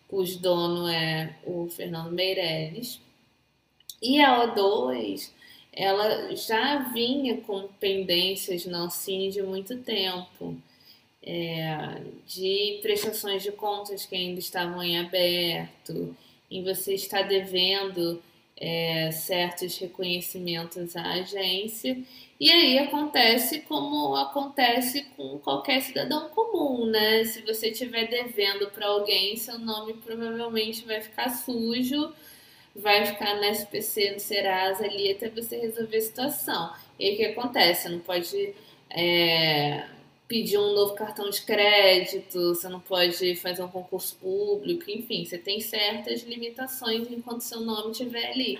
cujo 0.09 0.39
dono 0.39 0.89
é 0.89 1.37
o 1.45 1.69
Fernando 1.69 2.13
Meirelles. 2.13 3.01
E 4.01 4.21
a 4.21 4.55
O2, 4.55 5.31
ela 5.73 6.35
já 6.35 6.79
vinha 6.93 7.39
com 7.41 7.69
pendências 7.81 8.67
na 8.67 8.79
Ancine 8.81 9.31
de 9.31 9.43
muito 9.43 9.79
tempo, 9.79 10.57
é, 11.23 12.03
de 12.27 12.79
prestações 12.83 13.43
de 13.43 13.51
contas 13.51 14.07
que 14.07 14.15
ainda 14.15 14.39
estavam 14.39 14.83
em 14.83 14.99
aberto, 14.99 16.17
em 16.51 16.63
você 16.63 16.95
estar 16.95 17.23
devendo 17.23 18.23
é, 18.59 19.11
certos 19.13 19.77
reconhecimentos 19.79 20.97
à 20.97 21.13
agência 21.15 21.97
e 22.39 22.53
aí 22.53 22.79
acontece 22.79 23.61
como 23.61 24.15
acontece 24.15 25.05
com 25.17 25.39
qualquer 25.39 25.81
cidadão 25.81 26.29
comum, 26.29 26.85
né? 26.87 27.25
Se 27.25 27.41
você 27.41 27.71
estiver 27.71 28.09
devendo 28.09 28.71
para 28.71 28.87
alguém, 28.87 29.37
seu 29.37 29.59
nome 29.59 29.95
provavelmente 29.95 30.85
vai 30.85 31.01
ficar 31.01 31.31
sujo, 31.31 32.13
vai 32.75 33.07
ficar 33.07 33.37
no 33.37 33.45
SPC, 33.45 34.13
no 34.13 34.21
Serasa 34.21 34.85
ali 34.85 35.13
até 35.13 35.31
você 35.31 35.57
resolver 35.57 35.97
a 35.97 36.01
situação. 36.01 36.75
E 36.99 37.07
aí 37.07 37.15
o 37.15 37.17
que 37.17 37.25
acontece? 37.25 37.89
Não 37.89 38.01
pode 38.01 38.55
é, 38.91 39.87
pedir 40.29 40.59
um 40.59 40.75
novo 40.75 40.95
cartão 40.95 41.31
de 41.31 41.41
crédito, 41.43 42.55
você 42.55 42.69
não 42.69 42.81
pode 42.81 43.37
fazer 43.37 43.63
um 43.63 43.69
concurso 43.69 44.17
público, 44.17 44.91
enfim, 44.91 45.25
você 45.25 45.39
tem 45.39 45.61
certas 45.61 46.23
limitações 46.23 47.09
enquanto 47.11 47.43
seu 47.43 47.61
nome 47.61 47.93
estiver 47.93 48.31
ali. 48.31 48.59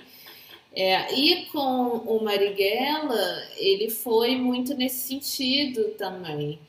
É, 0.73 1.13
e 1.13 1.45
com 1.47 1.97
o 2.05 2.23
Marighella, 2.23 3.43
ele 3.57 3.89
foi 3.89 4.35
muito 4.35 4.75
nesse 4.75 5.07
sentido 5.07 5.89
também, 5.97 6.59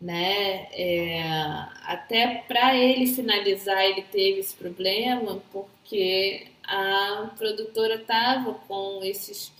né? 0.00 0.68
É, 0.72 1.22
até 1.84 2.44
para 2.48 2.76
ele 2.76 3.06
finalizar, 3.06 3.84
ele 3.84 4.02
teve 4.02 4.40
esse 4.40 4.54
problema, 4.54 5.42
porque 5.52 6.46
a 6.64 7.30
produtora 7.36 7.96
estava 7.96 8.54
com 8.54 9.00
esses 9.02 9.52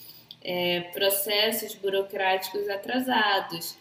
é, 0.42 0.80
processos 0.92 1.74
burocráticos 1.74 2.68
atrasados. 2.68 3.76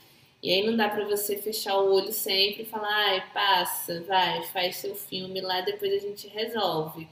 E 0.47 0.51
aí 0.53 0.65
não 0.65 0.77
dá 0.77 0.87
para 0.87 1.05
você 1.05 1.35
fechar 1.35 1.77
o 1.77 1.93
olho 1.93 2.13
sempre 2.13 2.63
e 2.63 2.65
falar, 2.65 2.87
ai, 2.87 3.23
passa, 3.33 4.01
vai, 4.07 4.43
faz 4.43 4.77
seu 4.77 4.95
filme 4.95 5.41
lá, 5.41 5.59
depois 5.59 5.91
a 5.91 5.99
gente 5.99 6.27
resolve 6.29 7.07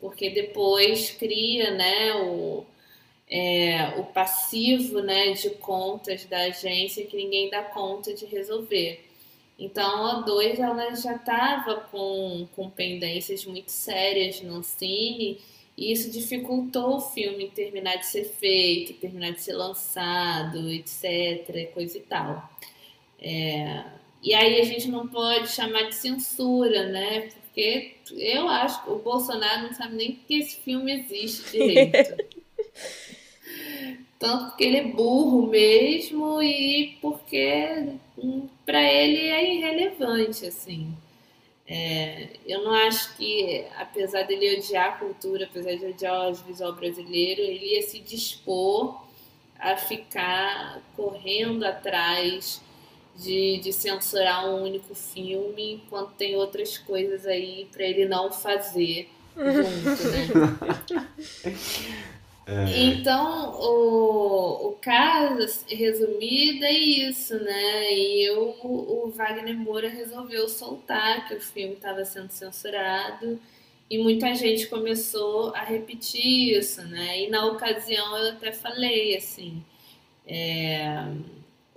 porque 0.00 0.30
depois 0.30 1.10
cria 1.10 1.72
né, 1.72 2.14
o, 2.14 2.64
é, 3.28 3.94
o 3.98 4.04
passivo 4.04 5.00
né, 5.00 5.32
de 5.32 5.50
contas 5.50 6.24
da 6.26 6.42
agência 6.44 7.06
que 7.06 7.16
ninguém 7.16 7.50
dá 7.50 7.62
conta 7.62 8.14
de 8.14 8.24
resolver. 8.26 9.04
Então 9.58 10.06
a 10.06 10.20
2 10.20 10.60
ela 10.60 10.94
já 10.94 11.16
estava 11.16 11.76
com, 11.90 12.46
com 12.54 12.68
pendências 12.68 13.44
muito 13.46 13.70
sérias 13.70 14.42
no 14.42 14.62
cine 14.62 15.40
e 15.76 15.92
isso 15.92 16.10
dificultou 16.10 16.96
o 16.96 17.00
filme 17.00 17.50
terminar 17.50 17.96
de 17.96 18.06
ser 18.06 18.24
feito, 18.24 18.94
terminar 19.00 19.32
de 19.32 19.42
ser 19.42 19.54
lançado, 19.54 20.70
etc, 20.70 21.72
coisa 21.72 21.96
e 21.96 22.02
tal. 22.02 22.50
É, 23.20 23.84
e 24.22 24.34
aí 24.34 24.60
a 24.60 24.64
gente 24.64 24.88
não 24.88 25.06
pode 25.06 25.48
chamar 25.48 25.84
de 25.84 25.94
censura, 25.94 26.86
né? 26.88 27.28
Porque 27.32 27.96
eu 28.10 28.48
acho 28.48 28.82
que 28.84 28.90
o 28.90 28.98
Bolsonaro 28.98 29.68
não 29.68 29.74
sabe 29.74 29.96
nem 29.96 30.12
que 30.26 30.40
esse 30.40 30.56
filme 30.56 30.92
existe 30.92 31.52
direito. 31.56 32.24
Tanto 34.18 34.46
porque 34.46 34.64
ele 34.64 34.78
é 34.78 34.84
burro 34.84 35.46
mesmo 35.46 36.42
e 36.42 36.96
porque 37.00 37.94
hum, 38.18 38.48
para 38.64 38.82
ele 38.82 39.28
é 39.28 39.54
irrelevante, 39.54 40.46
assim. 40.46 40.96
É, 41.68 42.28
eu 42.46 42.62
não 42.62 42.72
acho 42.72 43.16
que, 43.16 43.64
apesar 43.76 44.22
dele 44.22 44.56
odiar 44.56 44.88
a 44.88 44.96
cultura, 44.98 45.46
apesar 45.46 45.74
de 45.76 45.86
odiar 45.86 46.14
o 46.14 46.22
audiovisual 46.26 46.74
brasileiro, 46.74 47.42
ele 47.42 47.74
ia 47.74 47.82
se 47.82 47.98
dispor 47.98 49.04
a 49.58 49.76
ficar 49.76 50.80
correndo 50.94 51.64
atrás 51.64 52.62
de, 53.16 53.58
de 53.58 53.72
censurar 53.72 54.48
um 54.48 54.62
único 54.62 54.94
filme, 54.94 55.74
enquanto 55.74 56.10
tem 56.12 56.36
outras 56.36 56.78
coisas 56.78 57.26
aí 57.26 57.68
para 57.72 57.84
ele 57.84 58.06
não 58.06 58.30
fazer 58.32 59.08
junto, 59.36 60.02
né? 60.08 61.46
É. 62.48 62.78
Então, 62.78 63.58
o, 63.60 64.68
o 64.68 64.72
caso, 64.80 65.64
resumido, 65.68 66.64
é 66.64 66.70
isso, 66.72 67.34
né? 67.42 67.92
E 67.92 68.24
eu, 68.24 68.56
o 68.62 69.10
Wagner 69.16 69.56
Moura 69.56 69.88
resolveu 69.88 70.48
soltar 70.48 71.26
que 71.26 71.34
o 71.34 71.40
filme 71.40 71.74
estava 71.74 72.04
sendo 72.04 72.30
censurado 72.30 73.40
e 73.90 73.98
muita 73.98 74.32
gente 74.32 74.68
começou 74.68 75.52
a 75.56 75.62
repetir 75.62 76.56
isso, 76.56 76.82
né? 76.82 77.24
E 77.24 77.28
na 77.28 77.46
ocasião 77.46 78.16
eu 78.16 78.30
até 78.30 78.52
falei 78.52 79.16
assim. 79.16 79.60
É, 80.24 81.04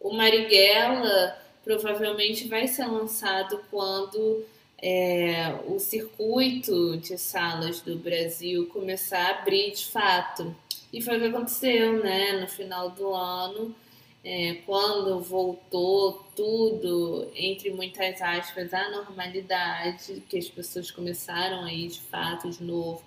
o 0.02 0.14
Marighella 0.14 1.38
provavelmente 1.64 2.48
vai 2.48 2.68
ser 2.68 2.86
lançado 2.86 3.62
quando 3.70 4.46
é, 4.82 5.56
o 5.68 5.78
circuito 5.78 6.98
de 6.98 7.18
salas 7.18 7.82
do 7.82 7.98
Brasil 7.98 8.68
começar 8.68 9.22
a 9.22 9.40
abrir 9.42 9.72
de 9.72 9.86
fato. 9.86 10.56
E 10.92 11.02
foi 11.02 11.18
o 11.18 11.20
que 11.20 11.28
aconteceu, 11.28 12.02
né? 12.04 12.32
No 12.40 12.48
final 12.48 12.90
do 12.90 13.14
ano, 13.14 13.76
é, 14.24 14.56
quando 14.66 15.20
voltou 15.20 16.26
tudo, 16.36 17.30
entre 17.36 17.70
muitas 17.72 18.22
aspas, 18.22 18.74
a 18.74 18.90
normalidade, 18.90 20.24
que 20.28 20.38
as 20.38 20.48
pessoas 20.48 20.90
começaram 20.90 21.64
a 21.64 21.74
ir 21.74 21.90
de 21.90 22.00
fato 22.00 22.50
de 22.50 22.64
novo 22.64 23.04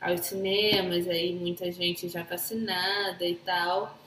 aos 0.00 0.20
cinemas, 0.20 1.08
aí 1.08 1.34
muita 1.34 1.70
gente 1.72 2.08
já 2.08 2.22
vacinada 2.22 3.26
e 3.26 3.34
tal 3.34 4.05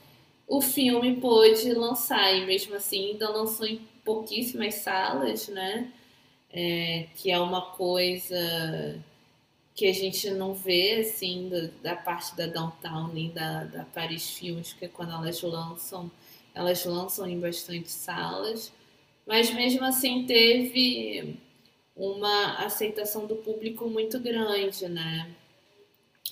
o 0.50 0.62
filme 0.62 1.18
pôde 1.22 1.72
lançar, 1.74 2.36
e 2.36 2.46
mesmo 2.46 2.76
assim 2.76 3.12
ainda 3.12 3.30
lançou 3.30 3.68
em 3.68 3.80
pouquíssimas 4.04 4.76
salas, 4.76 5.48
né? 5.48 5.94
É, 6.52 7.06
que 7.16 7.30
é 7.30 7.40
uma 7.40 7.62
coisa 7.62 9.00
que 9.76 9.86
a 9.86 9.94
gente 9.94 10.30
não 10.32 10.54
vê, 10.54 11.02
assim, 11.02 11.48
da, 11.48 11.92
da 11.92 11.96
parte 11.96 12.36
da 12.36 12.48
Downtown 12.48 13.10
nem 13.14 13.30
da, 13.30 13.64
da 13.66 13.86
Paris 13.86 14.32
Filmes, 14.32 14.74
porque 14.74 14.88
quando 14.88 15.14
elas 15.14 15.42
lançam, 15.44 16.12
elas 16.56 16.84
lançam 16.84 17.28
em 17.30 17.40
bastante 17.40 17.92
salas, 17.92 18.74
mas 19.28 19.54
mesmo 19.54 19.86
assim 19.86 20.26
teve 20.26 21.38
uma 21.96 22.56
aceitação 22.66 23.28
do 23.28 23.36
público 23.36 23.88
muito 23.88 24.20
grande, 24.20 24.88
né? 24.90 25.30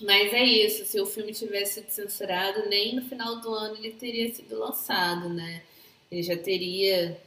Mas 0.01 0.31
é 0.33 0.43
isso, 0.43 0.85
se 0.85 0.99
o 1.01 1.05
filme 1.05 1.33
tivesse 1.33 1.75
sido 1.75 1.89
censurado, 1.89 2.69
nem 2.69 2.95
no 2.95 3.03
final 3.03 3.39
do 3.41 3.53
ano 3.53 3.77
ele 3.77 3.91
teria 3.91 4.31
sido 4.33 4.57
lançado, 4.59 5.29
né? 5.29 5.63
Ele 6.11 6.23
já 6.23 6.37
teria. 6.37 7.19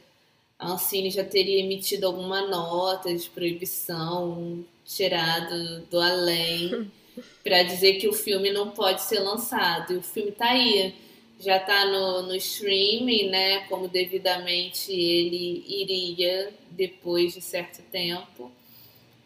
A 0.59 0.73
Ancine 0.73 1.09
já 1.09 1.23
teria 1.23 1.59
emitido 1.59 2.05
alguma 2.07 2.47
nota 2.47 3.13
de 3.15 3.29
proibição, 3.29 4.63
tirado 4.85 5.81
do 5.89 5.99
além, 5.99 6.91
para 7.43 7.63
dizer 7.63 7.95
que 7.95 8.07
o 8.07 8.13
filme 8.13 8.51
não 8.51 8.71
pode 8.71 9.01
ser 9.01 9.19
lançado. 9.21 9.93
E 9.93 9.97
o 9.97 10.03
filme 10.03 10.31
tá 10.31 10.51
aí, 10.51 10.93
já 11.39 11.59
tá 11.59 11.85
no, 11.85 12.23
no 12.23 12.35
streaming, 12.35 13.29
né? 13.29 13.61
Como 13.67 13.87
devidamente 13.87 14.91
ele 14.91 15.63
iria 15.67 16.53
depois 16.69 17.33
de 17.33 17.41
certo 17.41 17.81
tempo. 17.91 18.51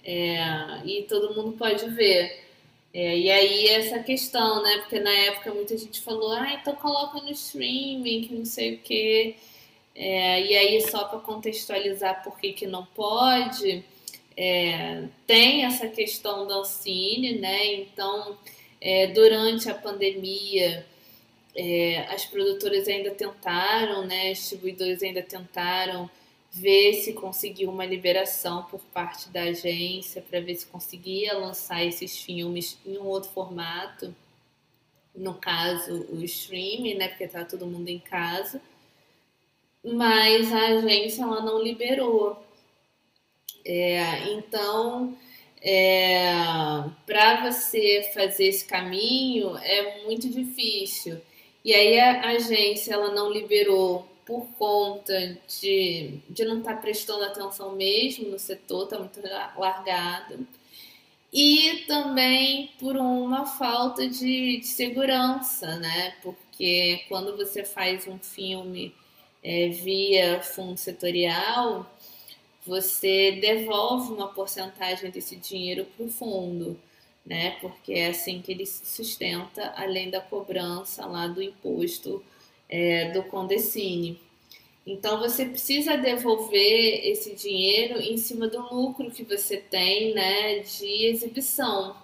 é, 0.04 0.82
e 0.86 1.04
todo 1.04 1.36
mundo 1.36 1.54
pode 1.58 1.90
ver. 1.92 2.46
É, 2.98 3.18
e 3.20 3.30
aí 3.30 3.68
essa 3.68 4.00
questão, 4.00 4.64
né? 4.64 4.78
Porque 4.78 5.02
na 5.02 5.12
época 5.12 5.54
muita 5.54 5.78
gente 5.78 6.00
falou, 6.00 6.32
ah, 6.32 6.54
então 6.54 6.74
coloca 6.76 7.20
no 7.20 7.30
streaming, 7.32 8.22
que 8.22 8.34
não 8.34 8.46
sei 8.46 8.76
o 8.76 8.78
quê. 8.80 9.36
É, 9.94 10.42
e 10.42 10.56
aí, 10.56 10.82
só 10.82 11.04
para 11.04 11.20
contextualizar 11.20 12.24
por 12.24 12.40
que, 12.40 12.54
que 12.54 12.66
não 12.66 12.86
pode, 12.86 13.84
é, 14.38 15.04
tem 15.28 15.66
essa 15.66 15.90
questão 15.90 16.48
da 16.48 16.56
Ancine, 16.56 17.38
né? 17.38 17.74
Então, 17.74 18.38
é, 18.80 19.08
durante 19.08 19.70
a 19.70 19.76
pandemia, 19.76 20.86
é, 21.54 22.00
as 22.10 22.26
produtoras 22.26 22.88
ainda 22.88 23.12
tentaram, 23.12 24.06
né? 24.06 24.32
Os 24.32 25.04
ainda 25.04 25.22
tentaram 25.22 26.10
ver 26.56 26.94
se 26.94 27.12
conseguia 27.12 27.70
uma 27.70 27.86
liberação 27.86 28.64
por 28.64 28.80
parte 28.94 29.28
da 29.28 29.42
agência 29.42 30.22
para 30.22 30.40
ver 30.40 30.56
se 30.56 30.66
conseguia 30.66 31.38
lançar 31.38 31.84
esses 31.84 32.18
filmes 32.18 32.78
em 32.86 32.98
um 32.98 33.04
outro 33.08 33.30
formato, 33.32 34.16
no 35.14 35.34
caso 35.34 36.06
o 36.10 36.24
streaming, 36.24 36.96
né, 36.96 37.10
porque 37.10 37.28
tá 37.28 37.44
todo 37.44 37.68
mundo 37.68 37.90
em 37.90 38.00
casa, 38.00 38.62
mas 39.84 40.52
a 40.54 40.68
agência 40.78 41.24
ela 41.24 41.42
não 41.42 41.62
liberou. 41.62 42.42
É, 43.66 44.30
então, 44.30 45.14
é, 45.62 46.24
para 47.06 47.52
você 47.52 48.12
fazer 48.14 48.46
esse 48.46 48.64
caminho 48.64 49.58
é 49.58 50.04
muito 50.06 50.30
difícil. 50.30 51.20
E 51.66 51.74
aí 51.74 52.00
a 52.00 52.30
agência 52.30 52.94
ela 52.94 53.12
não 53.12 53.30
liberou 53.30 54.08
por 54.26 54.48
conta 54.58 55.38
de, 55.48 56.20
de 56.30 56.46
não 56.46 56.58
estar 56.60 56.76
tá 56.76 56.82
prestando 56.82 57.24
atenção 57.24 57.76
mesmo 57.76 58.30
no 58.30 58.40
setor, 58.40 58.86
está 58.86 58.98
muito 58.98 59.22
largado. 59.56 60.48
E 61.32 61.84
também 61.88 62.72
por 62.80 62.98
uma 62.98 63.46
falta 63.46 64.08
de, 64.08 64.58
de, 64.58 64.68
segurança, 64.68 65.78
né? 65.78 66.16
Porque 66.24 67.04
quando 67.10 67.36
você 67.36 67.64
faz 67.64 68.08
um 68.08 68.18
filme 68.18 68.96
é, 69.44 69.70
via 69.70 70.42
fundo 70.42 70.78
setorial, 70.78 71.92
você 72.66 73.34
devolve 73.34 74.14
uma 74.14 74.30
porcentagem 74.30 75.12
desse 75.12 75.36
dinheiro 75.36 75.86
para 75.86 76.06
o 76.06 76.10
fundo, 76.10 76.80
né? 77.26 77.52
Porque 77.62 77.94
é 77.94 78.08
assim 78.08 78.42
que 78.42 78.52
ele 78.52 78.66
se 78.66 78.86
sustenta, 78.86 79.74
além 79.76 80.10
da 80.10 80.22
cobrança 80.22 81.06
lá 81.06 81.28
do 81.28 81.44
imposto 81.44 82.24
é, 82.70 83.12
do 83.12 83.24
Condecine. 83.24 84.20
Então 84.86 85.20
você 85.20 85.46
precisa 85.46 85.98
devolver 85.98 87.08
esse 87.08 87.34
dinheiro 87.36 88.00
em 88.00 88.18
cima 88.18 88.48
do 88.48 88.62
lucro 88.74 89.10
que 89.10 89.24
você 89.24 89.58
tem, 89.58 90.14
né, 90.14 90.60
de 90.60 91.06
exibição. 91.08 91.96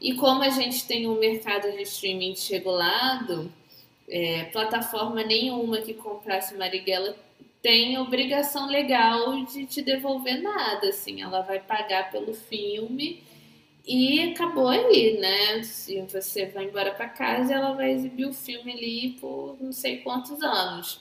E 0.00 0.14
como 0.14 0.42
a 0.42 0.50
gente 0.50 0.86
tem 0.86 1.06
um 1.06 1.18
mercado 1.18 1.70
de 1.72 1.82
streaming 1.82 2.32
desregulado, 2.32 3.52
é, 4.08 4.44
plataforma 4.44 5.22
nenhuma 5.22 5.78
que 5.78 5.92
comprasse 5.92 6.54
Marighella 6.54 7.16
tem 7.60 7.98
obrigação 7.98 8.68
legal 8.68 9.44
de 9.44 9.66
te 9.66 9.82
devolver 9.82 10.40
nada, 10.40 10.88
assim, 10.88 11.20
ela 11.20 11.40
vai 11.40 11.58
pagar 11.58 12.10
pelo 12.10 12.32
filme 12.32 13.22
e 13.86 14.32
acabou 14.32 14.68
aí, 14.68 15.18
né? 15.18 15.62
Se 15.62 16.00
você 16.02 16.46
vai 16.46 16.64
embora 16.64 16.92
para 16.92 17.08
casa, 17.08 17.54
ela 17.54 17.72
vai 17.72 17.92
exibir 17.92 18.26
o 18.26 18.32
filme 18.34 18.72
ali 18.72 19.10
por 19.20 19.56
não 19.60 19.72
sei 19.72 19.98
quantos 19.98 20.42
anos. 20.42 21.00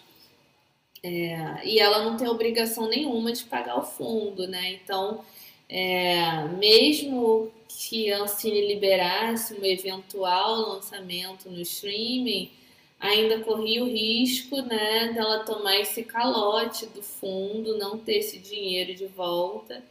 É, 1.03 1.65
e 1.65 1.79
ela 1.79 2.03
não 2.03 2.17
tem 2.17 2.27
obrigação 2.27 2.87
nenhuma 2.87 3.31
de 3.31 3.43
pagar 3.45 3.77
o 3.77 3.83
fundo, 3.83 4.47
né? 4.47 4.73
Então, 4.73 5.23
é, 5.69 6.43
mesmo 6.59 7.51
que 7.67 8.11
a 8.11 8.23
Ancine 8.23 8.67
liberasse 8.67 9.53
um 9.53 9.65
eventual 9.65 10.73
lançamento 10.75 11.49
no 11.49 11.59
streaming, 11.61 12.51
ainda 12.99 13.39
corria 13.39 13.83
o 13.83 13.87
risco 13.87 14.61
né, 14.61 15.11
dela 15.13 15.39
tomar 15.39 15.79
esse 15.79 16.03
calote 16.03 16.85
do 16.87 17.01
fundo, 17.01 17.77
não 17.77 17.97
ter 17.97 18.17
esse 18.17 18.39
dinheiro 18.39 18.95
de 18.95 19.05
volta. 19.07 19.83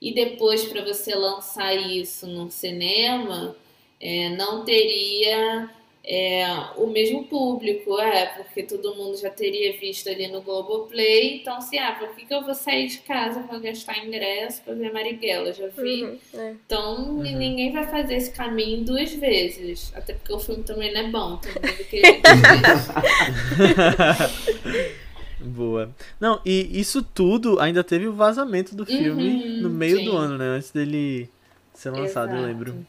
E 0.00 0.12
depois, 0.12 0.64
para 0.64 0.84
você 0.84 1.14
lançar 1.14 1.74
isso 1.74 2.26
no 2.26 2.50
cinema, 2.50 3.56
é, 4.00 4.30
não 4.30 4.64
teria 4.64 5.70
é, 6.06 6.44
o 6.76 6.86
mesmo 6.86 7.24
público, 7.24 7.98
é, 7.98 8.26
porque 8.26 8.62
todo 8.62 8.94
mundo 8.94 9.16
já 9.16 9.30
teria 9.30 9.72
visto 9.78 10.10
ali 10.10 10.28
no 10.28 10.42
Globoplay, 10.42 11.38
então 11.38 11.62
se, 11.62 11.78
ah, 11.78 11.96
por 11.98 12.14
que, 12.14 12.26
que 12.26 12.34
eu 12.34 12.42
vou 12.42 12.54
sair 12.54 12.88
de 12.88 12.98
casa 12.98 13.40
para 13.40 13.58
gastar 13.58 14.04
ingresso 14.04 14.60
para 14.62 14.74
ver 14.74 14.92
Marighella? 14.92 15.50
Já 15.54 15.68
vi. 15.68 16.04
Uhum, 16.04 16.18
é. 16.34 16.54
Então 16.66 17.06
uhum. 17.06 17.22
ninguém 17.22 17.72
vai 17.72 17.86
fazer 17.86 18.16
esse 18.16 18.32
caminho 18.32 18.84
duas 18.84 19.14
vezes, 19.14 19.94
até 19.96 20.12
porque 20.12 20.34
o 20.34 20.38
filme 20.38 20.62
também 20.62 20.92
não 20.92 21.00
é 21.00 21.08
bom, 21.08 21.40
que 21.88 22.02
Boa. 25.44 25.90
Não, 26.18 26.40
e 26.44 26.80
isso 26.80 27.02
tudo 27.02 27.60
ainda 27.60 27.84
teve 27.84 28.06
o 28.06 28.12
vazamento 28.12 28.74
do 28.74 28.86
filme 28.86 29.44
uhum, 29.44 29.62
no 29.62 29.70
meio 29.70 29.98
sim. 29.98 30.04
do 30.04 30.16
ano, 30.16 30.38
né? 30.38 30.46
Antes 30.56 30.70
dele 30.70 31.28
ser 31.74 31.90
lançado, 31.90 32.30
Exato. 32.30 32.42
eu 32.42 32.46
lembro. 32.46 32.86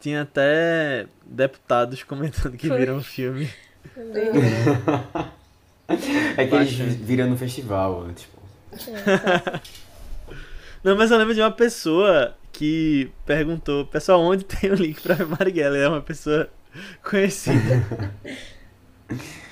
Tinha 0.00 0.22
até 0.22 1.06
deputados 1.24 2.02
comentando 2.04 2.56
que 2.56 2.68
Foi. 2.68 2.78
viram 2.78 2.96
o 2.98 3.02
filme. 3.02 3.48
é 6.36 6.46
que 6.46 6.54
eles 6.54 6.72
viram 6.96 7.30
no 7.30 7.36
festival, 7.36 8.08
tipo. 8.14 8.42
Não, 10.82 10.96
mas 10.96 11.12
eu 11.12 11.18
lembro 11.18 11.32
de 11.32 11.40
uma 11.40 11.52
pessoa 11.52 12.36
que 12.52 13.08
perguntou, 13.24 13.86
pessoal, 13.86 14.20
onde 14.20 14.44
tem 14.44 14.70
o 14.70 14.74
link 14.74 15.00
pra 15.00 15.24
Marighella? 15.24 15.76
É 15.76 15.88
uma 15.88 16.00
pessoa 16.00 16.48
conhecida. 17.02 17.84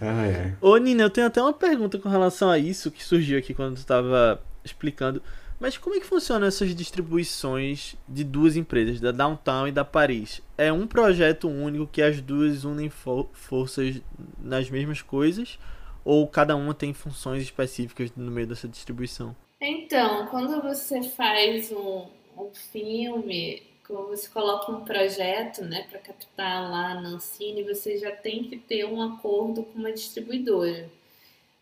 ah, 0.00 0.26
é. 0.26 0.56
Ô, 0.60 0.76
Nina, 0.76 1.02
eu 1.02 1.10
tenho 1.10 1.26
até 1.26 1.42
uma 1.42 1.52
pergunta 1.52 1.98
com 1.98 2.08
relação 2.08 2.50
a 2.50 2.58
isso 2.58 2.90
que 2.90 3.04
surgiu 3.04 3.38
aqui 3.38 3.52
quando 3.52 3.74
tu 3.74 3.78
estava 3.78 4.42
explicando. 4.64 5.22
Mas 5.60 5.76
como 5.76 5.94
é 5.94 6.00
que 6.00 6.06
funcionam 6.06 6.48
essas 6.48 6.74
distribuições 6.74 7.94
de 8.08 8.24
duas 8.24 8.56
empresas, 8.56 8.98
da 8.98 9.12
Downtown 9.12 9.68
e 9.68 9.72
da 9.72 9.84
Paris? 9.84 10.40
É 10.56 10.72
um 10.72 10.86
projeto 10.86 11.48
único 11.48 11.86
que 11.86 12.00
as 12.00 12.18
duas 12.20 12.64
unem 12.64 12.88
fo 12.88 13.28
forças 13.34 14.00
nas 14.42 14.70
mesmas 14.70 15.02
coisas? 15.02 15.58
Ou 16.02 16.26
cada 16.26 16.56
uma 16.56 16.72
tem 16.72 16.94
funções 16.94 17.42
específicas 17.42 18.10
no 18.16 18.30
meio 18.30 18.46
dessa 18.46 18.66
distribuição? 18.66 19.36
Então, 19.60 20.26
quando 20.28 20.62
você 20.62 21.02
faz 21.02 21.70
um, 21.70 22.06
um 22.38 22.50
filme, 22.72 23.62
quando 23.90 24.08
você 24.08 24.28
coloca 24.28 24.70
um 24.70 24.84
projeto 24.84 25.62
né, 25.64 25.86
para 25.90 25.98
captar 25.98 26.70
lá 26.70 26.94
na 27.00 27.08
Ancine, 27.10 27.62
você 27.64 27.98
já 27.98 28.12
tem 28.12 28.44
que 28.44 28.56
ter 28.56 28.84
um 28.84 29.02
acordo 29.02 29.64
com 29.64 29.78
uma 29.78 29.92
distribuidora. 29.92 30.88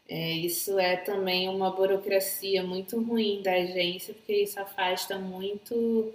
É, 0.08 0.32
isso 0.32 0.78
é 0.78 0.96
também 0.96 1.48
uma 1.48 1.70
burocracia 1.70 2.62
muito 2.62 3.00
ruim 3.00 3.42
da 3.42 3.52
agência, 3.52 4.14
porque 4.14 4.42
isso 4.42 4.60
afasta 4.60 5.18
muito 5.18 6.12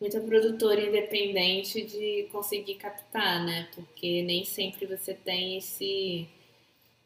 muita 0.00 0.20
produtora 0.20 0.80
independente 0.80 1.82
de 1.82 2.28
conseguir 2.30 2.76
captar, 2.76 3.44
né? 3.44 3.68
Porque 3.74 4.22
nem 4.22 4.44
sempre 4.44 4.86
você 4.86 5.12
tem 5.12 5.58
esse, 5.58 6.26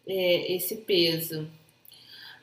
é, 0.07 0.53
esse 0.53 0.77
peso. 0.77 1.49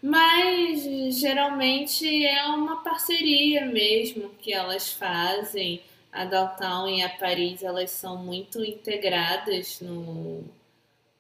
Mas 0.02 1.20
geralmente 1.20 2.26
é 2.26 2.46
uma 2.48 2.78
parceria 2.84 3.66
mesmo 3.66 4.30
que 4.42 4.54
elas 4.54 4.92
fazem. 4.94 5.82
A 6.12 6.26
Downtown 6.26 6.88
e 6.88 7.04
a 7.04 7.10
Paris 7.10 7.64
elas 7.64 7.92
são 7.92 8.18
muito 8.18 8.64
integradas 8.64 9.80
no, 9.82 10.44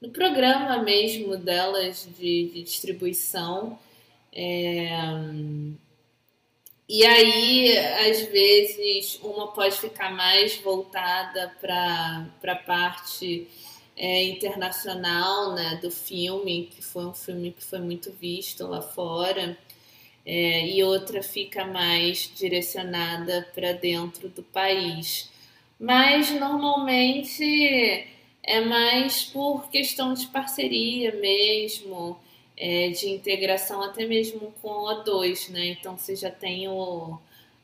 no 0.01 0.09
programa 0.09 0.81
mesmo 0.81 1.37
delas 1.37 2.07
de, 2.17 2.49
de 2.49 2.63
distribuição. 2.63 3.77
É, 4.33 4.89
e 6.87 7.05
aí, 7.05 7.77
às 8.09 8.21
vezes, 8.23 9.19
uma 9.21 9.51
pode 9.51 9.77
ficar 9.77 10.11
mais 10.11 10.57
voltada 10.57 11.55
para 11.61 12.25
a 12.43 12.55
parte 12.55 13.47
é, 13.95 14.23
internacional 14.23 15.53
né, 15.53 15.77
do 15.81 15.91
filme, 15.91 16.67
que 16.73 16.81
foi 16.81 17.05
um 17.05 17.13
filme 17.13 17.51
que 17.51 17.63
foi 17.63 17.77
muito 17.77 18.11
visto 18.13 18.65
lá 18.65 18.81
fora, 18.81 19.55
é, 20.31 20.67
e 20.67 20.83
outra 20.83 21.23
fica 21.23 21.65
mais 21.65 22.31
direcionada 22.37 23.49
para 23.55 23.73
dentro 23.73 24.29
do 24.29 24.43
país. 24.43 25.27
Mas 25.79 26.29
normalmente 26.29 28.05
é 28.43 28.61
mais 28.61 29.23
por 29.23 29.71
questão 29.71 30.13
de 30.13 30.27
parceria 30.27 31.15
mesmo, 31.15 32.19
é, 32.55 32.89
de 32.89 33.09
integração 33.09 33.81
até 33.81 34.05
mesmo 34.05 34.53
com 34.61 34.87
a 34.87 35.01
2, 35.01 35.49
né? 35.49 35.69
Então 35.69 35.97
você 35.97 36.15
já 36.15 36.29
tem 36.29 36.67
o, 36.67 37.17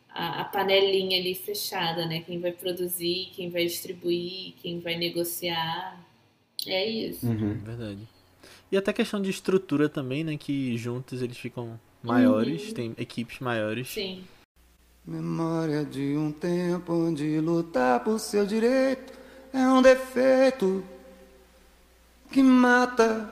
a, 0.10 0.42
a, 0.42 0.46
panelinha 0.46 1.20
ali 1.20 1.36
fechada, 1.36 2.08
né? 2.08 2.22
Quem 2.22 2.40
vai 2.40 2.52
produzir, 2.52 3.30
quem 3.36 3.52
vai 3.52 3.66
distribuir, 3.66 4.56
quem 4.60 4.80
vai 4.80 4.98
negociar. 4.98 6.04
É 6.66 6.84
isso. 6.84 7.28
Uhum. 7.28 7.60
Verdade. 7.60 8.08
E 8.72 8.76
até 8.76 8.92
questão 8.92 9.22
de 9.22 9.30
estrutura 9.30 9.88
também, 9.88 10.24
né? 10.24 10.36
Que 10.36 10.76
juntos 10.76 11.22
eles 11.22 11.38
ficam 11.38 11.80
maiores, 12.06 12.68
uhum. 12.68 12.74
tem 12.74 12.94
equipes 12.98 13.40
maiores. 13.40 13.90
Sim. 13.90 14.24
Memória 15.06 15.86
de 15.86 16.18
um 16.18 16.32
tempo 16.32 16.94
onde 16.94 17.40
lutar 17.40 18.00
por 18.04 18.20
seu 18.20 18.46
direito 18.46 19.14
é 19.54 19.68
um 19.68 19.82
defeito 19.82 20.84
que 22.32 22.42
mata. 22.42 23.30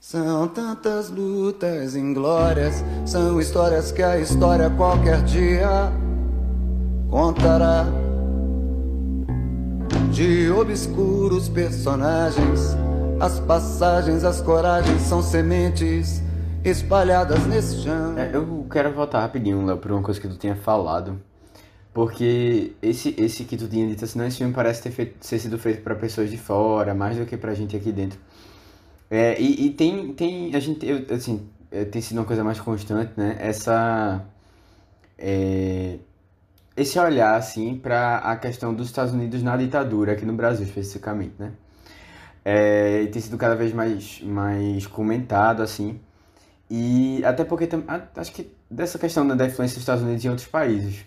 São 0.00 0.48
tantas 0.48 1.10
lutas 1.10 1.94
inglórias, 1.94 2.82
são 3.04 3.40
histórias 3.40 3.92
que 3.92 4.02
a 4.02 4.18
história 4.18 4.70
qualquer 4.70 5.22
dia 5.24 5.92
contará. 7.10 7.86
De 10.12 10.50
obscuros 10.50 11.48
personagens, 11.48 12.76
as 13.20 13.38
passagens, 13.40 14.24
as 14.24 14.40
coragens 14.40 15.02
são 15.02 15.22
sementes 15.22 16.22
espalhadas 16.70 17.46
nesse 17.46 17.82
chão. 17.82 18.18
É, 18.18 18.30
eu 18.34 18.66
quero 18.70 18.92
voltar 18.92 19.20
rapidinho, 19.20 19.64
Léo, 19.64 19.78
por 19.78 19.92
uma 19.92 20.02
coisa 20.02 20.20
que 20.20 20.28
tu 20.28 20.36
tinha 20.36 20.56
falado. 20.56 21.20
Porque 21.94 22.72
esse, 22.82 23.14
esse 23.16 23.44
que 23.44 23.56
tu 23.56 23.66
tinha 23.68 23.86
dito 23.86 24.04
assim, 24.04 24.18
não, 24.18 24.26
esse 24.26 24.38
filme 24.38 24.52
parece 24.52 24.82
ter, 24.82 24.90
feito, 24.90 25.26
ter 25.26 25.38
sido 25.38 25.58
feito 25.58 25.82
para 25.82 25.94
pessoas 25.94 26.30
de 26.30 26.36
fora, 26.36 26.94
mais 26.94 27.16
do 27.16 27.24
que 27.24 27.36
pra 27.36 27.54
gente 27.54 27.74
aqui 27.76 27.90
dentro. 27.90 28.18
É, 29.10 29.40
e, 29.40 29.66
e 29.66 29.70
tem, 29.70 30.12
tem, 30.12 30.54
a 30.54 30.60
gente, 30.60 30.84
eu, 30.86 31.06
assim, 31.14 31.48
é, 31.70 31.84
tem 31.84 32.02
sido 32.02 32.18
uma 32.18 32.26
coisa 32.26 32.44
mais 32.44 32.60
constante, 32.60 33.12
né? 33.16 33.36
Essa, 33.38 34.22
é, 35.16 35.98
esse 36.76 36.98
olhar, 36.98 37.36
assim, 37.36 37.78
para 37.78 38.18
a 38.18 38.36
questão 38.36 38.74
dos 38.74 38.88
Estados 38.88 39.14
Unidos 39.14 39.42
na 39.42 39.56
ditadura, 39.56 40.12
aqui 40.12 40.26
no 40.26 40.34
Brasil 40.34 40.66
especificamente, 40.66 41.34
né? 41.38 41.52
É, 42.44 43.06
tem 43.06 43.22
sido 43.22 43.38
cada 43.38 43.56
vez 43.56 43.72
mais, 43.72 44.20
mais 44.22 44.86
comentado, 44.86 45.62
assim. 45.62 45.98
E 46.70 47.24
até 47.24 47.44
porque 47.44 47.68
acho 48.16 48.32
que 48.32 48.50
dessa 48.70 48.98
questão 48.98 49.24
né, 49.24 49.34
da 49.34 49.46
influência 49.46 49.74
dos 49.74 49.82
Estados 49.82 50.02
Unidos 50.02 50.24
em 50.24 50.28
outros 50.28 50.48
países. 50.48 51.04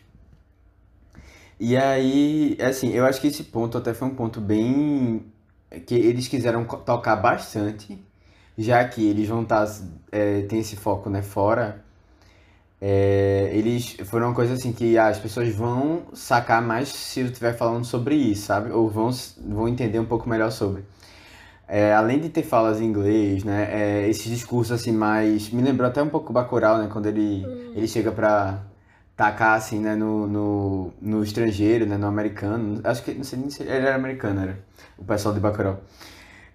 E 1.60 1.76
aí, 1.76 2.58
assim, 2.62 2.92
eu 2.94 3.06
acho 3.06 3.20
que 3.20 3.28
esse 3.28 3.44
ponto 3.44 3.78
até 3.78 3.94
foi 3.94 4.08
um 4.08 4.16
ponto 4.16 4.40
bem 4.40 5.26
que 5.86 5.94
eles 5.96 6.28
quiseram 6.28 6.64
tocar 6.64 7.16
bastante, 7.18 8.02
já 8.58 8.84
que 8.88 9.06
eles 9.06 9.28
vão 9.28 9.44
estar 9.44 9.68
é, 10.12 10.42
tem 10.44 10.60
esse 10.60 10.76
foco, 10.76 11.10
né, 11.10 11.22
fora. 11.22 11.84
É, 12.82 13.50
eles 13.54 13.98
foram 14.06 14.28
uma 14.28 14.36
coisa 14.36 14.54
assim 14.54 14.72
que 14.72 14.98
ah, 14.98 15.08
as 15.10 15.20
pessoas 15.20 15.54
vão 15.54 16.04
sacar 16.14 16.62
mais 16.62 16.88
se 16.90 17.20
eu 17.20 17.26
estiver 17.28 17.54
falando 17.58 17.86
sobre 17.86 18.16
isso, 18.16 18.46
sabe? 18.48 18.72
Ou 18.72 18.90
vão, 18.90 19.10
vão 19.46 19.68
entender 19.68 20.00
um 20.00 20.06
pouco 20.06 20.30
melhor 20.30 20.52
sobre. 20.52 20.84
É, 21.72 21.94
além 21.94 22.20
de 22.20 22.30
ter 22.30 22.42
falas 22.42 22.82
em 22.82 22.86
inglês, 22.86 23.44
né? 23.44 23.70
é, 23.72 24.10
esses 24.10 24.26
discursos 24.26 24.72
assim 24.72 24.92
mais. 24.92 25.52
Me 25.52 25.62
lembrou 25.62 25.88
até 25.88 26.02
um 26.02 26.10
pouco 26.10 26.34
Bacurau, 26.34 26.80
né? 26.80 26.90
Quando 26.92 27.06
ele, 27.06 27.46
ele 27.76 27.88
chega 27.88 28.12
pra 28.12 28.64
tacar 29.16 29.56
assim, 29.56 29.80
né? 29.80 29.96
No, 29.96 30.26
no, 30.28 30.94
no 31.00 31.24
estrangeiro, 31.24 31.86
né? 31.86 31.96
No 31.96 32.08
americano. 32.08 32.82
Acho 32.84 33.04
que. 33.04 33.14
Não 33.14 33.24
sei 33.24 33.38
nem 33.40 33.50
se 33.52 33.62
ele 33.62 33.72
era 33.72 33.96
americano, 33.96 34.42
era. 34.42 34.60
O 34.98 35.06
pessoal 35.06 35.34
de 35.34 35.40
Bacurau. 35.40 35.80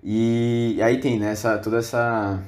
E 0.02 0.80
aí 0.82 1.00
tem, 1.00 1.18
né? 1.20 1.30
Essa, 1.30 1.58
toda 1.58 1.78
essa. 1.78 2.42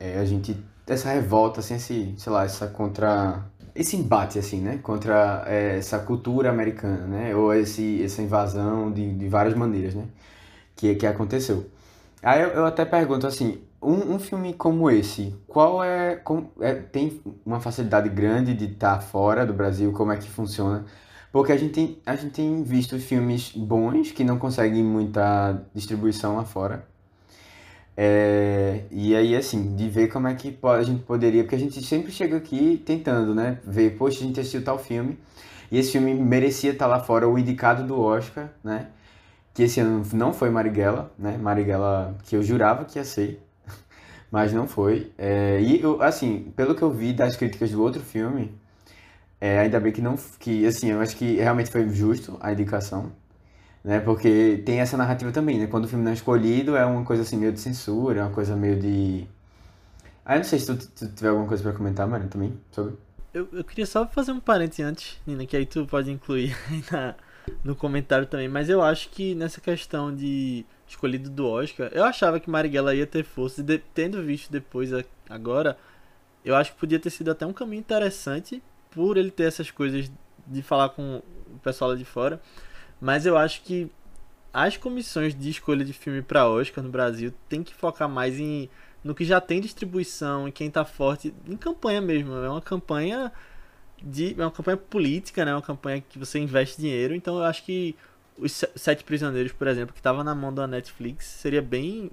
é, 0.00 0.18
a 0.18 0.24
gente. 0.24 0.56
Essa 0.86 1.10
revolta, 1.10 1.60
assim, 1.60 1.76
esse, 1.76 2.14
sei 2.18 2.32
lá, 2.32 2.44
essa 2.44 2.66
contra. 2.66 3.44
Esse 3.74 3.96
embate, 3.96 4.38
assim, 4.38 4.60
né? 4.60 4.78
Contra 4.82 5.44
é, 5.46 5.78
essa 5.78 5.98
cultura 6.00 6.50
americana, 6.50 7.06
né? 7.06 7.36
Ou 7.36 7.54
esse, 7.54 8.02
essa 8.02 8.20
invasão 8.22 8.90
de, 8.92 9.14
de 9.14 9.28
várias 9.28 9.54
maneiras, 9.54 9.94
né? 9.94 10.06
Que, 10.76 10.94
que 10.96 11.06
aconteceu. 11.06 11.73
Aí 12.24 12.42
eu, 12.42 12.48
eu 12.50 12.66
até 12.66 12.84
pergunto 12.84 13.26
assim, 13.26 13.60
um, 13.82 14.14
um 14.14 14.18
filme 14.18 14.54
como 14.54 14.90
esse, 14.90 15.34
qual 15.46 15.84
é, 15.84 16.16
com- 16.16 16.48
é- 16.60 16.74
tem 16.74 17.20
uma 17.44 17.60
facilidade 17.60 18.08
grande 18.08 18.54
de 18.54 18.66
estar 18.66 19.00
fora 19.00 19.44
do 19.46 19.52
Brasil? 19.52 19.92
Como 19.92 20.10
é 20.12 20.16
que 20.16 20.28
funciona? 20.30 20.86
Porque 21.32 21.52
a 21.52 21.56
gente 21.58 21.72
tem, 21.74 21.98
a 22.06 22.16
gente 22.16 22.32
tem 22.32 22.62
visto 22.64 22.98
filmes 22.98 23.52
bons 23.54 24.10
que 24.12 24.24
não 24.24 24.38
conseguem 24.38 24.82
muita 24.84 25.62
distribuição 25.74 26.36
lá 26.36 26.44
fora. 26.44 26.86
É, 27.96 28.82
e 28.90 29.14
aí, 29.14 29.36
assim, 29.36 29.76
de 29.76 29.88
ver 29.88 30.08
como 30.08 30.26
é 30.26 30.34
que 30.34 30.58
a 30.64 30.82
gente 30.82 31.02
poderia, 31.04 31.44
porque 31.44 31.54
a 31.54 31.58
gente 31.58 31.80
sempre 31.82 32.10
chega 32.10 32.36
aqui 32.36 32.82
tentando, 32.84 33.34
né? 33.34 33.58
Ver, 33.64 33.96
poxa, 33.96 34.18
a 34.20 34.26
gente 34.26 34.40
assistiu 34.40 34.64
tal 34.64 34.78
filme, 34.78 35.16
e 35.70 35.78
esse 35.78 35.92
filme 35.92 36.12
merecia 36.14 36.72
estar 36.72 36.86
lá 36.88 36.98
fora, 37.00 37.28
o 37.28 37.38
indicado 37.38 37.86
do 37.86 38.00
Oscar, 38.00 38.50
né? 38.64 38.88
Que 39.54 39.62
esse 39.64 39.80
ano 39.80 40.04
não 40.12 40.32
foi 40.32 40.50
Marighella, 40.50 41.12
né? 41.18 41.38
Marighella 41.38 42.16
que 42.24 42.36
eu 42.36 42.42
jurava 42.42 42.84
que 42.84 42.98
ia 42.98 43.04
ser, 43.04 43.40
mas 44.30 44.52
não 44.52 44.66
foi. 44.68 45.12
É, 45.16 45.60
e, 45.62 45.80
eu, 45.80 46.02
assim, 46.02 46.52
pelo 46.56 46.74
que 46.74 46.82
eu 46.82 46.90
vi 46.90 47.12
das 47.12 47.36
críticas 47.36 47.70
do 47.70 47.82
outro 47.82 48.02
filme, 48.02 48.52
é, 49.40 49.60
ainda 49.60 49.80
bem 49.80 49.92
que 49.92 50.02
não, 50.02 50.16
que, 50.38 50.66
assim, 50.66 50.90
eu 50.90 51.00
acho 51.00 51.16
que 51.16 51.36
realmente 51.36 51.70
foi 51.70 51.88
justo 51.88 52.36
a 52.40 52.52
indicação 52.52 53.12
né? 53.84 54.00
Porque 54.00 54.62
tem 54.64 54.80
essa 54.80 54.96
narrativa 54.96 55.30
também, 55.30 55.58
né? 55.58 55.66
Quando 55.66 55.84
o 55.84 55.88
filme 55.88 56.02
não 56.02 56.10
é 56.10 56.14
escolhido, 56.14 56.74
é 56.74 56.86
uma 56.86 57.04
coisa 57.04 57.22
assim 57.22 57.36
meio 57.36 57.52
de 57.52 57.60
censura, 57.60 58.20
é 58.20 58.22
uma 58.22 58.32
coisa 58.32 58.56
meio 58.56 58.80
de. 58.80 59.26
Ah, 60.24 60.36
eu 60.36 60.38
não 60.38 60.44
sei 60.44 60.58
se 60.58 60.66
tu, 60.66 60.88
tu 60.88 61.08
tiver 61.08 61.28
alguma 61.28 61.46
coisa 61.46 61.62
pra 61.62 61.72
comentar, 61.74 62.08
Mano, 62.08 62.26
também, 62.28 62.58
sobre. 62.72 62.94
Eu, 63.34 63.46
eu 63.52 63.64
queria 63.64 63.84
só 63.84 64.06
fazer 64.06 64.32
um 64.32 64.40
parênteses 64.40 64.86
antes, 64.86 65.20
Nina, 65.26 65.44
que 65.44 65.56
aí 65.56 65.66
tu 65.66 65.86
pode 65.86 66.10
incluir 66.10 66.56
na, 66.90 67.14
no 67.62 67.74
comentário 67.74 68.26
também, 68.26 68.48
mas 68.48 68.68
eu 68.68 68.82
acho 68.82 69.08
que 69.10 69.34
nessa 69.34 69.60
questão 69.60 70.14
de 70.14 70.64
escolhido 70.86 71.30
do 71.30 71.46
Oscar, 71.46 71.90
eu 71.92 72.04
achava 72.04 72.38
que 72.38 72.48
Marighella 72.50 72.94
ia 72.94 73.06
ter 73.06 73.24
força, 73.24 73.60
e 73.60 73.64
de- 73.64 73.78
tendo 73.94 74.22
visto 74.22 74.50
depois 74.50 74.92
a- 74.92 75.04
agora, 75.28 75.76
eu 76.44 76.54
acho 76.54 76.72
que 76.72 76.78
podia 76.78 76.98
ter 76.98 77.10
sido 77.10 77.30
até 77.30 77.46
um 77.46 77.52
caminho 77.52 77.80
interessante 77.80 78.62
por 78.90 79.16
ele 79.16 79.30
ter 79.30 79.44
essas 79.44 79.70
coisas 79.70 80.10
de 80.46 80.62
falar 80.62 80.90
com 80.90 81.22
o 81.52 81.58
pessoal 81.58 81.90
lá 81.90 81.96
de 81.96 82.04
fora, 82.04 82.40
mas 83.00 83.26
eu 83.26 83.36
acho 83.36 83.62
que 83.62 83.90
as 84.52 84.76
comissões 84.76 85.34
de 85.34 85.50
escolha 85.50 85.84
de 85.84 85.92
filme 85.92 86.22
para 86.22 86.48
Oscar 86.48 86.84
no 86.84 86.90
Brasil 86.90 87.32
tem 87.48 87.62
que 87.62 87.74
focar 87.74 88.08
mais 88.08 88.38
em 88.38 88.68
no 89.02 89.14
que 89.14 89.24
já 89.24 89.38
tem 89.38 89.60
distribuição 89.60 90.48
e 90.48 90.52
quem 90.52 90.70
tá 90.70 90.82
forte 90.84 91.34
em 91.46 91.56
campanha 91.56 92.00
mesmo. 92.00 92.32
É 92.36 92.48
uma 92.48 92.62
campanha 92.62 93.30
de 94.02 94.34
é 94.38 94.44
uma 94.44 94.50
campanha 94.50 94.76
política, 94.76 95.44
né? 95.44 95.54
Uma 95.54 95.62
campanha 95.62 96.02
que 96.08 96.18
você 96.18 96.38
investe 96.38 96.80
dinheiro. 96.80 97.14
Então 97.14 97.36
eu 97.38 97.44
acho 97.44 97.64
que 97.64 97.94
os 98.38 98.52
Se- 98.52 98.70
Sete 98.76 99.04
Prisioneiros, 99.04 99.52
por 99.52 99.66
exemplo, 99.66 99.94
que 99.94 100.02
tava 100.02 100.22
na 100.24 100.34
mão 100.34 100.52
da 100.52 100.66
Netflix, 100.66 101.26
seria 101.26 101.62
bem 101.62 102.10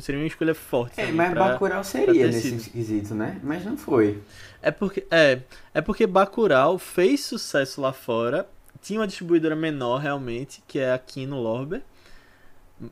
seria 0.00 0.20
uma 0.20 0.26
escolha 0.26 0.54
forte. 0.54 1.00
É, 1.00 1.10
mas 1.10 1.32
pra- 1.32 1.48
Bacurau 1.52 1.82
seria 1.82 2.26
nesse 2.26 2.54
esquisito, 2.54 3.14
né? 3.14 3.40
Mas 3.42 3.64
não 3.64 3.76
foi. 3.76 4.20
É 4.60 4.70
porque 4.70 5.06
é, 5.10 5.40
é 5.72 5.80
porque 5.80 6.06
Bacurau 6.06 6.78
fez 6.78 7.24
sucesso 7.24 7.80
lá 7.80 7.92
fora. 7.92 8.46
Tinha 8.82 9.00
uma 9.00 9.06
distribuidora 9.06 9.56
menor 9.56 9.98
realmente, 9.98 10.62
que 10.68 10.78
é 10.78 10.92
a 10.92 10.98
Kino 10.98 11.40
Lorber. 11.40 11.82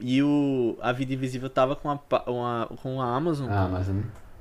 E 0.00 0.20
o 0.22 0.76
A 0.80 0.90
Vida 0.92 1.12
Invisível 1.14 1.48
tava 1.48 1.76
com 1.76 1.88
a, 1.90 1.98
uma, 2.26 2.66
com 2.82 3.00
a 3.00 3.14
Amazon. 3.14 3.48
Ah, 3.50 3.68
mas. 3.70 3.86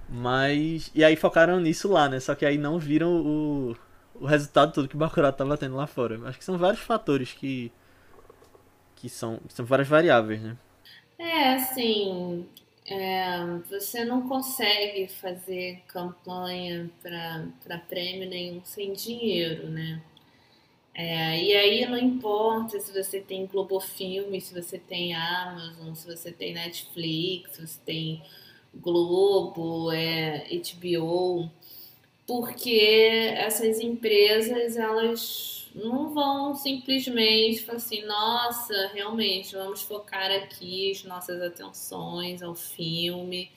Mas. 0.10 0.91
E 0.96 1.04
aí 1.04 1.16
focaram 1.16 1.60
nisso 1.60 1.88
lá, 1.91 2.10
né? 2.10 2.20
Só 2.20 2.34
que 2.36 2.46
aí 2.46 2.58
não 2.58 2.80
viram 2.80 3.10
o, 3.12 3.76
o 4.20 4.26
resultado 4.26 4.74
todo 4.74 4.88
que 4.88 4.95
o 4.95 4.99
Bacurau 4.99 5.32
tava 5.32 5.57
tendo 5.57 5.76
lá 5.76 5.88
fora. 5.88 6.20
Acho 6.28 6.38
que 6.38 6.45
são 6.45 6.57
vários 6.57 6.82
fatores 6.82 7.34
que. 7.34 7.72
que 8.95 9.09
são, 9.09 9.39
são 9.49 9.66
várias 9.66 9.88
variáveis, 9.88 10.41
né? 10.41 10.57
É, 11.18 11.53
assim, 11.53 12.45
é, 12.86 13.39
você 13.70 14.03
não 14.05 14.28
consegue 14.28 15.07
fazer 15.07 15.82
campanha 15.88 16.89
para 17.01 17.78
prêmio 17.89 18.30
nenhum 18.30 18.63
sem 18.63 18.93
dinheiro, 18.93 19.70
né? 19.70 20.01
É, 20.93 21.43
e 21.43 21.53
aí 21.53 21.86
não 21.86 21.97
importa 21.97 22.80
se 22.80 22.93
você 22.93 23.20
tem 23.20 23.45
Globofilme, 23.47 24.39
se 24.39 24.53
você 24.53 24.80
tem 24.80 25.13
Amazon, 25.13 25.93
se 25.93 26.07
você 26.07 26.32
tem 26.32 26.53
Netflix, 26.53 27.51
se 27.51 27.68
você 27.68 27.80
tem 27.86 28.24
Globo, 28.74 29.91
é, 29.91 30.47
HBO, 30.49 31.49
porque 32.28 33.34
essas 33.38 33.80
empresas 33.80 34.78
elas 34.78 35.67
não 35.76 36.13
vão 36.13 36.55
simplesmente 36.55 37.61
falar 37.63 37.78
assim, 37.78 38.01
nossa, 38.05 38.91
realmente 38.93 39.53
vamos 39.55 39.82
focar 39.82 40.32
aqui 40.32 40.91
as 40.91 41.03
nossas 41.03 41.41
atenções 41.41 42.41
ao 42.41 42.55
filme, 42.55 43.51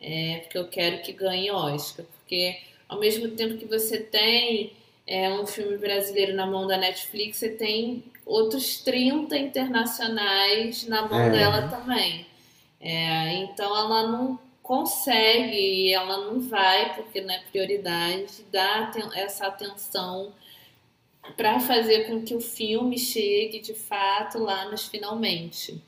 é, 0.00 0.38
porque 0.38 0.58
eu 0.58 0.68
quero 0.68 1.02
que 1.02 1.12
ganhe 1.12 1.50
Oscar, 1.50 2.06
porque 2.06 2.58
ao 2.88 2.98
mesmo 2.98 3.28
tempo 3.32 3.58
que 3.58 3.66
você 3.66 3.98
tem 4.00 4.72
é, 5.06 5.30
um 5.30 5.46
filme 5.46 5.76
brasileiro 5.76 6.34
na 6.34 6.46
mão 6.46 6.66
da 6.66 6.78
Netflix, 6.78 7.36
você 7.38 7.50
tem 7.50 8.04
outros 8.24 8.78
30 8.78 9.36
internacionais 9.36 10.86
na 10.88 11.06
mão 11.06 11.20
É. 11.20 11.30
dela 11.30 11.68
também. 11.68 12.26
É, 12.80 13.34
então 13.34 13.76
ela 13.76 14.06
não 14.08 14.38
consegue, 14.62 15.92
ela 15.92 16.26
não 16.26 16.40
vai, 16.40 16.94
porque 16.94 17.20
não 17.20 17.32
é 17.34 17.40
prioridade, 17.50 18.44
dar 18.52 18.92
essa 19.14 19.46
atenção 19.46 20.32
para 21.36 21.60
fazer 21.60 22.06
com 22.06 22.22
que 22.22 22.34
o 22.34 22.40
filme 22.40 22.98
chegue 22.98 23.60
de 23.60 23.74
fato 23.74 24.38
lá 24.38 24.70
nos 24.70 24.86
finalmente. 24.86 25.82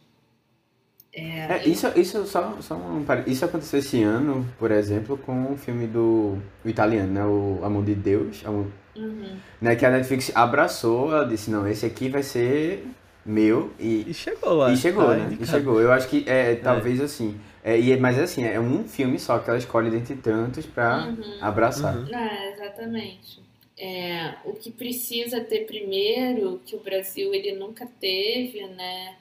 É, 1.14 1.68
isso, 1.68 1.86
isso, 1.94 2.26
só, 2.26 2.56
só 2.62 2.74
um, 2.74 3.04
isso 3.26 3.44
aconteceu 3.44 3.80
esse 3.80 4.02
ano, 4.02 4.48
por 4.58 4.70
exemplo, 4.70 5.18
com 5.18 5.52
o 5.52 5.56
filme 5.58 5.86
do 5.86 6.38
o 6.64 6.68
italiano, 6.68 7.12
né? 7.12 7.24
O 7.24 7.62
Amor 7.62 7.84
de 7.84 7.94
Deus, 7.94 8.42
Amor- 8.46 8.66
Uhum. 8.96 9.36
né? 9.60 9.76
Que 9.76 9.84
a 9.84 9.90
Netflix 9.90 10.32
abraçou, 10.34 11.12
ela 11.14 11.26
disse, 11.26 11.50
não, 11.50 11.68
esse 11.68 11.84
aqui 11.84 12.08
vai 12.08 12.22
ser 12.22 12.86
meu 13.26 13.72
e, 13.78 14.04
E 14.08 14.14
chegou 14.14 14.54
lá. 14.54 14.72
e 14.72 14.76
chegou, 14.76 15.04
tá 15.04 15.14
né? 15.16 15.36
E 15.38 15.46
chegou. 15.46 15.80
Eu 15.80 15.92
acho 15.92 16.08
que 16.08 16.24
é 16.26 16.54
talvez 16.56 16.98
assim, 17.00 17.38
é, 17.62 17.78
e, 17.80 17.92
é- 17.92 17.96
mas 17.96 18.18
é 18.18 18.22
assim, 18.22 18.44
é 18.44 18.58
um 18.60 18.84
filme 18.88 19.18
só 19.18 19.38
que 19.38 19.48
ela 19.48 19.58
escolhe 19.58 19.90
dentre 19.90 20.16
tantos 20.16 20.66
pra 20.66 21.14
Uhum. 21.18 21.38
abraçar. 21.40 21.96
Uhum. 21.96 22.14
É, 22.14 22.52
exatamente. 22.52 23.40
É, 23.76 24.34
o 24.44 24.52
que 24.54 24.70
precisa 24.70 25.40
ter 25.40 25.66
primeiro, 25.66 26.60
que 26.66 26.76
o 26.76 26.80
Brasil 26.80 27.34
ele 27.34 27.52
nunca 27.52 27.86
teve, 28.00 28.66
né, 28.68 29.16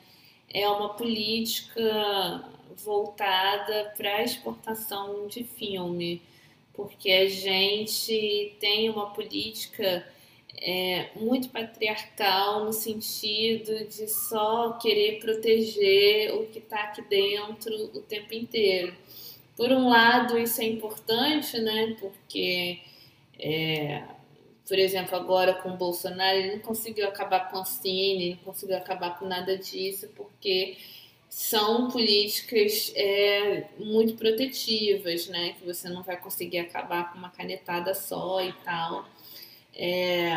é 0.54 0.68
uma 0.70 0.90
política 0.96 1.82
voltada 2.84 3.94
para 3.98 4.18
a 4.18 4.24
exportação 4.24 5.28
de 5.28 5.44
filme, 5.44 6.22
porque 6.74 7.12
a 7.12 7.28
gente 7.30 8.56
tem 8.60 8.90
uma 8.90 9.12
política 9.12 10.06
é, 10.58 11.10
muito 11.16 11.50
patriarcal 11.50 12.66
no 12.66 12.74
sentido 12.74 13.86
de 13.86 14.08
só 14.08 14.74
querer 14.74 15.20
proteger 15.20 16.34
o 16.36 16.46
que 16.48 16.60
está 16.60 16.84
aqui 16.84 17.02
dentro 17.04 17.74
o 17.96 18.02
tempo 18.02 18.34
inteiro. 18.34 18.96
Por 19.56 19.72
um 19.72 19.90
lado, 19.90 20.38
isso 20.38 20.62
é 20.62 20.66
importante, 20.66 21.60
né? 21.60 21.96
Porque, 22.00 22.80
é, 23.40 24.04
por 24.68 24.78
exemplo, 24.78 25.16
agora 25.16 25.54
com 25.54 25.70
o 25.70 25.78
Bolsonaro, 25.78 26.38
ele 26.38 26.56
não 26.56 26.60
conseguiu 26.60 27.08
acabar 27.08 27.50
com 27.50 27.60
a 27.60 27.66
Cine, 27.66 28.36
não 28.36 28.54
conseguiu 28.54 28.78
acabar 28.78 29.18
com 29.20 29.28
nada 29.28 29.58
disso, 29.58 30.10
porque 30.16 30.78
são 31.30 31.90
políticas 31.90 32.92
é, 32.96 33.68
muito 33.80 34.16
protetivas, 34.16 35.28
né? 35.28 35.54
Que 35.60 35.66
você 35.66 35.90
não 35.90 36.04
vai 36.04 36.18
conseguir 36.18 36.60
acabar 36.60 37.12
com 37.12 37.18
uma 37.18 37.30
canetada 37.30 37.94
só 37.94 38.42
e 38.42 38.52
tal. 38.66 39.06
É, 39.74 40.32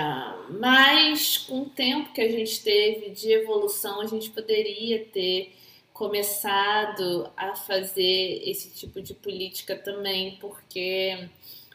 mas 0.61 1.39
com 1.39 1.63
o 1.63 1.69
tempo 1.69 2.13
que 2.13 2.21
a 2.21 2.31
gente 2.31 2.63
teve 2.63 3.11
de 3.11 3.33
evolução, 3.33 4.01
a 4.01 4.07
gente 4.07 4.31
poderia 4.31 5.05
ter 5.07 5.53
começado 5.93 7.31
a 7.37 7.55
fazer 7.55 8.43
esse 8.45 8.71
tipo 8.71 9.01
de 9.01 9.15
política 9.15 9.77
também, 9.77 10.37
porque 10.41 11.29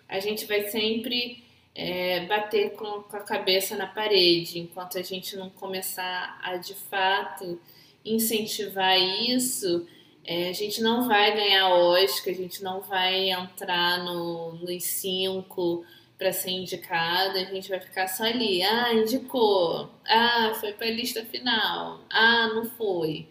a 0.07 0.19
gente 0.19 0.45
vai 0.45 0.69
sempre 0.69 1.43
é, 1.75 2.25
bater 2.25 2.73
com, 2.73 3.03
com 3.03 3.17
a 3.17 3.21
cabeça 3.21 3.75
na 3.75 3.87
parede, 3.87 4.59
enquanto 4.59 4.97
a 4.97 5.01
gente 5.01 5.35
não 5.37 5.49
começar 5.49 6.39
a 6.43 6.57
de 6.57 6.73
fato 6.73 7.59
incentivar 8.03 8.97
isso, 8.99 9.87
é, 10.25 10.49
a 10.49 10.53
gente 10.53 10.81
não 10.81 11.07
vai 11.07 11.33
ganhar 11.35 11.69
Oscar, 11.69 12.33
a 12.33 12.37
gente 12.37 12.61
não 12.61 12.81
vai 12.81 13.29
entrar 13.31 14.03
no, 14.03 14.53
nos 14.53 14.83
cinco 14.83 15.85
para 16.19 16.33
ser 16.33 16.51
indicada, 16.51 17.39
a 17.39 17.45
gente 17.45 17.69
vai 17.69 17.79
ficar 17.79 18.07
só 18.07 18.25
ali. 18.25 18.61
Ah, 18.61 18.93
indicou. 18.93 19.89
Ah, 20.05 20.53
foi 20.59 20.73
para 20.73 20.87
a 20.87 20.91
lista 20.91 21.25
final. 21.25 22.01
Ah, 22.09 22.49
não 22.53 22.65
foi. 22.65 23.27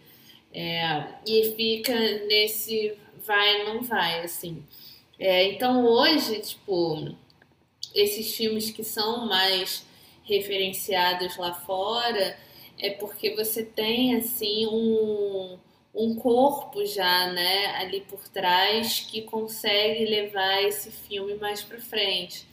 É, 0.52 1.04
e 1.26 1.54
fica 1.54 1.94
nesse 2.26 2.96
vai, 3.26 3.64
não 3.64 3.82
vai, 3.82 4.22
assim. 4.22 4.64
É, 5.18 5.44
então 5.52 5.84
hoje, 5.84 6.40
tipo, 6.40 7.14
esses 7.94 8.34
filmes 8.34 8.70
que 8.70 8.82
são 8.82 9.26
mais 9.26 9.84
referenciados 10.24 11.36
lá 11.36 11.52
fora 11.52 12.38
é 12.78 12.90
porque 12.90 13.34
você 13.34 13.62
tem, 13.64 14.14
assim, 14.14 14.66
um, 14.66 15.58
um 15.94 16.14
corpo 16.16 16.84
já, 16.86 17.32
né, 17.32 17.66
ali 17.76 18.00
por 18.02 18.26
trás 18.28 19.00
que 19.00 19.22
consegue 19.22 20.04
levar 20.06 20.62
esse 20.62 20.90
filme 20.90 21.34
mais 21.34 21.62
para 21.62 21.80
frente. 21.80 22.47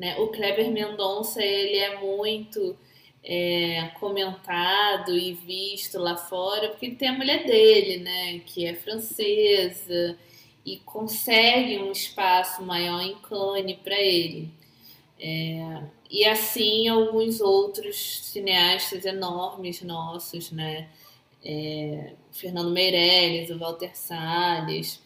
Né? 0.00 0.16
O 0.16 0.28
Kleber 0.28 0.70
Mendonça, 0.70 1.44
ele 1.44 1.76
é 1.76 2.00
muito 2.00 2.74
é, 3.22 3.88
comentado 4.00 5.14
e 5.14 5.34
visto 5.34 5.98
lá 5.98 6.16
fora, 6.16 6.70
porque 6.70 6.92
tem 6.92 7.08
a 7.08 7.12
mulher 7.12 7.44
dele, 7.44 7.98
né, 7.98 8.38
que 8.46 8.64
é 8.64 8.74
francesa, 8.74 10.16
e 10.64 10.78
consegue 10.78 11.80
um 11.80 11.92
espaço 11.92 12.62
maior 12.62 13.02
em 13.02 13.14
Cannes 13.16 13.76
para 13.84 14.00
ele. 14.00 14.50
É, 15.18 15.82
e 16.10 16.24
assim 16.24 16.88
alguns 16.88 17.42
outros 17.42 18.22
cineastas 18.24 19.04
enormes 19.04 19.82
nossos, 19.82 20.50
né? 20.50 20.88
É, 21.44 22.14
Fernando 22.32 22.70
Meirelles, 22.70 23.50
o 23.50 23.58
Walter 23.58 23.94
Salles, 23.94 24.98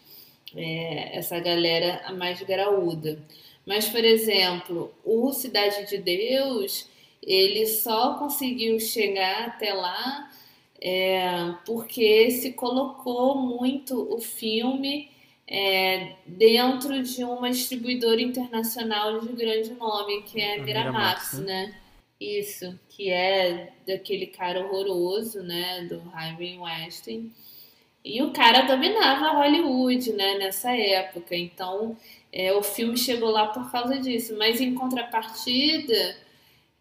é, 0.55 1.19
essa 1.19 1.41
galera 1.41 2.03
a 2.07 2.13
mais 2.13 2.41
graúda. 2.43 3.21
Mas, 3.67 3.89
por 3.89 4.05
exemplo, 4.05 4.93
o 5.05 5.33
Cidade 5.33 5.89
de 5.89 5.99
Deus, 5.99 6.89
ele 7.23 7.67
só 7.67 8.15
conseguiu 8.15 8.79
chegar 8.79 9.47
até 9.47 9.73
lá 9.73 10.31
é, 10.81 11.55
porque 11.65 12.31
se 12.31 12.53
colocou 12.53 13.37
muito 13.37 14.15
o 14.15 14.21
filme 14.21 15.11
é, 15.49 16.13
dentro 16.27 17.03
de 17.03 17.25
uma 17.25 17.51
distribuidora 17.51 18.21
internacional 18.21 19.19
de 19.21 19.29
grande 19.33 19.73
nome, 19.73 20.23
que 20.23 20.41
é 20.41 20.57
a 20.57 20.63
Miramax, 20.63 21.35
Miramax, 21.35 21.39
né? 21.39 21.75
Isso, 22.21 22.79
que 22.89 23.11
é 23.11 23.73
daquele 23.87 24.27
cara 24.27 24.65
horroroso, 24.65 25.43
né? 25.43 25.87
Do 25.89 26.03
Harvey 26.13 26.59
Weinstein. 26.59 27.33
E 28.05 28.23
o 28.23 28.33
cara 28.33 28.63
dominava 28.63 29.39
Hollywood, 29.39 30.13
né? 30.13 30.39
Nessa 30.39 30.71
época. 30.77 31.35
Então, 31.35 31.97
é, 32.35 32.53
o 32.53 32.65
filme 32.65 32.99
chegou 32.99 33.31
lá 33.31 33.47
por 33.47 33.71
causa 33.71 33.97
disso. 33.97 34.37
Mas 34.37 34.61
em 34.61 34.75
contrapartida, 34.75 36.17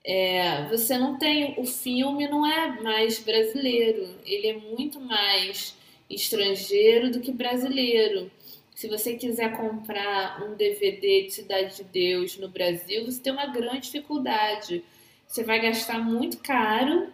é, 0.04 0.66
você 0.68 0.98
não 0.98 1.20
tem. 1.20 1.54
O 1.60 1.66
filme 1.66 2.28
não 2.28 2.44
é 2.44 2.82
mais 2.82 3.20
brasileiro, 3.20 4.16
ele 4.26 4.48
é 4.48 4.58
muito 4.58 5.00
mais 5.00 5.78
estrangeiro 6.10 7.12
do 7.12 7.20
que 7.20 7.32
brasileiro. 7.32 8.32
Se 8.74 8.88
você 8.88 9.16
quiser 9.16 9.56
comprar 9.56 10.44
um 10.44 10.56
DVD 10.56 11.24
de 11.24 11.32
Cidade 11.32 11.78
de 11.78 11.84
Deus 11.84 12.36
no 12.38 12.50
Brasil, 12.50 13.06
você 13.06 13.22
tem 13.22 13.32
uma 13.32 13.46
grande 13.46 13.82
dificuldade. 13.82 14.84
Você 15.28 15.44
vai 15.44 15.62
gastar 15.62 16.00
muito 16.00 16.40
caro 16.40 17.14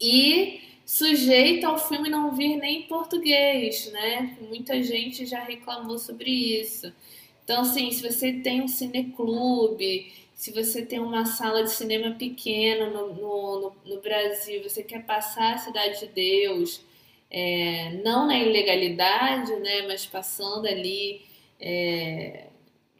e 0.00 0.60
sujeito 0.84 1.64
ao 1.64 1.78
filme 1.78 2.08
não 2.08 2.32
vir 2.32 2.56
nem 2.56 2.80
em 2.80 2.82
português, 2.88 3.90
né? 3.92 4.36
Muita 4.48 4.82
gente 4.82 5.24
já 5.24 5.44
reclamou 5.44 5.98
sobre 5.98 6.30
isso. 6.30 6.92
Então, 7.46 7.60
assim, 7.60 7.92
se 7.92 8.02
você 8.02 8.32
tem 8.32 8.60
um 8.60 8.66
cineclube, 8.66 10.12
se 10.34 10.50
você 10.50 10.84
tem 10.84 10.98
uma 10.98 11.24
sala 11.24 11.62
de 11.62 11.70
cinema 11.70 12.10
pequena 12.16 12.90
no, 12.90 13.14
no, 13.14 13.72
no, 13.84 14.00
Brasil, 14.00 14.64
você 14.64 14.82
quer 14.82 15.06
passar 15.06 15.54
a 15.54 15.58
Cidade 15.58 16.00
de 16.00 16.06
Deus, 16.08 16.80
é, 17.30 18.00
não 18.02 18.26
na 18.26 18.36
ilegalidade, 18.36 19.54
né, 19.60 19.86
mas 19.86 20.04
passando 20.04 20.66
ali, 20.66 21.24
é, 21.60 22.48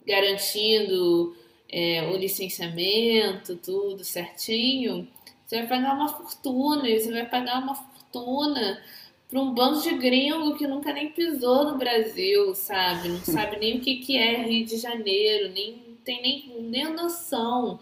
garantindo 0.07 1.36
é, 1.68 2.05
o 2.05 2.16
licenciamento, 2.16 3.57
tudo 3.57 4.05
certinho, 4.05 5.09
você 5.44 5.57
vai 5.57 5.66
pagar 5.66 5.94
uma 5.94 6.09
fortuna, 6.09 6.88
você 6.88 7.11
vai 7.11 7.26
pagar 7.28 7.61
uma 7.64 7.74
fortuna 7.74 8.80
para 9.29 9.41
um 9.41 9.53
bando 9.53 9.83
de 9.83 9.95
gringo 9.95 10.57
que 10.57 10.66
nunca 10.66 10.93
nem 10.93 11.11
pisou 11.11 11.64
no 11.64 11.79
Brasil, 11.79 12.55
sabe? 12.55 13.09
Não 13.09 13.20
sabe 13.20 13.59
nem 13.59 13.79
o 13.79 13.81
que, 13.81 13.97
que 13.97 14.16
é 14.16 14.43
Rio 14.43 14.64
de 14.64 14.77
Janeiro, 14.77 15.53
nem 15.53 15.85
tem 16.05 16.22
nem, 16.22 16.62
nem 16.62 16.93
noção 16.93 17.81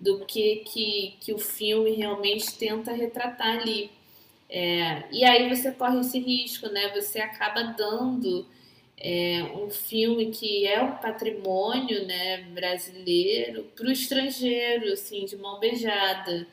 do 0.00 0.24
que, 0.24 0.56
que, 0.56 1.14
que 1.20 1.32
o 1.32 1.38
filme 1.38 1.92
realmente 1.92 2.56
tenta 2.56 2.92
retratar 2.92 3.60
ali. 3.60 3.90
É, 4.48 5.04
e 5.10 5.24
aí 5.24 5.48
você 5.48 5.70
corre 5.72 6.00
esse 6.00 6.18
risco, 6.18 6.68
né? 6.68 6.90
Você 6.94 7.20
acaba 7.20 7.62
dando 7.62 8.46
é, 8.98 9.42
um 9.54 9.68
filme 9.68 10.30
que 10.30 10.66
é 10.66 10.82
um 10.82 10.96
patrimônio 10.96 12.06
né, 12.06 12.42
brasileiro 12.54 13.64
para 13.74 13.86
o 13.86 13.92
estrangeiro, 13.92 14.92
assim, 14.92 15.24
de 15.26 15.36
mão 15.36 15.60
beijada. 15.60 16.46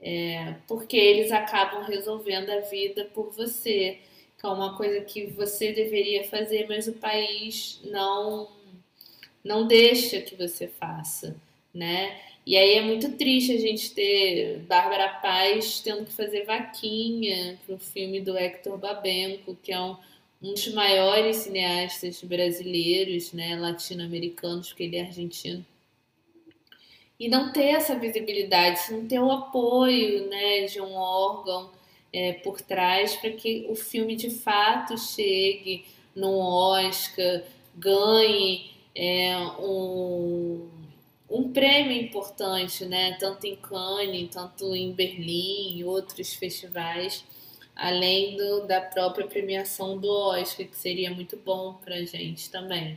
É, 0.00 0.54
porque 0.68 0.96
eles 0.96 1.32
acabam 1.32 1.82
resolvendo 1.84 2.50
a 2.50 2.60
vida 2.60 3.06
por 3.14 3.30
você, 3.30 3.98
que 4.38 4.46
é 4.46 4.48
uma 4.48 4.76
coisa 4.76 5.00
que 5.00 5.26
você 5.26 5.72
deveria 5.72 6.24
fazer, 6.24 6.66
mas 6.68 6.86
o 6.86 6.92
país 6.92 7.80
não 7.84 8.54
não 9.42 9.66
deixa 9.66 10.20
que 10.20 10.34
você 10.34 10.66
faça, 10.66 11.36
né? 11.72 12.20
E 12.44 12.56
aí 12.56 12.74
é 12.74 12.82
muito 12.82 13.12
triste 13.16 13.52
a 13.52 13.60
gente 13.60 13.92
ter 13.92 14.58
Bárbara 14.68 15.08
Paz 15.20 15.80
tendo 15.80 16.04
que 16.04 16.12
fazer 16.12 16.44
vaquinha 16.44 17.58
para 17.66 17.74
o 17.74 17.78
filme 17.78 18.20
do 18.20 18.36
Hector 18.36 18.78
Babenco, 18.78 19.56
que 19.62 19.72
é 19.72 19.80
um, 19.80 19.96
um 20.42 20.52
dos 20.52 20.72
maiores 20.72 21.38
cineastas 21.38 22.22
brasileiros, 22.22 23.32
né, 23.32 23.56
latino-americanos, 23.56 24.68
porque 24.68 24.84
ele 24.84 24.96
é 24.96 25.02
argentino. 25.02 25.64
E 27.18 27.28
não 27.28 27.52
ter 27.52 27.68
essa 27.68 27.98
visibilidade, 27.98 28.92
não 28.92 29.06
ter 29.06 29.18
o 29.18 29.30
apoio, 29.30 30.28
né, 30.28 30.66
de 30.66 30.80
um 30.80 30.94
órgão 30.94 31.70
é, 32.12 32.34
por 32.34 32.60
trás 32.60 33.16
para 33.16 33.30
que 33.30 33.66
o 33.68 33.74
filme 33.74 34.16
de 34.16 34.30
fato 34.30 34.98
chegue 34.98 35.84
no 36.14 36.38
Oscar, 36.38 37.42
ganhe 37.74 38.70
é, 38.94 39.36
um, 39.60 40.66
um 41.28 41.52
prêmio 41.52 41.92
importante, 41.92 42.86
né? 42.86 43.12
Tanto 43.20 43.46
em 43.46 43.56
Cannes, 43.56 44.30
tanto 44.32 44.74
em 44.74 44.92
Berlim 44.92 45.76
e 45.78 45.84
outros 45.84 46.34
festivais, 46.34 47.24
além 47.74 48.36
do, 48.36 48.66
da 48.66 48.80
própria 48.80 49.26
premiação 49.26 49.98
do 49.98 50.10
Oscar, 50.10 50.66
que 50.66 50.76
seria 50.76 51.10
muito 51.10 51.36
bom 51.36 51.74
para 51.74 52.02
gente 52.04 52.50
também. 52.50 52.96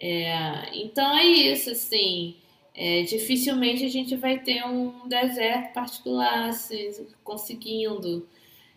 É, 0.00 0.70
então 0.74 1.16
é 1.18 1.24
isso, 1.24 1.70
assim. 1.70 2.36
É, 2.80 3.02
dificilmente 3.02 3.84
a 3.84 3.88
gente 3.88 4.14
vai 4.14 4.38
ter 4.38 4.64
um 4.64 5.08
deserto 5.08 5.72
particular 5.72 6.50
assim, 6.50 7.08
conseguindo, 7.24 8.24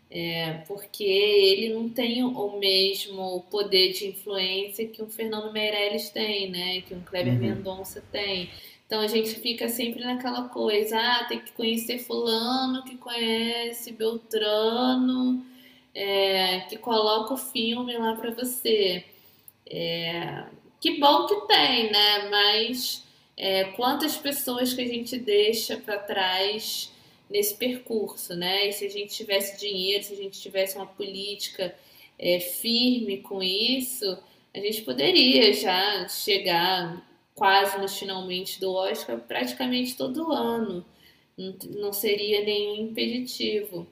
é, 0.09 0.53
porque 0.67 1.03
ele 1.03 1.71
não 1.71 1.87
tem 1.87 2.23
o 2.23 2.57
mesmo 2.57 3.45
poder 3.51 3.93
de 3.93 4.07
influência 4.07 4.87
que 4.87 5.03
um 5.03 5.07
Fernando 5.07 5.53
Meirelles 5.53 6.09
tem, 6.09 6.49
né? 6.49 6.81
Que 6.81 6.95
um 6.95 7.01
Kleber 7.01 7.33
uhum. 7.33 7.39
Mendonça 7.41 8.03
tem. 8.11 8.49
Então 8.87 9.01
a 9.01 9.07
gente 9.07 9.35
fica 9.35 9.69
sempre 9.69 10.03
naquela 10.03 10.49
coisa, 10.49 10.97
ah, 10.97 11.25
tem 11.25 11.39
que 11.39 11.51
conhecer 11.51 11.99
fulano 11.99 12.83
que 12.83 12.97
conhece 12.97 13.91
Beltrano, 13.91 15.45
é, 15.93 16.61
que 16.61 16.75
coloca 16.75 17.35
o 17.35 17.37
filme 17.37 17.95
lá 17.99 18.15
para 18.15 18.31
você. 18.31 19.05
É, 19.69 20.45
que 20.79 20.99
bom 20.99 21.27
que 21.27 21.35
tem, 21.47 21.91
né? 21.91 22.29
Mas 22.31 23.10
é, 23.41 23.63
quantas 23.63 24.15
pessoas 24.15 24.71
que 24.71 24.83
a 24.83 24.87
gente 24.87 25.17
deixa 25.17 25.75
para 25.75 25.97
trás 25.97 26.91
nesse 27.27 27.55
percurso, 27.55 28.35
né? 28.35 28.67
E 28.67 28.71
se 28.71 28.85
a 28.85 28.89
gente 28.89 29.15
tivesse 29.15 29.59
dinheiro, 29.59 30.03
se 30.03 30.13
a 30.13 30.15
gente 30.15 30.39
tivesse 30.39 30.75
uma 30.75 30.85
política 30.85 31.73
é, 32.19 32.39
firme 32.39 33.17
com 33.17 33.41
isso, 33.41 34.15
a 34.53 34.59
gente 34.59 34.83
poderia 34.83 35.51
já 35.53 36.07
chegar 36.07 37.03
quase 37.33 37.79
nos 37.79 37.97
finalmente 37.97 38.59
do 38.59 38.71
Oscar 38.73 39.17
praticamente 39.17 39.97
todo 39.97 40.31
ano. 40.31 40.85
Não 41.35 41.91
seria 41.91 42.43
nenhum 42.45 42.75
impeditivo. 42.75 43.87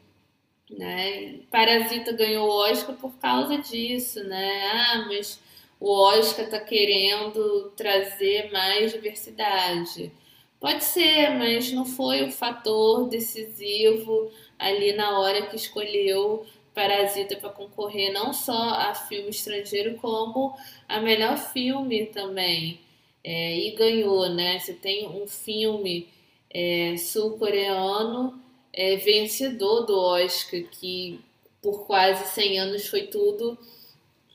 Né? 0.69 1.39
Parasita 1.49 2.11
ganhou 2.11 2.47
o 2.47 2.69
Oscar 2.69 2.95
por 2.95 3.13
causa 3.17 3.57
disso, 3.57 4.23
né? 4.25 4.61
Ah, 4.67 5.05
mas 5.07 5.41
o 5.79 5.91
Oscar 5.91 6.45
está 6.45 6.59
querendo 6.59 7.71
trazer 7.75 8.51
mais 8.51 8.91
diversidade. 8.91 10.11
Pode 10.59 10.83
ser, 10.83 11.29
mas 11.37 11.71
não 11.71 11.85
foi 11.85 12.23
o 12.23 12.31
fator 12.31 13.07
decisivo 13.07 14.29
ali 14.57 14.91
na 14.91 15.19
hora 15.19 15.47
que 15.47 15.55
escolheu 15.55 16.45
Parasita 16.73 17.35
para 17.37 17.49
concorrer 17.49 18.13
não 18.13 18.31
só 18.31 18.53
a 18.53 18.93
filme 18.93 19.29
estrangeiro, 19.29 19.95
como 19.95 20.55
a 20.87 20.99
melhor 21.01 21.37
filme 21.37 22.05
também. 22.07 22.79
É, 23.23 23.57
e 23.57 23.71
ganhou, 23.71 24.29
né? 24.29 24.59
Você 24.59 24.73
tem 24.73 25.07
um 25.07 25.27
filme 25.27 26.07
é, 26.49 26.95
sul-coreano 26.97 28.39
é, 28.71 28.95
vencedor 28.97 29.85
do 29.85 29.97
Oscar, 29.97 30.61
que 30.71 31.19
por 31.61 31.85
quase 31.85 32.33
100 32.33 32.59
anos 32.59 32.87
foi 32.87 33.07
tudo 33.07 33.57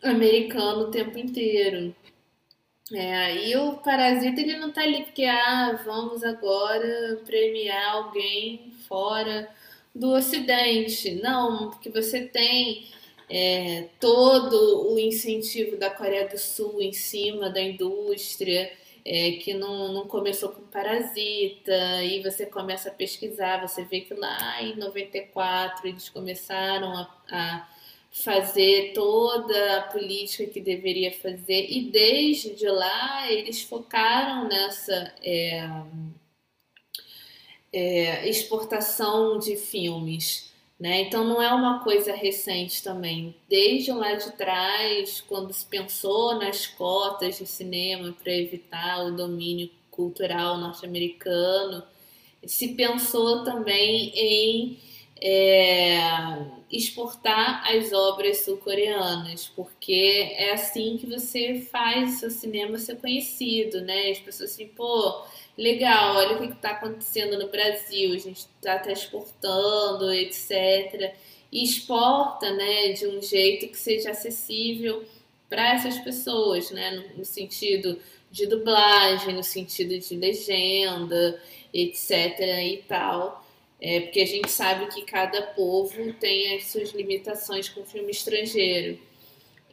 americano 0.05 0.83
o 0.85 0.91
tempo 0.91 1.19
inteiro. 1.19 1.95
É, 2.93 3.49
e 3.49 3.57
o 3.57 3.79
Parasita 3.79 4.41
ele 4.41 4.59
não 4.59 4.71
tá 4.71 4.83
ali 4.83 5.05
porque, 5.05 5.25
ah, 5.25 5.81
vamos 5.85 6.23
agora 6.23 7.19
premiar 7.25 7.95
alguém 7.97 8.71
fora 8.87 9.49
do 9.95 10.11
Ocidente. 10.13 11.15
Não, 11.15 11.71
porque 11.71 11.89
você 11.89 12.27
tem 12.27 12.87
é, 13.29 13.89
todo 14.01 14.93
o 14.93 14.99
incentivo 14.99 15.77
da 15.77 15.91
Coreia 15.91 16.29
do 16.29 16.39
Sul 16.39 16.83
em 16.83 16.93
cima 16.93 17.49
da 17.51 17.61
indústria, 17.61 18.71
é, 19.05 19.33
que 19.33 19.55
não, 19.55 19.93
não 19.93 20.07
começou 20.07 20.51
com 20.51 20.63
Parasita, 20.63 22.03
e 22.03 22.23
você 22.23 22.47
começa 22.47 22.91
a 22.91 22.93
pesquisar, 22.93 23.67
você 23.67 23.85
vê 23.85 24.01
que 24.01 24.15
lá 24.15 24.63
em 24.63 24.77
94 24.77 25.89
eles 25.89 26.09
começaram 26.09 26.93
a, 26.93 27.11
a 27.31 27.69
fazer 28.15 28.93
toda 28.95 29.79
a 29.79 29.83
política 29.83 30.47
que 30.47 30.61
deveria 30.61 31.11
fazer 31.11 31.67
e 31.69 31.91
desde 31.91 32.65
lá 32.69 33.31
eles 33.31 33.63
focaram 33.63 34.47
nessa 34.47 35.13
é, 35.21 35.69
é, 37.73 38.29
exportação 38.29 39.37
de 39.41 39.57
filmes. 39.57 40.53
Né? 40.79 41.03
Então 41.03 41.25
não 41.25 41.43
é 41.43 41.53
uma 41.53 41.83
coisa 41.83 42.15
recente 42.15 42.85
também. 42.85 43.35
Desde 43.49 43.91
lá 43.91 44.15
de 44.15 44.31
trás, 44.33 45.21
quando 45.21 45.53
se 45.53 45.65
pensou 45.67 46.37
nas 46.37 46.69
cotas 46.69 47.39
de 47.39 47.47
cinema 47.47 48.15
para 48.23 48.33
evitar 48.33 49.07
o 49.07 49.17
domínio 49.17 49.69
cultural 49.91 50.57
norte-americano, 50.59 51.83
se 52.47 52.75
pensou 52.75 53.43
também 53.43 54.13
em 54.15 54.79
é, 55.21 55.99
exportar 56.71 57.65
as 57.71 57.93
obras 57.93 58.45
sul-coreanas, 58.45 59.51
porque 59.55 60.35
é 60.37 60.53
assim 60.53 60.97
que 60.99 61.07
você 61.07 61.67
faz 61.71 62.17
o 62.17 62.19
seu 62.19 62.31
cinema 62.31 62.79
ser 62.79 62.97
conhecido, 62.97 63.81
né? 63.83 64.11
As 64.11 64.19
pessoas 64.19 64.53
assim, 64.53 64.67
pô, 64.69 65.25
legal, 65.57 66.17
olha 66.17 66.37
o 66.37 66.41
que 66.41 66.53
está 66.53 66.71
acontecendo 66.71 67.39
no 67.39 67.49
Brasil, 67.49 68.15
a 68.15 68.19
gente 68.19 68.47
está 68.57 68.79
tá 68.79 68.93
exportando, 68.93 70.13
etc. 70.13 71.15
E 71.53 71.63
exporta, 71.63 72.53
né, 72.53 72.93
de 72.93 73.07
um 73.07 73.23
jeito 73.23 73.69
que 73.69 73.79
seja 73.79 74.11
acessível 74.11 75.05
para 75.49 75.75
essas 75.75 75.99
pessoas, 75.99 76.71
né, 76.73 77.13
no 77.17 77.25
sentido 77.25 77.99
de 78.31 78.47
dublagem, 78.47 79.33
no 79.33 79.45
sentido 79.45 79.97
de 79.97 80.17
legenda, 80.17 81.41
etc. 81.73 82.41
e 82.41 82.85
tal. 82.89 83.44
É, 83.81 84.01
porque 84.01 84.21
a 84.21 84.27
gente 84.27 84.51
sabe 84.51 84.87
que 84.87 85.03
cada 85.03 85.43
povo 85.43 86.13
tem 86.15 86.57
as 86.57 86.67
suas 86.67 86.91
limitações 86.93 87.69
com 87.69 87.85
filme 87.85 88.11
estrangeiro. 88.11 88.99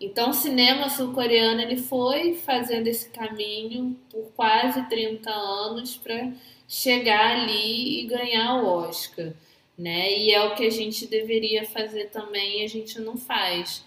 Então, 0.02 0.32
o 0.32 0.34
cinema 0.34 0.90
sul-coreano 0.90 1.62
ele 1.62 1.78
foi 1.78 2.34
fazendo 2.34 2.88
esse 2.88 3.10
caminho 3.10 3.96
por 4.10 4.32
quase 4.36 4.84
30 4.90 5.30
anos 5.30 5.96
para 5.96 6.34
chegar 6.68 7.42
ali 7.42 8.02
e 8.02 8.08
ganhar 8.08 8.64
o 8.64 8.68
Oscar, 8.68 9.32
né? 9.78 10.18
E 10.18 10.32
é 10.32 10.42
o 10.44 10.56
que 10.56 10.66
a 10.66 10.72
gente 10.72 11.06
deveria 11.06 11.66
fazer 11.66 12.10
também 12.10 12.62
e 12.62 12.66
a 12.66 12.68
gente 12.68 13.00
não 13.00 13.16
faz. 13.16 13.86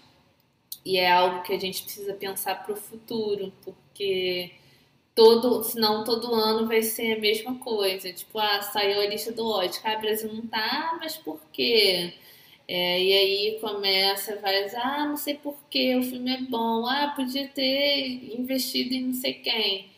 E 0.85 0.97
é 0.97 1.11
algo 1.11 1.43
que 1.43 1.51
a 1.51 1.59
gente 1.59 1.83
precisa 1.83 2.13
pensar 2.13 2.63
para 2.63 2.73
o 2.73 2.77
futuro, 2.77 3.51
porque 3.63 4.51
todo, 5.15 5.63
senão 5.63 6.03
todo 6.03 6.33
ano 6.35 6.67
vai 6.67 6.81
ser 6.83 7.13
a 7.17 7.19
mesma 7.19 7.55
coisa. 7.59 8.11
Tipo, 8.13 8.39
ah, 8.39 8.61
saiu 8.61 8.99
a 9.01 9.07
lista 9.07 9.31
do 9.31 9.47
Oscar, 9.47 9.93
ah, 9.93 9.99
Brasil 9.99 10.31
não 10.33 10.45
tá, 10.47 10.97
mas 10.99 11.17
por 11.17 11.39
quê? 11.53 12.13
É, 12.67 13.01
e 13.03 13.13
aí 13.13 13.59
começa, 13.61 14.35
vai, 14.37 14.65
ah, 14.75 15.05
não 15.07 15.17
sei 15.17 15.35
por 15.35 15.55
que 15.69 15.95
o 15.95 16.03
filme 16.03 16.33
é 16.33 16.41
bom, 16.41 16.85
ah, 16.87 17.13
podia 17.15 17.47
ter 17.47 18.35
investido 18.37 18.93
em 18.93 19.03
não 19.03 19.13
sei 19.13 19.35
quem. 19.35 19.89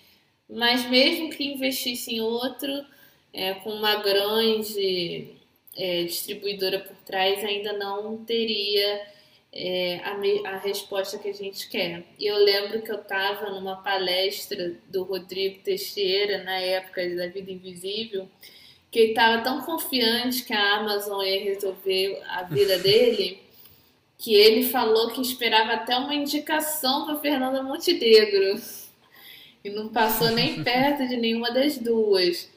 Mas 0.50 0.90
mesmo 0.90 1.30
que 1.30 1.44
investisse 1.46 2.16
em 2.16 2.22
outro, 2.22 2.86
é, 3.34 3.54
com 3.56 3.72
uma 3.72 3.96
grande 3.98 5.36
é, 5.76 6.04
distribuidora 6.04 6.80
por 6.80 6.96
trás, 7.06 7.44
ainda 7.44 7.74
não 7.74 8.18
teria 8.26 9.02
é, 9.60 10.00
a, 10.04 10.52
a, 10.52 10.58
resposta 10.58 11.18
que 11.18 11.28
a 11.28 11.34
gente 11.34 11.68
quer. 11.68 12.04
E 12.20 12.28
eu 12.28 12.38
lembro 12.38 12.84
que 12.84 12.92
eu 12.92 13.02
estava 13.02 13.50
numa 13.50 13.78
palestra 13.78 14.76
do 14.88 15.04
Rodrigo 15.04 15.64
Teixeira, 15.64 16.44
na 16.44 16.60
época 16.60 17.02
da 17.16 17.28
Vida 17.28 17.52
Invisível, 17.52 18.30
que 18.92 19.00
ele 19.00 19.10
estava 19.10 19.42
tão 19.42 19.62
confiante 19.62 20.44
que 20.44 20.54
a 20.54 20.76
Amazon 20.76 21.24
ia 21.24 21.44
resolver 21.44 22.22
a 22.28 22.44
vida 22.44 22.78
dele, 22.80 23.40
que 24.16 24.36
ele 24.36 24.64
falou 24.70 25.10
que 25.10 25.22
esperava 25.22 25.74
até 25.74 25.98
uma 25.98 26.14
indicação 26.14 27.08
para 27.08 27.20
Fernanda 27.20 27.64
Montenegro. 27.64 28.62
E 29.64 29.72
não 29.72 29.90
passou 29.90 30.30
nem 30.30 30.64
perto 30.64 31.08
de 31.08 31.18
nenhuma 31.18 31.52
das 31.52 31.80
duas 31.80 32.48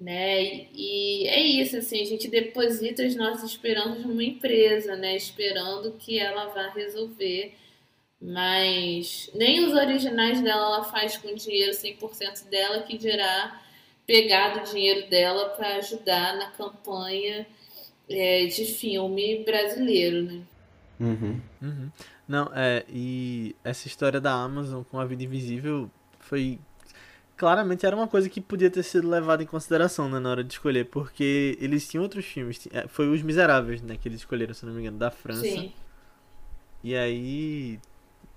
né? 0.00 0.68
E 0.72 1.26
é 1.26 1.40
isso, 1.40 1.76
assim, 1.76 2.00
a 2.00 2.04
gente 2.04 2.28
deposita 2.28 3.02
as 3.04 3.16
nossas 3.16 3.50
esperanças 3.50 4.04
numa 4.04 4.22
empresa, 4.22 4.96
né? 4.96 5.16
Esperando 5.16 5.92
que 5.98 6.18
ela 6.18 6.46
vá 6.46 6.68
resolver. 6.68 7.54
Mas 8.20 9.30
nem 9.34 9.64
os 9.64 9.72
originais 9.72 10.40
dela 10.40 10.76
ela 10.76 10.84
faz 10.84 11.16
com 11.16 11.34
dinheiro 11.34 11.72
100% 11.72 12.48
dela, 12.48 12.82
que 12.82 12.98
dirá 12.98 13.60
pegar 14.06 14.58
do 14.58 14.70
dinheiro 14.70 15.08
dela 15.08 15.50
para 15.50 15.76
ajudar 15.76 16.36
na 16.36 16.50
campanha 16.50 17.46
é, 18.08 18.46
de 18.46 18.64
filme 18.64 19.44
brasileiro, 19.44 20.22
né? 20.22 20.42
Uhum. 20.98 21.40
Uhum. 21.62 21.90
Não, 22.26 22.50
é, 22.54 22.84
e 22.88 23.54
essa 23.62 23.86
história 23.86 24.20
da 24.20 24.32
Amazon 24.32 24.82
com 24.82 24.98
a 24.98 25.04
Vida 25.04 25.22
Invisível 25.22 25.90
foi 26.18 26.58
claramente 27.38 27.86
era 27.86 27.94
uma 27.96 28.08
coisa 28.08 28.28
que 28.28 28.40
podia 28.40 28.68
ter 28.70 28.82
sido 28.82 29.08
levada 29.08 29.42
em 29.42 29.46
consideração 29.46 30.08
né, 30.10 30.18
na 30.18 30.28
hora 30.30 30.44
de 30.44 30.52
escolher, 30.52 30.84
porque 30.86 31.56
eles 31.60 31.88
tinham 31.88 32.02
outros 32.02 32.24
filmes. 32.26 32.68
É, 32.72 32.86
Foi 32.88 33.08
Os 33.08 33.22
Miseráveis, 33.22 33.80
né, 33.80 33.96
que 33.96 34.08
eles 34.08 34.18
escolheram, 34.20 34.52
se 34.52 34.66
não 34.66 34.74
me 34.74 34.80
engano, 34.80 34.98
da 34.98 35.10
França. 35.10 35.42
Sim. 35.42 35.72
E 36.82 36.94
aí. 36.96 37.78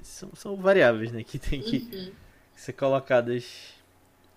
São, 0.02 0.30
são 0.34 0.56
variáveis, 0.56 1.12
né, 1.12 1.24
que 1.24 1.38
tem 1.38 1.62
que 1.62 1.88
Uhum. 1.94 2.12
ser 2.56 2.74
colocadas 2.74 3.74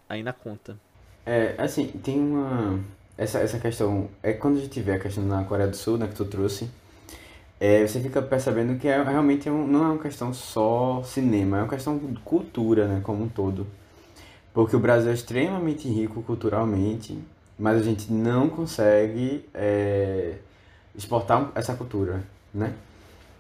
aí 0.09 0.23
na 0.23 0.33
conta. 0.33 0.77
É, 1.25 1.55
assim, 1.59 1.87
tem 1.87 2.19
uma. 2.21 2.81
Essa, 3.17 3.39
essa 3.39 3.59
questão. 3.59 4.11
É 4.23 4.33
quando 4.35 4.59
a 4.59 4.61
gente 4.61 4.81
vê 4.81 4.93
a 4.93 4.99
questão 4.99 5.25
na 5.25 5.45
Coreia 5.45 5.69
do 5.69 5.77
Sul, 5.77 5.97
né, 5.97 6.07
que 6.09 6.15
tu 6.15 6.25
trouxe. 6.25 6.69
É, 7.61 7.87
você 7.87 8.01
fica 8.01 8.21
percebendo 8.21 8.79
que 8.79 8.89
é, 8.89 9.03
realmente 9.03 9.49
é 9.49 9.53
um- 9.53 9.67
não 9.67 9.85
é 9.85 9.87
uma 9.93 9.99
questão 10.03 10.35
só 10.35 11.03
cinema, 11.05 11.59
é 11.59 11.63
uma 11.63 11.69
questão 11.69 11.97
de 11.97 12.21
cultura, 12.21 12.87
né, 12.87 13.01
como 13.03 13.25
um 13.25 13.29
todo. 13.29 13.67
Porque 14.55 14.77
o 14.77 14.79
Brasil 14.79 15.11
é 15.11 15.15
extremamente 15.15 15.89
rico 15.89 16.23
culturalmente, 16.23 17.19
mas 17.59 17.81
a 17.81 17.83
gente 17.83 18.13
não 18.13 18.49
consegue 18.49 19.45
é, 19.53 20.37
exportar 20.95 21.51
essa 21.57 21.75
cultura, 21.75 22.23
né? 22.55 22.73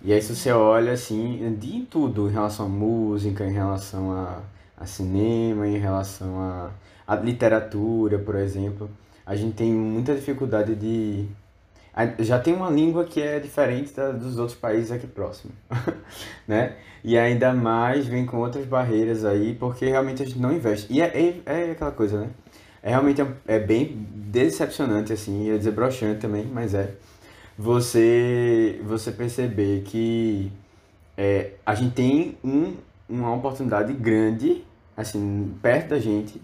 E 0.02 0.12
aí 0.12 0.20
se 0.20 0.34
você 0.34 0.50
olha 0.50 0.92
assim, 0.92 1.56
de 1.58 1.82
tudo, 1.82 2.28
em 2.28 2.32
relação 2.32 2.66
à 2.66 2.68
música, 2.68 3.46
em 3.46 3.52
relação 3.52 4.12
a, 4.12 4.40
a 4.76 4.86
cinema, 4.86 5.68
em 5.68 5.78
relação 5.78 6.40
a, 6.40 6.70
a 7.06 7.14
literatura, 7.14 8.18
por 8.18 8.34
exemplo, 8.34 8.90
a 9.24 9.36
gente 9.36 9.54
tem 9.54 9.72
muita 9.72 10.14
dificuldade 10.14 10.74
de... 10.74 11.26
Já 12.18 12.38
tem 12.40 12.53
uma 12.55 12.68
língua 12.68 13.05
que 13.05 13.22
é 13.22 13.38
diferente 13.38 13.92
da, 13.92 14.11
dos 14.11 14.36
outros 14.38 14.59
países 14.59 14.90
aqui 14.90 15.07
próximo, 15.07 15.53
né? 16.49 16.76
E 17.05 17.16
ainda 17.16 17.53
mais 17.53 18.07
vem 18.07 18.26
com 18.26 18.38
outras 18.38 18.66
barreiras 18.66 19.24
aí, 19.24 19.55
porque 19.55 19.86
realmente 19.86 20.22
a 20.22 20.26
gente 20.26 20.38
não 20.38 20.53
investe. 20.53 20.92
E 20.92 21.01
é, 21.01 21.07
é, 21.07 21.68
é 21.68 21.70
aquela 21.70 21.92
coisa, 21.92 22.18
né? 22.18 22.30
É 22.82 22.90
realmente 22.90 23.20
é, 23.20 23.26
é 23.47 23.59
bem 23.59 24.07
decepcionante, 24.11 25.12
assim, 25.12 25.47
ia 25.47 25.57
dizer 25.57 25.70
broxante 25.70 26.20
também, 26.20 26.45
mas 26.45 26.74
é. 26.74 26.95
Você, 27.57 28.80
você 28.84 29.12
perceber 29.12 29.82
que 29.82 30.51
é, 31.16 31.53
a 31.64 31.74
gente 31.74 31.95
tem 31.95 32.36
um, 32.42 32.74
uma 33.09 33.32
oportunidade 33.32 33.92
grande, 33.92 34.64
assim, 34.97 35.55
perto 35.62 35.90
da 35.90 35.99
gente, 36.01 36.40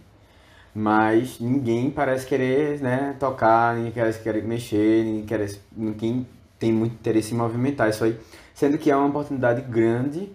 mas 0.75 1.39
ninguém 1.41 1.91
parece 1.91 2.27
querer, 2.27 2.81
né, 2.81 3.17
tocar, 3.19 3.77
ninguém 3.77 3.93
parece 3.93 4.23
querer 4.23 4.43
mexer, 4.43 5.05
ninguém, 5.05 5.27
quer, 5.27 5.51
ninguém 5.77 6.27
tem 6.59 6.73
muito 6.73 6.95
interesse 6.95 7.35
em 7.35 7.37
movimentar 7.37 7.91
isso 7.91 8.05
aí, 8.05 8.19
sendo 8.55 8.79
que 8.79 8.91
é 8.91 8.97
uma 8.97 9.07
oportunidade 9.07 9.63
grande 9.63 10.31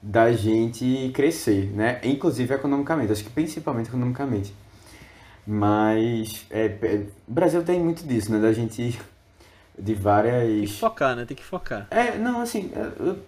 da 0.00 0.32
gente 0.32 1.10
crescer, 1.14 1.70
né, 1.74 2.00
inclusive 2.04 2.54
economicamente, 2.54 3.12
acho 3.12 3.24
que 3.24 3.30
principalmente 3.30 3.88
economicamente. 3.88 4.54
Mas 5.46 6.46
é, 6.50 6.66
é, 6.66 7.06
o 7.26 7.32
Brasil 7.32 7.62
tem 7.62 7.80
muito 7.80 8.04
disso, 8.06 8.32
né, 8.32 8.38
da 8.40 8.52
gente 8.52 8.98
de 9.78 9.94
várias 9.94 10.48
Tem 10.48 10.64
que 10.66 10.78
focar, 10.78 11.16
né? 11.16 11.24
Tem 11.24 11.36
que 11.36 11.44
focar. 11.44 11.86
é, 11.90 12.16
não, 12.18 12.40
assim, 12.40 12.70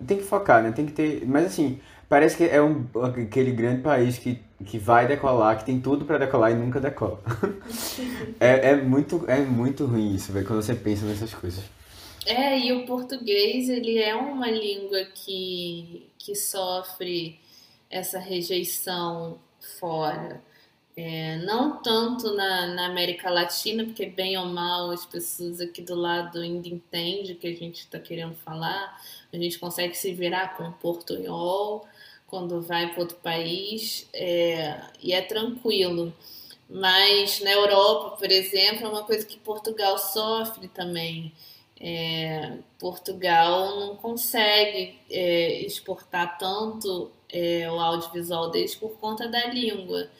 tem 0.06 0.16
que 0.16 0.24
focar, 0.24 0.62
né? 0.62 0.72
Tem 0.72 0.86
que 0.86 0.92
ter. 0.92 1.24
Mas 1.26 1.46
assim, 1.46 1.78
parece 2.08 2.36
que 2.36 2.44
é 2.44 2.60
um, 2.62 2.86
aquele 3.04 3.52
grande 3.52 3.82
país 3.82 4.18
que, 4.18 4.40
que 4.64 4.78
vai 4.78 5.06
decolar, 5.06 5.58
que 5.58 5.66
tem 5.66 5.80
tudo 5.80 6.04
pra 6.04 6.18
decolar 6.18 6.52
e 6.52 6.54
nunca 6.54 6.80
decola. 6.80 7.20
É, 8.40 8.70
é 8.70 8.76
muito, 8.76 9.24
é 9.28 9.40
muito 9.40 9.84
ruim 9.84 10.14
isso, 10.14 10.32
velho, 10.32 10.46
quando 10.46 10.62
você 10.62 10.74
pensa 10.74 11.04
nessas 11.04 11.34
coisas. 11.34 11.64
É, 12.24 12.58
e 12.58 12.72
o 12.72 12.86
português, 12.86 13.68
ele 13.68 13.98
é 13.98 14.14
uma 14.14 14.50
língua 14.50 15.04
que, 15.14 16.08
que 16.18 16.34
sofre 16.34 17.38
essa 17.90 18.18
rejeição 18.18 19.38
fora. 19.80 20.40
É, 20.96 21.36
não 21.38 21.80
tanto 21.80 22.34
na, 22.34 22.66
na 22.74 22.86
América 22.86 23.30
Latina, 23.30 23.84
porque 23.84 24.06
bem 24.06 24.36
ou 24.36 24.46
mal 24.46 24.90
as 24.90 25.06
pessoas 25.06 25.60
aqui 25.60 25.80
do 25.80 25.94
lado 25.94 26.38
ainda 26.40 26.68
entendem 26.68 27.32
o 27.32 27.36
que 27.36 27.46
a 27.46 27.54
gente 27.54 27.80
está 27.80 27.98
querendo 27.98 28.34
falar. 28.34 29.00
A 29.32 29.36
gente 29.36 29.58
consegue 29.58 29.96
se 29.96 30.12
virar 30.12 30.56
com 30.56 30.72
portunhol 30.72 31.86
quando 32.28 32.60
vai 32.60 32.92
para 32.92 33.00
outro 33.00 33.16
país 33.16 34.08
é, 34.12 34.80
e 35.02 35.12
é 35.12 35.22
tranquilo. 35.22 36.12
Mas 36.68 37.40
na 37.40 37.50
Europa, 37.50 38.16
por 38.16 38.30
exemplo, 38.30 38.86
é 38.86 38.88
uma 38.88 39.04
coisa 39.04 39.26
que 39.26 39.38
Portugal 39.38 39.98
sofre 39.98 40.68
também. 40.68 41.32
É, 41.80 42.58
Portugal 42.78 43.80
não 43.80 43.96
consegue 43.96 44.98
é, 45.10 45.62
exportar 45.62 46.36
tanto 46.38 47.10
é, 47.30 47.70
o 47.70 47.78
audiovisual 47.78 48.50
deles 48.50 48.74
por 48.74 48.98
conta 48.98 49.28
da 49.28 49.46
língua. 49.46 50.10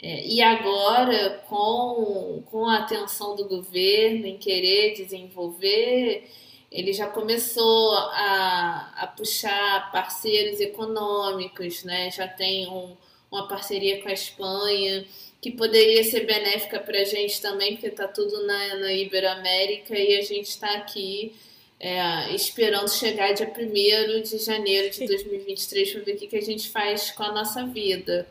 É, 0.00 0.26
e 0.26 0.40
agora, 0.40 1.42
com, 1.48 2.42
com 2.50 2.66
a 2.66 2.78
atenção 2.78 3.34
do 3.34 3.46
governo 3.48 4.26
em 4.26 4.38
querer 4.38 4.94
desenvolver, 4.94 6.30
ele 6.70 6.92
já 6.92 7.06
começou 7.06 7.94
a, 7.96 8.92
a 8.96 9.06
puxar 9.06 9.90
parceiros 9.90 10.60
econômicos, 10.60 11.84
né? 11.84 12.10
já 12.10 12.28
tem 12.28 12.68
um, 12.68 12.96
uma 13.30 13.48
parceria 13.48 14.02
com 14.02 14.08
a 14.08 14.12
Espanha, 14.12 15.04
que 15.40 15.50
poderia 15.52 16.02
ser 16.04 16.26
benéfica 16.26 16.78
para 16.80 17.00
a 17.00 17.04
gente 17.04 17.40
também, 17.40 17.72
porque 17.72 17.86
está 17.86 18.08
tudo 18.08 18.46
na, 18.46 18.74
na 18.76 18.92
Iberoamérica 18.92 19.96
e 19.96 20.18
a 20.18 20.22
gente 20.22 20.48
está 20.48 20.74
aqui 20.74 21.34
é, 21.80 22.34
esperando 22.34 22.90
chegar 22.90 23.32
dia 23.32 23.52
1 23.56 24.22
de 24.22 24.38
janeiro 24.38 24.90
de 24.90 25.06
2023 25.06 25.92
para 25.92 26.02
ver 26.02 26.12
o 26.12 26.16
que, 26.18 26.26
que 26.26 26.36
a 26.36 26.42
gente 26.42 26.68
faz 26.68 27.10
com 27.12 27.22
a 27.22 27.32
nossa 27.32 27.64
vida. 27.66 28.26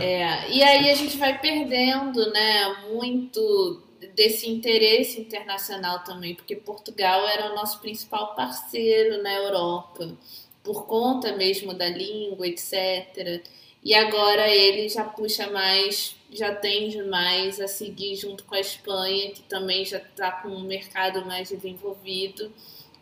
É, 0.00 0.50
e 0.50 0.62
aí 0.62 0.88
a 0.90 0.94
gente 0.94 1.16
vai 1.16 1.38
perdendo 1.40 2.30
né, 2.30 2.76
muito 2.92 3.82
desse 4.14 4.48
interesse 4.48 5.20
internacional 5.20 6.02
também, 6.04 6.34
porque 6.34 6.56
Portugal 6.56 7.26
era 7.26 7.52
o 7.52 7.54
nosso 7.54 7.80
principal 7.80 8.34
parceiro 8.34 9.22
na 9.22 9.32
Europa, 9.32 10.16
por 10.62 10.86
conta 10.86 11.36
mesmo 11.36 11.74
da 11.74 11.88
língua, 11.88 12.46
etc. 12.46 13.42
E 13.82 13.94
agora 13.94 14.48
ele 14.48 14.88
já 14.88 15.04
puxa 15.04 15.50
mais, 15.50 16.16
já 16.30 16.54
tende 16.54 17.02
mais 17.02 17.60
a 17.60 17.68
seguir 17.68 18.16
junto 18.16 18.44
com 18.44 18.54
a 18.54 18.60
Espanha, 18.60 19.30
que 19.30 19.42
também 19.42 19.84
já 19.84 19.98
está 19.98 20.30
com 20.30 20.48
um 20.48 20.62
mercado 20.62 21.24
mais 21.24 21.48
desenvolvido, 21.48 22.52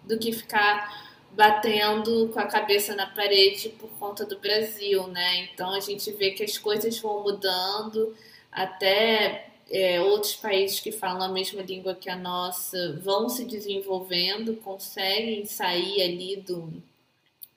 do 0.05 0.19
que 0.19 0.33
ficar 0.33 1.09
batendo 1.33 2.29
com 2.33 2.41
a 2.41 2.47
cabeça 2.47 2.95
na 2.95 3.07
parede 3.07 3.69
por 3.71 3.91
conta 3.99 4.25
do 4.25 4.39
Brasil, 4.39 5.07
né? 5.09 5.49
Então 5.53 5.75
a 5.75 5.81
gente 5.81 6.11
vê 6.13 6.31
que 6.31 6.43
as 6.43 6.57
coisas 6.57 6.99
vão 6.99 7.23
mudando, 7.23 8.17
até 8.51 9.48
é, 9.71 10.01
outros 10.01 10.35
países 10.35 10.81
que 10.81 10.91
falam 10.91 11.23
a 11.23 11.33
mesma 11.33 11.63
língua 11.63 11.95
que 11.95 12.09
a 12.09 12.17
nossa 12.17 12.99
vão 13.03 13.29
se 13.29 13.45
desenvolvendo, 13.45 14.57
conseguem 14.57 15.45
sair 15.45 16.03
ali 16.03 16.37
do, 16.37 16.73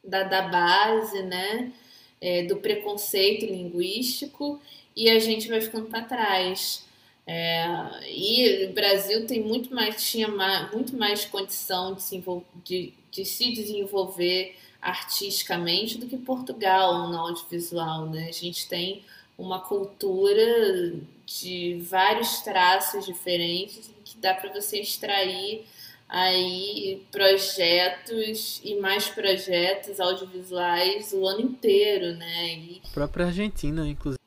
da, 0.04 0.24
da 0.24 0.42
base, 0.44 1.24
né? 1.24 1.72
É, 2.20 2.44
do 2.44 2.58
preconceito 2.58 3.48
linguístico 3.48 4.62
e 4.96 5.10
a 5.10 5.18
gente 5.18 5.48
vai 5.48 5.60
ficando 5.60 5.88
para 5.88 6.04
trás. 6.04 6.86
É, 7.26 7.66
e 8.08 8.66
o 8.66 8.74
Brasil 8.74 9.26
tem 9.26 9.42
muito 9.42 9.74
mais, 9.74 10.10
tinha 10.10 10.28
mais, 10.28 10.72
muito 10.72 10.96
mais 10.96 11.26
condição 11.26 11.94
de 11.94 12.02
se, 12.04 12.24
de, 12.64 12.94
de 13.10 13.26
se 13.26 13.52
desenvolver 13.54 14.56
artisticamente 14.82 15.98
do 15.98 16.08
que 16.08 16.18
Portugal 16.18 17.10
no 17.10 17.18
audiovisual. 17.18 18.08
Né? 18.08 18.28
A 18.28 18.32
gente 18.32 18.68
tem 18.68 19.04
uma 19.42 19.60
cultura 19.60 20.94
de 21.26 21.82
vários 21.90 22.42
traços 22.42 23.06
diferentes 23.06 23.90
que 24.06 24.18
dá 24.18 24.34
para 24.34 24.52
você 24.54 24.80
extrair 24.82 25.66
aí 26.08 27.02
projetos 27.12 28.62
e 28.64 28.76
mais 28.76 29.08
projetos 29.08 30.00
audiovisuais 30.00 31.14
o 31.14 31.26
ano 31.26 31.42
inteiro, 31.42 32.16
né? 32.18 32.54
E 32.56 32.82
A 32.86 32.94
própria 32.94 33.26
Argentina, 33.28 33.88
inclusive. 33.88 34.20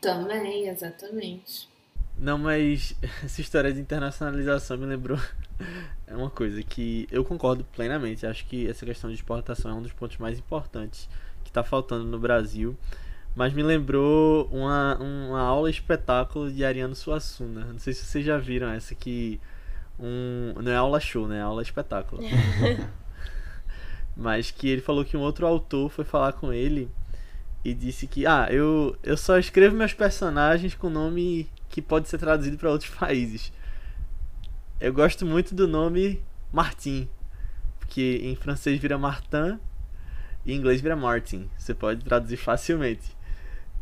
também, 0.00 0.68
exatamente. 0.68 1.68
Não, 2.16 2.38
mas 2.38 2.94
essa 3.24 3.40
história 3.40 3.72
de 3.72 3.80
internacionalização 3.80 4.76
me 4.78 4.86
lembrou. 4.86 5.18
É 6.06 6.16
uma 6.16 6.30
coisa 6.30 6.60
que 6.62 7.06
eu 7.12 7.22
concordo 7.24 7.62
plenamente. 7.64 8.26
Acho 8.26 8.44
que 8.46 8.66
essa 8.66 8.84
questão 8.84 9.10
de 9.10 9.14
exportação 9.14 9.70
é 9.70 9.74
um 9.74 9.82
dos 9.82 9.92
pontos 9.92 10.16
mais 10.16 10.38
importantes 10.38 11.08
que 11.44 11.50
está 11.50 11.62
faltando 11.62 12.04
no 12.04 12.18
Brasil. 12.18 12.76
Mas 13.40 13.54
me 13.54 13.62
lembrou 13.62 14.50
uma, 14.52 14.98
uma 14.98 15.40
aula 15.40 15.70
espetáculo 15.70 16.52
de 16.52 16.62
Ariano 16.62 16.94
Suassuna. 16.94 17.64
Não 17.72 17.78
sei 17.78 17.94
se 17.94 18.04
vocês 18.04 18.22
já 18.22 18.36
viram 18.36 18.68
essa 18.68 18.94
que. 18.94 19.40
Um, 19.98 20.52
não 20.62 20.70
é 20.70 20.76
aula 20.76 21.00
show, 21.00 21.26
né? 21.26 21.38
É 21.38 21.40
aula 21.40 21.62
espetáculo. 21.62 22.20
Mas 24.14 24.50
que 24.50 24.68
ele 24.68 24.82
falou 24.82 25.06
que 25.06 25.16
um 25.16 25.20
outro 25.20 25.46
autor 25.46 25.88
foi 25.88 26.04
falar 26.04 26.34
com 26.34 26.52
ele 26.52 26.90
e 27.64 27.72
disse 27.72 28.06
que, 28.06 28.26
ah, 28.26 28.46
eu, 28.50 28.94
eu 29.02 29.16
só 29.16 29.38
escrevo 29.38 29.74
meus 29.74 29.94
personagens 29.94 30.74
com 30.74 30.90
nome 30.90 31.48
que 31.70 31.80
pode 31.80 32.10
ser 32.10 32.18
traduzido 32.18 32.58
para 32.58 32.70
outros 32.70 32.90
países. 32.90 33.50
Eu 34.78 34.92
gosto 34.92 35.24
muito 35.24 35.54
do 35.54 35.66
nome 35.66 36.22
Martin, 36.52 37.08
porque 37.78 38.20
em 38.22 38.36
francês 38.36 38.78
vira 38.78 38.98
Martin 38.98 39.58
e 40.44 40.52
em 40.52 40.56
inglês 40.56 40.82
vira 40.82 40.94
Martin. 40.94 41.48
Você 41.56 41.72
pode 41.72 42.04
traduzir 42.04 42.36
facilmente. 42.36 43.18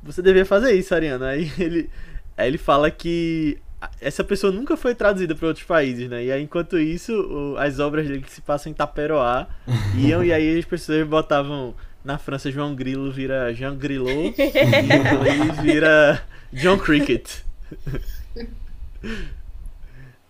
Você 0.02 0.22
devia 0.22 0.44
fazer 0.44 0.72
isso, 0.72 0.94
Ariana. 0.94 1.28
Aí 1.28 1.50
ele, 1.58 1.90
aí 2.36 2.48
ele 2.48 2.58
fala 2.58 2.90
que 2.90 3.58
essa 4.00 4.24
pessoa 4.24 4.52
nunca 4.52 4.76
foi 4.76 4.94
traduzida 4.94 5.34
para 5.34 5.48
outros 5.48 5.64
países, 5.64 6.08
né? 6.08 6.24
E 6.24 6.32
aí, 6.32 6.42
enquanto 6.42 6.78
isso, 6.78 7.12
o, 7.12 7.56
as 7.56 7.78
obras 7.78 8.06
dele 8.06 8.22
que 8.22 8.32
se 8.32 8.40
passam 8.40 8.70
em 8.72 8.74
Taperoá 8.74 9.46
iam 9.96 10.24
e 10.24 10.32
aí 10.32 10.58
as 10.58 10.64
pessoas 10.64 11.06
botavam 11.06 11.74
na 12.04 12.18
França 12.18 12.50
João 12.50 12.74
Grilo 12.74 13.12
vira 13.12 13.52
Jean 13.52 13.76
Grillo 13.76 14.08
e 14.08 14.32
em 14.32 15.62
vira 15.62 16.24
John 16.52 16.78
Cricket. 16.78 17.42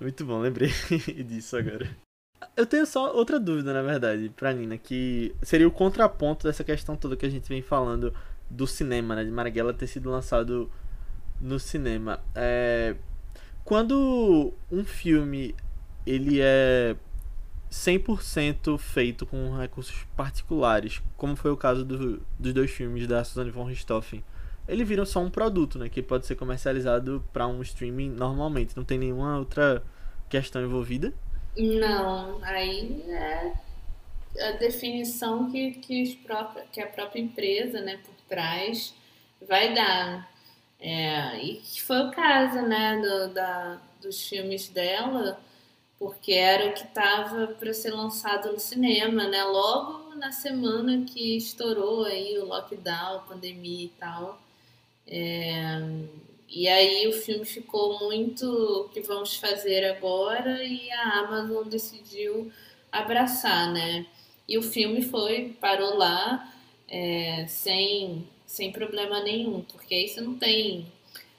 Muito 0.01 0.25
bom, 0.25 0.41
lembrei 0.41 0.73
disso 1.25 1.57
agora. 1.57 1.89
Eu 2.57 2.67
tenho 2.67 2.87
só 2.87 3.15
outra 3.15 3.39
dúvida, 3.39 3.73
na 3.73 3.83
verdade, 3.83 4.31
pra 4.37 4.53
Nina, 4.53 4.77
que 4.79 5.35
seria 5.43 5.67
o 5.67 5.73
contraponto 5.73 6.47
dessa 6.47 6.63
questão 6.65 6.97
toda 6.97 7.17
que 7.17 7.27
a 7.27 7.31
gente 7.31 7.49
vem 7.49 7.63
falando 7.63 8.13
do 8.51 8.67
cinema, 8.67 9.15
né? 9.15 9.25
De 9.25 9.31
Marighella 9.31 9.73
ter 9.73 9.87
sido 9.87 10.11
lançado 10.11 10.71
no 11.41 11.59
cinema. 11.59 12.21
É... 12.35 12.97
Quando 13.65 14.53
um 14.71 14.85
filme 14.85 15.55
ele 16.07 16.41
é 16.41 16.97
100% 17.71 18.79
feito 18.79 19.27
com 19.27 19.57
recursos 19.57 20.07
particulares, 20.17 21.03
como 21.17 21.37
foi 21.37 21.51
o 21.51 21.57
caso 21.57 21.85
do, 21.85 22.23
dos 22.39 22.53
dois 22.55 22.71
filmes 22.71 23.07
da 23.07 23.23
Suzanne 23.23 23.51
von 23.51 23.65
Richthofen, 23.65 24.25
ele 24.67 24.85
vira 24.85 25.05
só 25.05 25.21
um 25.21 25.31
produto, 25.31 25.79
né, 25.79 25.89
que 25.89 26.03
pode 26.03 26.27
ser 26.27 26.35
comercializado 26.35 27.25
para 27.33 27.47
um 27.47 27.63
streaming 27.63 28.11
normalmente, 28.11 28.77
não 28.77 28.85
tem 28.85 28.99
nenhuma 28.99 29.39
outra 29.39 29.83
questão 30.29 30.63
envolvida? 30.63 31.13
Não, 31.57 32.43
aí 32.43 33.03
é 33.09 33.53
a 34.41 34.53
definição 34.53 35.51
que, 35.51 35.73
que, 35.73 36.03
os 36.03 36.15
próprios, 36.15 36.67
que 36.71 36.81
a 36.81 36.87
própria 36.87 37.21
empresa, 37.21 37.81
né, 37.81 37.99
por 38.05 38.15
trás, 38.29 38.95
vai 39.47 39.75
dar. 39.75 40.31
É, 40.81 41.43
e 41.43 41.57
que 41.57 41.83
foi 41.83 42.01
o 42.07 42.11
caso, 42.11 42.63
né, 42.63 43.01
do, 43.01 43.35
da, 43.35 43.81
dos 44.01 44.29
filmes 44.29 44.69
dela, 44.69 45.41
porque 45.99 46.33
era 46.33 46.71
o 46.71 46.73
que 46.73 46.85
estava 46.85 47.49
para 47.49 47.75
ser 47.75 47.91
lançado 47.93 48.53
no 48.53 48.61
cinema, 48.61 49.27
né, 49.27 49.43
logo 49.45 50.15
na 50.15 50.31
semana 50.33 51.05
que 51.05 51.37
estourou 51.37 52.05
aí 52.05 52.39
o 52.39 52.47
lockdown, 52.47 53.23
pandemia 53.29 53.87
e 53.87 53.93
tal. 53.99 54.41
É, 55.07 55.81
e 56.49 56.69
aí 56.69 57.07
o 57.09 57.13
filme 57.13 57.45
ficou 57.45 57.99
muito 58.01 58.45
o 58.47 58.89
que 58.89 59.01
vamos 59.01 59.37
fazer 59.37 59.85
agora 59.85 60.63
e 60.65 60.91
a 60.91 61.21
Amazon 61.21 61.67
decidiu 61.69 62.53
abraçar, 62.91 63.73
né? 63.73 64.07
E 64.49 64.57
o 64.57 64.63
filme 64.63 65.03
foi, 65.03 65.57
parou 65.61 65.97
lá, 65.97 66.53
é, 66.89 67.47
sem, 67.49 68.27
sem 68.47 68.73
problema 68.73 69.21
nenhum, 69.23 69.63
porque 69.63 69.95
aí 69.95 70.09
você 70.09 70.21
não 70.21 70.35
tem, 70.35 70.87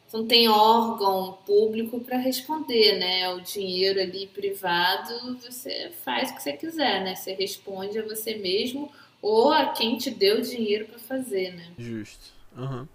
você 0.08 0.18
não 0.18 0.28
tem 0.28 0.48
órgão 0.50 1.38
público 1.46 2.00
para 2.00 2.18
responder, 2.18 2.98
né? 3.00 3.30
O 3.34 3.42
dinheiro 3.42 4.00
ali 4.02 4.28
privado, 4.28 5.38
você 5.38 5.92
faz 6.04 6.32
o 6.32 6.36
que 6.36 6.44
você 6.44 6.54
quiser, 6.54 7.04
né? 7.04 7.16
Você 7.16 7.34
responde 7.34 8.00
a 8.00 8.04
você 8.04 8.36
mesmo 8.36 8.92
ou 9.22 9.52
a 9.52 9.68
quem 9.68 9.98
te 9.98 10.10
deu 10.12 10.42
dinheiro 10.42 10.86
para 10.86 11.00
fazer, 11.00 11.54
né? 11.54 11.68
Justo. 11.78 12.32
Uhum. 12.58 12.88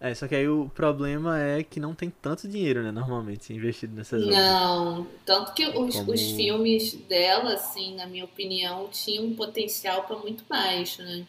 É, 0.00 0.14
só 0.14 0.28
que 0.28 0.34
aí 0.34 0.46
o 0.46 0.68
problema 0.74 1.40
é 1.40 1.62
que 1.62 1.80
não 1.80 1.94
tem 1.94 2.10
tanto 2.10 2.46
dinheiro, 2.46 2.82
né, 2.82 2.90
normalmente, 2.90 3.52
investido 3.54 3.94
nessas 3.94 4.22
obras. 4.22 4.36
Não, 4.36 5.06
tanto 5.24 5.54
que 5.54 5.66
os, 5.66 5.96
Como- 5.96 6.12
os 6.12 6.20
filmes 6.32 6.92
dela, 7.08 7.54
assim, 7.54 7.94
na 7.94 8.06
minha 8.06 8.24
opinião, 8.24 8.88
tinham 8.88 9.24
um 9.24 9.34
potencial 9.34 10.04
para 10.04 10.16
muito 10.18 10.44
mais, 10.48 10.98
né? 10.98 11.26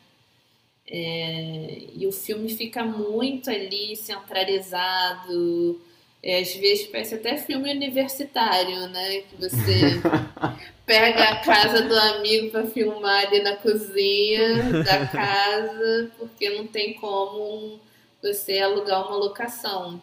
É, 0.87 1.79
e 1.95 2.05
o 2.05 2.11
filme 2.11 2.49
fica 2.55 2.83
muito 2.83 3.49
ali 3.49 3.95
centralizado. 3.95 5.81
É, 6.21 6.39
às 6.39 6.55
vezes 6.55 6.87
parece 6.87 7.15
até 7.15 7.37
filme 7.37 7.71
universitário, 7.71 8.87
né? 8.89 9.21
Que 9.21 9.35
você 9.37 10.01
pega 10.85 11.23
a 11.23 11.35
casa 11.37 11.81
do 11.83 11.97
amigo 11.97 12.51
para 12.51 12.65
filmar 12.67 13.27
ali 13.27 13.41
na 13.41 13.55
cozinha 13.55 14.83
da 14.83 15.05
casa, 15.07 16.11
porque 16.17 16.49
não 16.49 16.67
tem 16.67 16.93
como 16.93 17.79
você 18.21 18.59
alugar 18.59 19.07
uma 19.07 19.17
locação. 19.17 20.01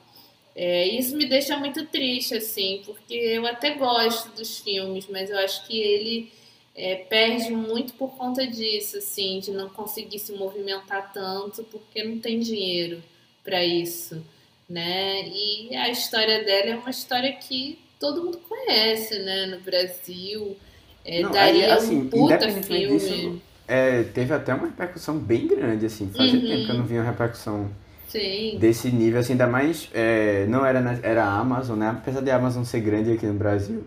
É, 0.54 0.86
isso 0.86 1.16
me 1.16 1.26
deixa 1.26 1.56
muito 1.56 1.86
triste, 1.86 2.34
assim, 2.34 2.82
porque 2.84 3.14
eu 3.14 3.46
até 3.46 3.70
gosto 3.70 4.28
dos 4.36 4.58
filmes, 4.58 5.06
mas 5.08 5.30
eu 5.30 5.38
acho 5.38 5.66
que 5.66 5.78
ele 5.80 6.32
é, 6.74 6.96
perde 6.96 7.50
muito 7.52 7.94
por 7.94 8.10
conta 8.16 8.46
disso, 8.46 8.98
assim, 8.98 9.40
de 9.40 9.50
não 9.50 9.68
conseguir 9.68 10.18
se 10.18 10.32
movimentar 10.32 11.12
tanto, 11.12 11.64
porque 11.64 12.02
não 12.02 12.18
tem 12.18 12.40
dinheiro 12.40 13.02
para 13.44 13.64
isso, 13.64 14.24
né? 14.68 15.28
E 15.28 15.74
a 15.76 15.90
história 15.90 16.44
dela 16.44 16.70
é 16.70 16.76
uma 16.76 16.90
história 16.90 17.32
que 17.32 17.78
todo 18.00 18.24
mundo 18.24 18.38
conhece, 18.48 19.18
né, 19.20 19.46
no 19.46 19.60
Brasil. 19.60 20.56
É, 21.04 21.22
Não, 21.22 21.30
daria 21.30 21.66
aí, 21.66 21.72
assim, 21.72 22.00
um 22.00 22.10
puta 22.10 22.48
filme. 22.48 22.98
disso, 22.98 23.42
É, 23.68 24.02
teve 24.02 24.34
até 24.34 24.52
uma 24.54 24.66
repercussão 24.66 25.18
bem 25.18 25.46
grande, 25.46 25.86
assim. 25.86 26.08
Fazia 26.10 26.38
Uhum. 26.40 26.46
tempo 26.46 26.64
que 26.64 26.70
eu 26.70 26.74
não 26.76 26.84
via 26.84 27.00
uma 27.00 27.10
repercussão 27.10 27.70
Sim. 28.08 28.58
desse 28.58 28.90
nível, 28.90 29.20
assim, 29.20 29.32
ainda 29.32 29.46
mais. 29.46 29.88
é, 29.94 30.46
não 30.46 30.64
era, 30.66 30.80
na- 30.80 30.98
era 31.02 31.24
a 31.24 31.38
Amazon, 31.38 31.78
né? 31.78 31.88
Apesar 31.90 32.20
de 32.20 32.30
a 32.30 32.36
Amazon 32.36 32.64
ser 32.64 32.80
grande 32.80 33.12
aqui 33.12 33.26
no 33.26 33.34
Brasil, 33.34 33.84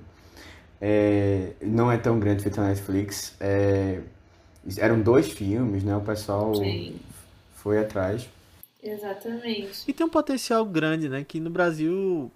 é, 0.88 1.54
não 1.64 1.92
é 1.92 1.98
tão 1.98 2.20
grande 2.20 2.44
feito 2.44 2.62
a 2.62 2.68
Netflix. 2.68 3.36
é, 3.40 4.02
eram 4.78 5.02
dois 5.02 5.32
filmes, 5.32 5.84
né? 5.84 5.98
O 5.98 6.02
pessoal 6.02 6.54
Sim. 6.54 6.96
foi 7.56 7.80
atrás. 7.80 8.30
Exatamente. 8.84 9.84
E 9.88 9.94
tem 9.94 10.06
um 10.06 10.10
potencial 10.10 10.64
grande, 10.64 11.10
né? 11.10 11.26
Que 11.28 11.40
no 11.40 11.50
Brasil 11.50 12.32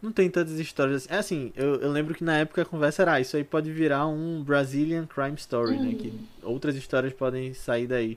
não 0.00 0.12
tem 0.12 0.30
tantas 0.30 0.60
histórias 0.60 1.02
assim. 1.02 1.12
É 1.12 1.18
assim, 1.18 1.52
eu, 1.56 1.80
eu 1.80 1.90
lembro 1.90 2.14
que 2.14 2.22
na 2.22 2.38
época 2.38 2.62
a 2.62 2.64
conversa 2.64 3.02
era, 3.02 3.14
ah, 3.14 3.20
isso 3.20 3.36
aí 3.36 3.42
pode 3.42 3.72
virar 3.72 4.06
um 4.06 4.44
Brazilian 4.44 5.04
Crime 5.04 5.34
Story, 5.34 5.76
né? 5.76 5.94
Que 5.94 6.14
outras 6.40 6.76
histórias 6.76 7.12
podem 7.12 7.52
sair 7.52 7.88
daí. 7.88 8.16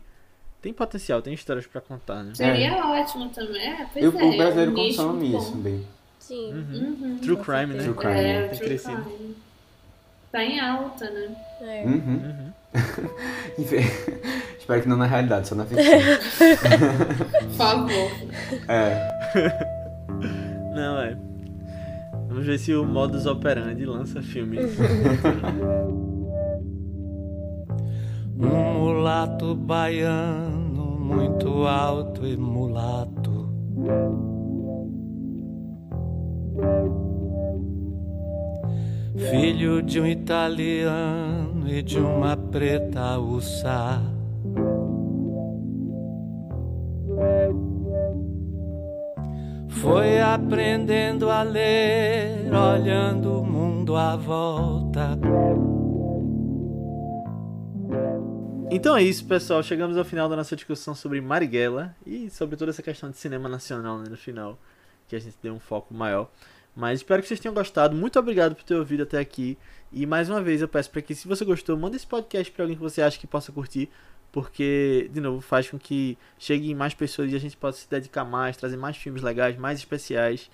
Tem 0.62 0.74
potencial, 0.74 1.24
tem 1.24 1.34
histórias 1.34 1.66
pra 1.66 1.82
contar, 1.82 2.22
né? 2.24 2.36
Seria 2.36 2.76
ótimo 2.86 3.30
também. 3.30 3.62
É, 3.62 3.88
pois 3.92 4.06
E 4.06 4.08
é, 4.08 4.10
o, 4.10 4.38
brasileiro 4.38 4.72
é 4.72 4.74
um 4.74 4.78
nicho 4.78 4.98
consome 4.98 5.36
isso 5.36 5.56
bem. 5.56 5.88
Sim. 6.20 6.54
Uhum. 6.54 7.18
True 7.20 7.38
Crime, 7.38 7.74
né? 7.74 7.84
True 7.84 7.96
Crime. 7.96 8.20
É, 8.20 8.48
Tem 8.48 8.58
True 8.58 8.68
crescido. 8.70 9.02
Crime. 9.04 9.45
Tá 10.36 10.44
em 10.44 10.60
alta, 10.60 11.10
né? 11.12 11.30
É. 11.62 11.86
Uhum. 11.86 11.94
Uhum. 11.96 12.52
Espero 14.60 14.82
que 14.82 14.90
não 14.90 14.98
na 14.98 15.06
realidade, 15.06 15.48
só 15.48 15.56
na 15.56 15.66
ficção. 15.66 15.86
Por 17.40 17.50
favor. 17.52 18.12
é. 18.68 19.08
Não, 20.76 21.00
é. 21.00 21.18
Vamos 22.28 22.46
ver 22.46 22.60
se 22.60 22.74
o 22.74 22.84
modus 22.84 23.26
operandi 23.26 23.86
lança 23.86 24.22
filme. 24.22 24.58
Um 28.38 28.74
mulato 28.74 29.56
baiano, 29.56 31.00
muito 31.00 31.66
alto 31.66 32.28
e 32.28 32.36
mulato. 32.36 33.50
Filho 39.18 39.82
de 39.82 40.00
um 40.00 40.06
italiano 40.06 41.70
e 41.70 41.82
de 41.82 41.98
uma 41.98 42.36
preta 42.36 43.18
uçá. 43.18 44.02
Foi 49.70 50.20
aprendendo 50.20 51.30
a 51.30 51.44
ler, 51.44 52.52
olhando 52.54 53.40
o 53.40 53.46
mundo 53.46 53.96
à 53.96 54.18
volta. 54.18 55.18
Então 58.70 58.98
é 58.98 59.04
isso, 59.04 59.26
pessoal. 59.26 59.64
Chegamos 59.64 59.98
ao 59.98 60.04
final 60.04 60.28
da 60.28 60.36
nossa 60.36 60.56
discussão 60.56 60.94
sobre 60.94 61.22
Marighella 61.22 61.96
e 62.06 62.30
sobre 62.30 62.58
toda 62.58 62.72
essa 62.72 62.84
questão 62.84 63.10
de 63.10 63.18
cinema 63.18 63.48
nacional 63.48 63.98
né, 64.00 64.06
no 64.10 64.18
final, 64.18 64.60
que 65.08 65.16
a 65.16 65.20
gente 65.20 65.38
deu 65.42 65.54
um 65.54 65.60
foco 65.60 65.94
maior. 65.94 66.30
Mas 66.76 67.00
espero 67.00 67.22
que 67.22 67.28
vocês 67.28 67.40
tenham 67.40 67.56
gostado. 67.56 67.96
Muito 67.96 68.20
obrigado 68.20 68.56
por 68.56 68.64
ter 68.64 68.76
ouvido 68.76 69.04
até 69.04 69.18
aqui. 69.18 69.58
E 69.92 70.06
mais 70.06 70.30
uma 70.30 70.42
vez 70.42 70.62
eu 70.62 70.68
peço 70.68 70.92
para 70.92 71.02
que, 71.02 71.16
se 71.16 71.28
você 71.28 71.46
gostou, 71.46 71.78
manda 71.78 71.96
esse 71.96 72.06
podcast 72.06 72.52
para 72.52 72.64
alguém 72.64 72.76
que 72.76 72.84
você 72.84 73.02
acha 73.02 73.18
que 73.18 73.26
possa 73.26 73.52
curtir, 73.52 73.90
porque, 74.32 75.10
de 75.14 75.22
novo, 75.22 75.40
faz 75.40 75.70
com 75.70 75.80
que 75.80 76.18
cheguem 76.38 76.76
mais 76.76 76.94
pessoas 76.94 77.32
e 77.32 77.36
a 77.36 77.40
gente 77.40 77.56
possa 77.56 77.80
se 77.80 77.90
dedicar 77.90 78.26
mais, 78.26 78.58
trazer 78.58 78.76
mais 78.76 78.98
filmes 78.98 79.22
legais, 79.22 79.56
mais 79.56 79.80
especiais. 79.80 80.52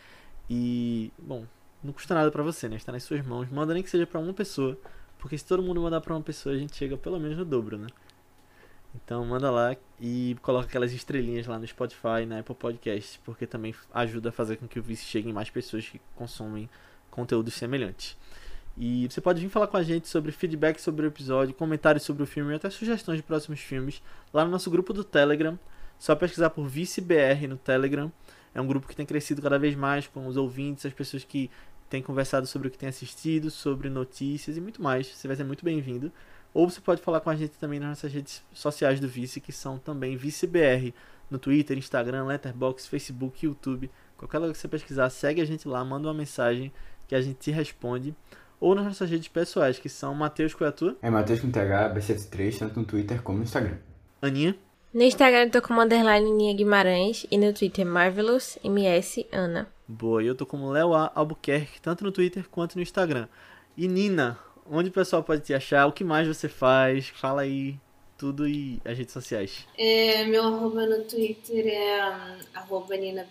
E, 0.47 1.11
bom, 1.17 1.45
não 1.83 1.91
custa 1.91 2.13
nada 2.13 2.29
para 2.29 2.43
você, 2.43 2.69
né? 2.69 2.75
Está 2.75 2.91
nas 2.91 3.03
suas 3.03 3.25
mãos. 3.25 3.49
Manda 3.49 3.73
nem 3.73 3.81
que 3.81 3.89
seja 3.89 4.05
para 4.05 4.19
uma 4.19 4.33
pessoa, 4.33 4.77
porque 5.17 5.35
se 5.35 5.45
todo 5.45 5.63
mundo 5.63 5.81
mandar 5.81 6.01
para 6.01 6.13
uma 6.13 6.21
pessoa, 6.21 6.53
a 6.53 6.57
gente 6.57 6.75
chega 6.75 6.95
pelo 6.95 7.19
menos 7.19 7.37
no 7.37 7.45
dobro, 7.45 7.77
né? 7.79 7.87
Então 8.93 9.25
manda 9.25 9.49
lá 9.49 9.75
e 9.99 10.35
coloca 10.41 10.67
aquelas 10.67 10.91
estrelinhas 10.91 11.47
lá 11.47 11.57
no 11.57 11.65
Spotify, 11.65 12.25
na 12.27 12.39
Apple 12.39 12.55
Podcasts, 12.55 13.19
porque 13.23 13.47
também 13.47 13.73
ajuda 13.93 14.29
a 14.29 14.31
fazer 14.31 14.57
com 14.57 14.67
que 14.67 14.79
o 14.79 14.83
Vice 14.83 15.05
chegue 15.05 15.29
em 15.29 15.33
mais 15.33 15.49
pessoas 15.49 15.87
que 15.87 16.01
consomem 16.15 16.69
conteúdos 17.09 17.53
semelhantes. 17.53 18.17
E 18.77 19.07
você 19.09 19.19
pode 19.19 19.41
vir 19.41 19.49
falar 19.49 19.67
com 19.67 19.77
a 19.77 19.83
gente 19.83 20.07
sobre 20.07 20.31
feedback 20.31 20.79
sobre 20.79 21.05
o 21.05 21.09
episódio, 21.09 21.53
comentários 21.53 22.03
sobre 22.03 22.23
o 22.23 22.25
filme 22.25 22.53
e 22.53 22.55
até 22.55 22.69
sugestões 22.69 23.17
de 23.17 23.23
próximos 23.23 23.59
filmes 23.59 24.01
lá 24.33 24.45
no 24.45 24.51
nosso 24.51 24.69
grupo 24.69 24.93
do 24.93 25.03
Telegram. 25.03 25.59
Só 25.99 26.15
pesquisar 26.15 26.49
por 26.49 26.67
ViceBR 26.67 27.47
no 27.47 27.57
Telegram. 27.57 28.11
É 28.55 28.61
um 28.61 28.67
grupo 28.67 28.87
que 28.87 28.95
tem 28.95 29.05
crescido 29.05 29.41
cada 29.41 29.59
vez 29.59 29.75
mais 29.75 30.07
com 30.07 30.25
os 30.25 30.35
ouvintes, 30.35 30.85
as 30.85 30.93
pessoas 30.93 31.23
que 31.23 31.49
têm 31.89 32.01
conversado 32.01 32.47
sobre 32.47 32.69
o 32.69 32.71
que 32.71 32.77
têm 32.77 32.89
assistido, 32.89 33.51
sobre 33.51 33.89
notícias 33.89 34.57
e 34.57 34.61
muito 34.61 34.81
mais. 34.81 35.07
Você 35.07 35.27
vai 35.27 35.35
ser 35.35 35.43
muito 35.43 35.63
bem-vindo. 35.63 36.11
Ou 36.53 36.69
você 36.69 36.81
pode 36.81 37.01
falar 37.01 37.21
com 37.21 37.29
a 37.29 37.35
gente 37.35 37.51
também 37.57 37.79
nas 37.79 37.89
nossas 37.89 38.11
redes 38.11 38.43
sociais 38.53 38.99
do 38.99 39.07
Vice, 39.07 39.39
que 39.39 39.51
são 39.53 39.77
também 39.77 40.17
ViceBR, 40.17 40.93
no 41.29 41.39
Twitter, 41.39 41.77
Instagram, 41.77 42.25
Letterboxd, 42.25 42.89
Facebook, 42.89 43.45
YouTube. 43.45 43.89
Qualquer 44.17 44.39
lugar 44.39 44.51
que 44.53 44.59
você 44.59 44.67
pesquisar, 44.67 45.09
segue 45.09 45.41
a 45.41 45.45
gente 45.45 45.67
lá, 45.67 45.83
manda 45.85 46.07
uma 46.07 46.13
mensagem 46.13 46.71
que 47.07 47.15
a 47.15 47.21
gente 47.21 47.37
te 47.37 47.51
responde. 47.51 48.13
Ou 48.59 48.75
nas 48.75 48.85
nossas 48.85 49.09
redes 49.09 49.27
pessoais, 49.29 49.79
que 49.79 49.89
são 49.89 50.13
Matheus 50.13 50.53
Coiatu, 50.53 50.95
É 51.01 51.09
Matheus 51.09 51.39
com 51.39 51.49
TH, 51.49 51.95
B73, 51.95 52.59
tanto 52.59 52.79
no 52.79 52.85
Twitter 52.85 53.21
como 53.23 53.37
no 53.39 53.43
Instagram. 53.45 53.77
Aninha, 54.21 54.55
No 54.93 55.01
Instagram 55.01 55.45
eu 55.45 55.51
tô 55.51 55.61
como 55.61 55.81
underline 55.81 56.29
Ninha 56.29 56.53
Guimarães 56.53 57.25
e 57.31 57.37
no 57.37 57.53
Twitter 57.53 57.85
Marvelous 57.85 58.59
MS 58.63 59.25
Ana. 59.31 59.67
boa. 59.87 60.21
E 60.21 60.27
eu 60.27 60.35
tô 60.35 60.45
como 60.45 60.69
Léo 60.69 60.93
A. 60.93 61.11
Albuquerque, 61.15 61.81
tanto 61.81 62.03
no 62.03 62.11
Twitter 62.11 62.47
quanto 62.49 62.75
no 62.75 62.81
Instagram. 62.81 63.27
E 63.75 63.87
Nina, 63.87 64.37
onde 64.71 64.89
o 64.89 64.93
pessoal 64.93 65.21
pode 65.23 65.43
te 65.43 65.53
achar? 65.53 65.85
O 65.85 65.91
que 65.91 66.03
mais 66.03 66.27
você 66.27 66.47
faz? 66.47 67.09
Fala 67.09 67.41
aí 67.41 67.77
tudo 68.17 68.47
e 68.47 68.79
as 68.85 68.97
redes 68.97 69.13
sociais. 69.13 69.67
É, 69.77 70.23
meu 70.25 70.43
arroba 70.43 70.85
no 70.85 71.03
Twitter 71.03 71.67
é 71.67 72.09
hum, 72.09 72.39
arroba 72.53 72.95
Nina. 72.95 73.27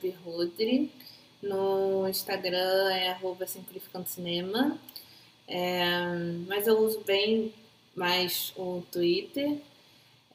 No 1.42 2.06
Instagram 2.08 2.92
é 2.92 3.10
arroba 3.10 3.46
Simplificando 3.46 4.06
Cinema. 4.06 4.78
É, 5.48 5.90
mas 6.46 6.66
eu 6.66 6.78
uso 6.78 7.00
bem 7.00 7.54
mais 7.94 8.52
o 8.56 8.82
Twitter. 8.92 9.58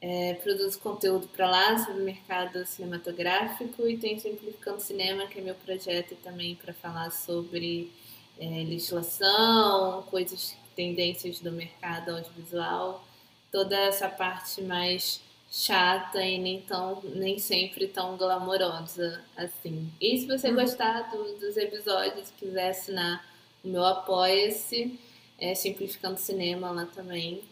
É, 0.00 0.34
produzo 0.34 0.78
conteúdo 0.80 1.26
para 1.28 1.48
lá 1.48 1.78
sobre 1.78 2.02
o 2.02 2.04
mercado 2.04 2.66
cinematográfico 2.66 3.88
e 3.88 3.96
tem 3.96 4.18
Simplificando 4.18 4.80
Cinema, 4.80 5.26
que 5.26 5.38
é 5.38 5.42
meu 5.42 5.54
projeto 5.54 6.16
também 6.22 6.54
para 6.54 6.74
falar 6.74 7.10
sobre 7.10 7.90
é, 8.38 8.44
legislação, 8.44 10.02
coisas, 10.10 10.54
tendências 10.76 11.40
do 11.40 11.50
mercado 11.50 12.10
audiovisual, 12.12 13.04
toda 13.50 13.76
essa 13.76 14.08
parte 14.08 14.62
mais 14.62 15.20
chata 15.50 16.22
e 16.22 16.38
nem 16.38 16.60
tão 16.60 17.00
nem 17.14 17.38
sempre 17.38 17.86
tão 17.88 18.16
glamourosa 18.16 19.22
assim. 19.36 19.90
E 20.00 20.18
se 20.18 20.26
você 20.26 20.52
gostar 20.52 21.10
do- 21.10 21.38
dos 21.38 21.56
episódios, 21.56 22.30
quiser 22.38 22.70
assinar 22.70 23.24
o 23.64 23.68
meu 23.68 23.84
apoia-se, 23.84 24.98
é 25.38 25.54
Simplificando 25.54 26.18
Cinema 26.18 26.70
lá 26.70 26.86
também. 26.86 27.42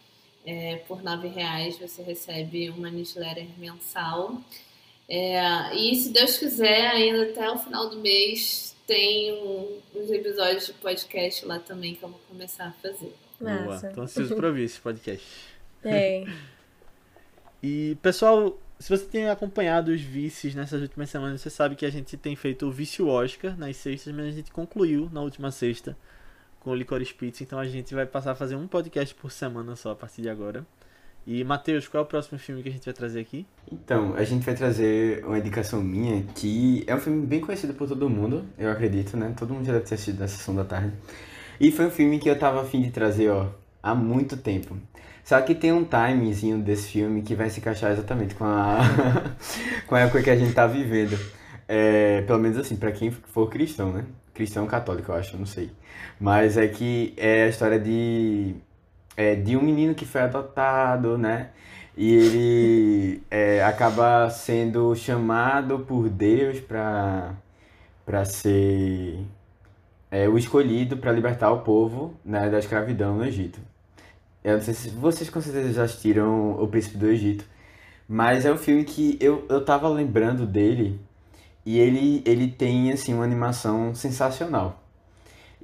É, 0.47 0.77
por 0.87 1.03
nove 1.03 1.29
reais 1.29 1.79
você 1.79 2.03
recebe 2.03 2.69
uma 2.69 2.91
newsletter 2.91 3.47
mensal. 3.57 4.39
É, 5.09 5.75
e 5.77 5.95
se 5.97 6.11
Deus 6.11 6.39
quiser, 6.39 6.87
ainda 6.91 7.25
até 7.25 7.51
o 7.51 7.59
final 7.59 7.91
do 7.91 7.99
mês 7.99 8.75
tem 8.87 9.33
um- 9.33 9.79
uns 9.95 10.11
episódios 10.11 10.67
de 10.67 10.73
podcast 10.75 11.45
lá 11.47 11.59
também 11.59 11.95
que 11.95 12.03
eu 12.03 12.09
vou 12.09 12.21
começar 12.29 12.67
a 12.67 12.73
fazer. 12.73 13.15
Boa. 13.41 13.79
Tô 13.95 14.03
ansioso 14.03 14.35
pra 14.37 14.49
ouvir 14.49 14.65
esse 14.65 14.81
podcast. 14.81 15.27
É. 15.85 16.25
E, 17.67 17.97
pessoal, 18.03 18.59
se 18.79 18.91
você 18.91 19.07
tem 19.07 19.31
acompanhado 19.31 19.91
os 19.91 19.99
vices 20.03 20.55
nessas 20.55 20.83
últimas 20.83 21.09
semanas, 21.09 21.41
você 21.41 21.49
sabe 21.49 21.75
que 21.75 21.87
a 21.87 21.91
gente 21.91 22.15
tem 22.15 22.37
feito 22.37 22.67
o 22.67 22.71
vício 22.71 23.09
Oscar 23.09 23.57
nas 23.57 23.79
sextas, 23.79 24.13
mas 24.15 24.27
a 24.27 24.31
gente 24.31 24.53
concluiu 24.53 25.09
na 25.11 25.23
última 25.23 25.51
sexta 25.51 25.97
com 26.61 26.69
o 26.73 26.75
Licorice 26.75 27.15
Pizza, 27.15 27.43
então 27.43 27.59
a 27.59 27.67
gente 27.67 27.95
vai 27.95 28.05
passar 28.05 28.33
a 28.33 28.35
fazer 28.35 28.55
um 28.57 28.67
podcast 28.69 29.15
por 29.15 29.33
semana 29.33 29.77
só 29.77 29.93
a 29.93 29.97
partir 29.97 30.21
de 30.21 30.29
agora. 30.29 30.67
E, 31.27 31.43
Matheus, 31.43 31.89
qual 31.89 32.03
é 32.03 32.05
o 32.05 32.09
próximo 32.09 32.39
filme 32.39 32.63
que 32.63 32.69
a 32.69 32.73
gente 32.73 32.85
vai 32.85 32.93
trazer 32.93 33.21
aqui? 33.21 33.47
Então, 33.73 34.15
a 34.15 34.25
gente 34.25 34.45
vai 34.45 34.55
trazer 34.55 35.25
uma 35.25 35.39
indicação 35.39 35.83
minha 35.83 36.23
que 36.35 36.85
é 36.87 36.95
um 36.95 37.01
filme 37.01 37.27
bem 37.27 37.41
conhecido 37.41 37.73
por 37.73 37.89
todo 37.89 38.11
mundo, 38.11 38.45
eu 38.59 38.71
acredito, 38.71 39.17
né? 39.17 39.33
Todo 39.37 39.55
mundo 39.55 39.65
já 39.65 39.73
deve 39.73 39.87
ter 39.87 39.95
assistido 39.95 40.21
na 40.21 40.29
sessão 40.29 40.55
da 40.55 40.65
tarde. 40.65 40.93
E 41.59 41.73
foi 41.73 41.87
um 41.87 41.91
filme 41.91 42.19
que 42.19 42.29
eu 42.29 42.39
tava 42.39 42.61
afim 42.61 42.83
de 42.83 42.91
trazer, 42.91 43.31
ó, 43.31 43.49
há 43.83 43.95
muito 43.95 44.37
tempo. 44.37 44.77
Só 45.25 45.41
que 45.41 45.55
tem 45.55 45.73
um 45.73 45.85
timezinho 45.85 46.59
desse 46.59 46.89
filme 46.89 47.23
que 47.23 47.35
vai 47.35 47.49
se 47.49 47.59
encaixar 47.59 47.93
exatamente 47.93 48.35
com 48.35 48.45
a, 48.45 48.81
com 49.87 49.95
a 49.95 50.01
época 50.01 50.23
que 50.23 50.31
a 50.31 50.37
gente 50.37 50.53
tá 50.53 50.67
vivendo. 50.67 51.19
É, 51.67 52.21
pelo 52.23 52.39
menos 52.39 52.59
assim, 52.59 52.77
pra 52.77 52.93
quem 52.93 53.11
for 53.11 53.49
cristão, 53.49 53.91
né? 53.91 54.05
Cristão 54.35 54.67
católico, 54.67 55.11
eu 55.11 55.17
acho, 55.17 55.39
não 55.39 55.47
sei. 55.47 55.71
Mas 56.21 56.59
é 56.59 56.69
que 56.69 57.15
é 57.17 57.45
a 57.45 57.49
história 57.49 57.79
de, 57.79 58.55
é, 59.17 59.35
de 59.35 59.57
um 59.57 59.63
menino 59.63 59.95
que 59.95 60.05
foi 60.05 60.23
adotado, 60.23 61.19
né? 61.19 61.51
E 61.97 62.13
ele 62.15 63.23
é, 63.31 63.63
acaba 63.65 64.29
sendo 64.31 64.95
chamado 64.97 65.81
por 65.81 66.09
Deus 66.09 66.61
para 66.61 67.35
para 68.05 68.25
ser 68.25 69.25
é, 70.11 70.29
o 70.29 70.37
escolhido 70.39 70.97
para 70.99 71.11
libertar 71.13 71.51
o 71.51 71.61
povo 71.63 72.15
né, 72.25 72.51
da 72.51 72.59
escravidão 72.59 73.17
no 73.17 73.25
Egito. 73.25 73.61
Eu 74.45 74.55
não 74.59 74.63
sei 74.63 74.75
se 74.75 74.91
vocês 74.91 75.31
com 75.31 75.41
certeza 75.41 75.73
já 75.73 75.85
assistiram 75.85 76.53
O 76.63 76.69
Príncipe 76.69 76.99
do 76.99 77.09
Egito, 77.09 77.47
mas 78.07 78.45
é 78.45 78.53
um 78.53 78.59
filme 78.59 78.85
que 78.85 79.17
eu, 79.21 79.47
eu 79.49 79.65
tava 79.65 79.89
lembrando 79.89 80.47
dele 80.47 81.01
e 81.65 81.79
ele, 81.79 82.23
ele 82.27 82.49
tem 82.49 82.93
assim 82.93 83.15
uma 83.15 83.25
animação 83.25 83.95
sensacional. 83.95 84.84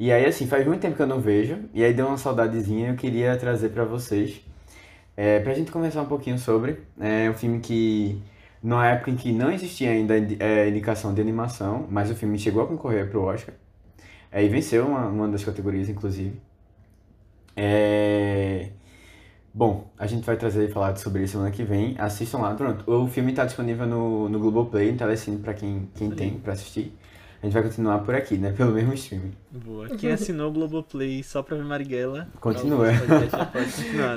E 0.01 0.11
aí 0.11 0.25
assim, 0.25 0.47
faz 0.47 0.67
muito 0.67 0.81
tempo 0.81 0.97
que 0.97 1.03
eu 1.03 1.07
não 1.07 1.21
vejo, 1.21 1.59
e 1.75 1.85
aí 1.85 1.93
deu 1.93 2.07
uma 2.07 2.17
saudadezinha 2.17 2.89
eu 2.89 2.97
queria 2.97 3.37
trazer 3.37 3.69
para 3.69 3.85
vocês. 3.85 4.41
É, 5.15 5.41
pra 5.41 5.53
gente 5.53 5.71
conversar 5.71 6.01
um 6.01 6.07
pouquinho 6.07 6.39
sobre. 6.39 6.79
É 6.99 7.29
um 7.29 7.35
filme 7.35 7.61
que, 7.61 8.19
numa 8.63 8.87
época 8.87 9.11
em 9.11 9.17
que 9.17 9.31
não 9.31 9.53
existia 9.53 9.91
ainda 9.91 10.15
é, 10.17 10.69
indicação 10.71 11.13
de 11.13 11.21
animação, 11.21 11.87
mas 11.91 12.11
o 12.11 12.15
filme 12.15 12.39
chegou 12.39 12.63
a 12.63 12.67
concorrer 12.67 13.11
pro 13.11 13.23
Oscar. 13.25 13.55
É, 14.33 14.43
e 14.43 14.49
venceu 14.49 14.87
uma, 14.87 15.07
uma 15.07 15.29
das 15.29 15.45
categorias, 15.45 15.91
inclusive. 15.91 16.41
É... 17.55 18.71
Bom, 19.53 19.91
a 19.99 20.07
gente 20.07 20.25
vai 20.25 20.37
trazer 20.39 20.69
e 20.69 20.73
falar 20.73 20.97
sobre 20.97 21.25
isso 21.25 21.33
semana 21.33 21.51
que 21.51 21.63
vem. 21.63 21.95
Assistam 21.99 22.39
lá, 22.39 22.55
pronto. 22.55 22.91
O 22.91 23.07
filme 23.07 23.33
está 23.33 23.45
disponível 23.45 23.87
no, 23.87 24.31
no 24.31 24.39
Globoplay, 24.39 24.93
no 24.93 24.99
Telecine, 24.99 25.39
pra 25.39 25.53
quem, 25.53 25.91
quem 25.95 26.11
tem 26.11 26.39
pra 26.39 26.55
assistir. 26.55 26.95
A 27.43 27.47
gente 27.47 27.53
vai 27.55 27.63
continuar 27.63 27.99
por 28.01 28.15
aqui, 28.15 28.37
né? 28.37 28.53
Pelo 28.53 28.73
mesmo 28.73 28.93
streaming. 28.93 29.33
Boa. 29.51 29.89
Quem 29.97 30.13
assinou 30.13 30.51
o 30.51 30.53
Globoplay 30.53 31.23
só 31.23 31.43
pra 31.43 31.57
ver 31.57 31.65
Marighella, 31.65 32.29
Continua. 32.39 32.93
né? 32.93 33.01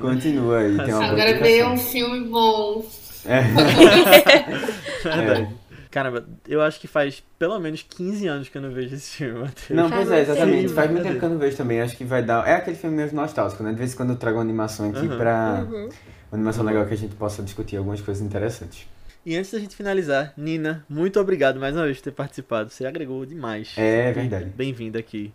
Continua 0.01 0.57
aí, 0.59 0.75
tem 0.75 0.93
uma 0.93 0.99
boa 0.99 1.05
Agora 1.11 1.33
veio 1.39 1.67
um 1.69 1.77
filme 1.77 2.27
bom. 2.27 2.85
Verdade. 5.03 5.49
Caramba, 5.89 6.25
eu 6.47 6.59
acho 6.61 6.79
que 6.79 6.87
faz 6.87 7.23
pelo 7.37 7.59
menos 7.59 7.83
15 7.87 8.27
anos 8.27 8.49
que 8.49 8.57
eu 8.57 8.61
não 8.63 8.71
vejo 8.71 8.95
esse 8.95 9.11
filme, 9.17 9.39
Matheus. 9.41 9.69
Não, 9.69 9.89
pois 9.91 10.09
é, 10.11 10.21
exatamente. 10.21 10.61
tempo. 10.63 10.73
Faz 10.73 10.89
muito 10.91 11.03
tempo 11.03 11.19
que 11.19 11.25
eu 11.25 11.29
não 11.29 11.37
vejo 11.37 11.55
também. 11.55 11.81
Acho 11.81 11.95
que 11.95 12.03
vai 12.03 12.23
dar. 12.23 12.47
É 12.47 12.55
aquele 12.55 12.75
filme 12.75 12.95
mesmo 12.97 13.21
nostálgico, 13.21 13.61
né? 13.61 13.71
De 13.71 13.77
vez 13.77 13.93
em 13.93 13.97
quando 13.97 14.09
eu 14.09 14.15
trago 14.15 14.37
uma 14.37 14.43
animação 14.43 14.89
aqui 14.89 15.05
Uhum. 15.07 15.17
pra. 15.17 15.65
Uhum. 15.69 15.83
Uma 15.85 16.37
animação 16.37 16.65
legal 16.65 16.83
que 16.87 16.93
a 16.95 16.97
gente 16.97 17.13
possa 17.15 17.43
discutir 17.43 17.77
algumas 17.77 18.01
coisas 18.01 18.23
interessantes. 18.25 18.87
E 19.25 19.37
antes 19.37 19.51
da 19.51 19.59
gente 19.59 19.73
finalizar, 19.73 20.33
Nina, 20.35 20.85
muito 20.89 21.17
obrigado 21.17 21.57
mais 21.57 21.73
uma 21.73 21.85
vez 21.85 21.97
por 21.97 22.03
ter 22.03 22.11
participado. 22.11 22.69
Você 22.69 22.85
agregou 22.85 23.25
demais. 23.25 23.73
É 23.77 24.11
verdade. 24.11 24.49
Bem-vinda 24.49 24.99
aqui. 24.99 25.33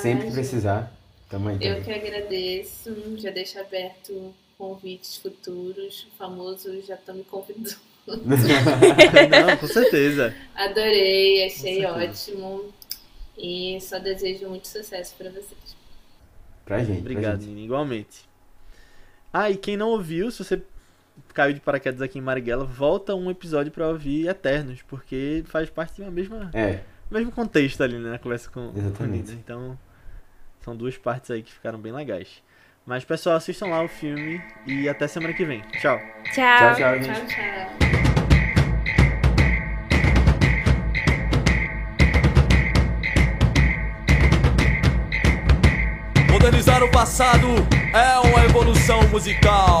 Sempre 0.00 0.26
que 0.26 0.32
precisar, 0.32 0.92
tamo 1.30 1.48
aí. 1.48 1.58
Eu 1.60 1.80
que 1.80 1.92
agradeço, 1.92 2.92
já 3.18 3.30
deixo 3.30 3.60
aberto 3.60 4.34
convites 4.58 5.16
futuros, 5.16 6.08
o 6.12 6.16
famoso 6.16 6.82
já 6.82 6.96
estão 6.96 7.14
me 7.14 7.22
convidando. 7.22 7.76
Não, 8.04 9.56
com 9.58 9.66
certeza. 9.68 10.34
Adorei, 10.52 11.46
achei 11.46 11.82
certeza. 11.82 11.92
ótimo 11.92 12.74
e 13.38 13.78
só 13.80 14.00
desejo 14.00 14.48
muito 14.48 14.66
sucesso 14.66 15.14
para 15.16 15.30
vocês. 15.30 15.76
Pra 16.64 16.78
gente. 16.80 17.02
pra 17.02 17.12
Obrigado, 17.12 17.42
gente. 17.42 17.50
Nina, 17.50 17.64
igualmente. 17.64 18.28
Ah, 19.32 19.48
e 19.48 19.56
quem 19.56 19.76
não 19.76 19.90
ouviu, 19.90 20.32
se 20.32 20.44
você 20.44 20.60
caiu 21.34 21.52
de 21.54 21.60
paraquedas 21.60 22.00
aqui 22.02 22.18
em 22.18 22.22
Marighella, 22.22 22.64
volta 22.64 23.14
um 23.14 23.30
episódio 23.30 23.72
pra 23.72 23.88
ouvir 23.88 24.28
Eternos, 24.28 24.82
porque 24.82 25.42
faz 25.46 25.70
parte 25.70 26.02
do 26.02 26.10
mesma, 26.12 26.50
É, 26.52 26.80
mesmo 27.10 27.30
contexto 27.32 27.82
ali, 27.82 27.98
né, 27.98 28.10
na 28.10 28.18
conversa 28.18 28.50
com, 28.50 28.72
com 28.72 28.78
Exatamente. 28.78 29.30
Nina. 29.30 29.40
Então, 29.42 29.78
são 30.60 30.76
duas 30.76 30.96
partes 30.96 31.30
aí 31.30 31.42
que 31.42 31.52
ficaram 31.52 31.78
bem 31.78 31.92
legais. 31.92 32.42
Mas, 32.84 33.04
pessoal, 33.04 33.36
assistam 33.36 33.66
lá 33.66 33.82
o 33.82 33.88
filme 33.88 34.42
e 34.66 34.88
até 34.88 35.06
semana 35.06 35.32
que 35.32 35.44
vem. 35.44 35.60
Tchau. 35.80 35.98
tchau, 36.24 36.34
Tchau. 36.34 36.74
tchau, 36.74 37.02
gente. 37.02 37.14
Tchau, 37.14 37.26
tchau. 37.26 37.92
Modernizar 46.30 46.82
o 46.82 46.90
passado 46.90 47.46
é 47.94 48.18
uma 48.28 48.44
evolução 48.44 49.00
musical. 49.08 49.80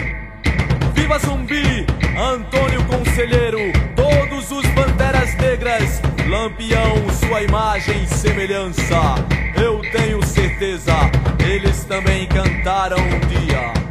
Viva 1.01 1.17
Zumbi! 1.17 1.83
Antônio 2.15 2.85
Conselheiro! 2.85 3.57
Todos 3.95 4.51
os 4.51 4.63
Banderas 4.67 5.35
Negras! 5.35 5.99
Lampião, 6.29 7.09
sua 7.25 7.41
imagem 7.41 8.03
e 8.03 8.07
semelhança. 8.07 9.15
Eu 9.59 9.81
tenho 9.91 10.23
certeza, 10.23 10.93
eles 11.43 11.83
também 11.85 12.27
cantaram 12.27 12.97
um 12.99 13.19
dia. 13.27 13.90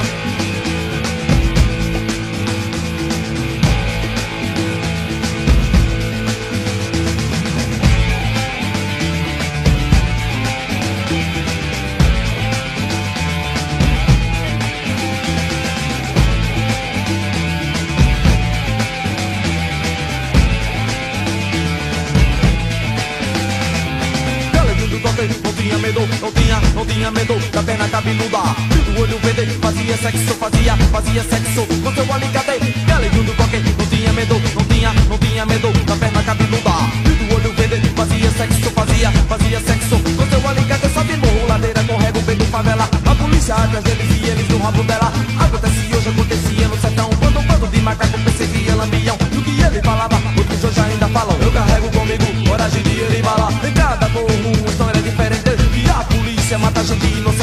Cabeluda. 28.01 28.41
Do 28.85 29.01
olho 29.01 29.19
verde, 29.19 29.53
fazia 29.61 29.97
sexo, 29.97 30.33
fazia, 30.35 30.75
fazia 30.91 31.23
sexo 31.23 31.65
com 31.83 31.93
seu 31.93 32.13
alicate. 32.13 32.73
Galego 32.87 33.23
do 33.23 33.33
toque, 33.33 33.57
não 33.57 33.85
tinha 33.85 34.13
medo, 34.13 34.41
não 34.55 34.65
tinha, 34.65 34.93
não 35.07 35.17
tinha 35.17 35.45
medo 35.45 35.71
da 35.85 35.95
perna 35.95 36.23
cabeluda. 36.23 36.71
Do 37.03 37.35
olho 37.35 37.53
verde, 37.53 37.89
fazia 37.95 38.31
sexo, 38.31 38.71
fazia, 38.71 39.11
fazia 39.29 39.59
sexo 39.61 39.99
com 39.99 40.25
seu 40.29 40.49
alicate. 40.49 40.89
Sobe 40.93 41.15
morro, 41.17 41.47
ladeira, 41.47 41.83
corrego, 41.83 42.19
vem 42.21 42.37
do 42.37 42.45
favela. 42.45 42.89
A 43.05 43.15
polícia 43.15 43.55
atrás 43.55 43.83
deles 43.83 44.09
e 44.11 44.29
eles 44.29 44.49
no 44.49 44.57
rabo 44.57 44.83
dela. 44.83 45.13
Acontece 45.39 45.95
hoje, 45.95 46.09
acontecia 46.09 46.67
no 46.67 46.77
sertão. 46.81 47.09
Quando 47.19 47.39
um 47.39 47.45
bando 47.45 47.67
de 47.67 47.81
macaco 47.81 48.17
perseguia 48.19 48.75
lambião. 48.75 49.17
E 49.31 49.37
o 49.37 49.43
que 49.43 49.61
ele 49.61 49.81
falava, 49.81 50.19
outros 50.37 50.63
hoje 50.63 50.81
ainda 50.81 51.07
falam. 51.07 51.37
Eu 51.39 51.51
carrego 51.51 51.89
comigo 51.91 52.49
coragem 52.49 52.81
de 52.81 52.89
ir 52.89 53.19
e 53.19 53.21
bala. 53.21 53.49
Em 53.63 53.73
cada 53.73 54.09
morro, 54.09 54.27
uma 54.27 54.69
história 54.69 55.01
diferente. 55.01 55.51
E 55.75 55.89
a 55.89 56.03
polícia 56.03 56.57
mata 56.57 56.83
gente 56.83 57.05
inocente. 57.05 57.40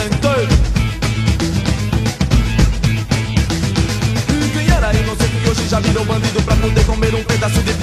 Comer 7.48 7.72
um 7.72 7.77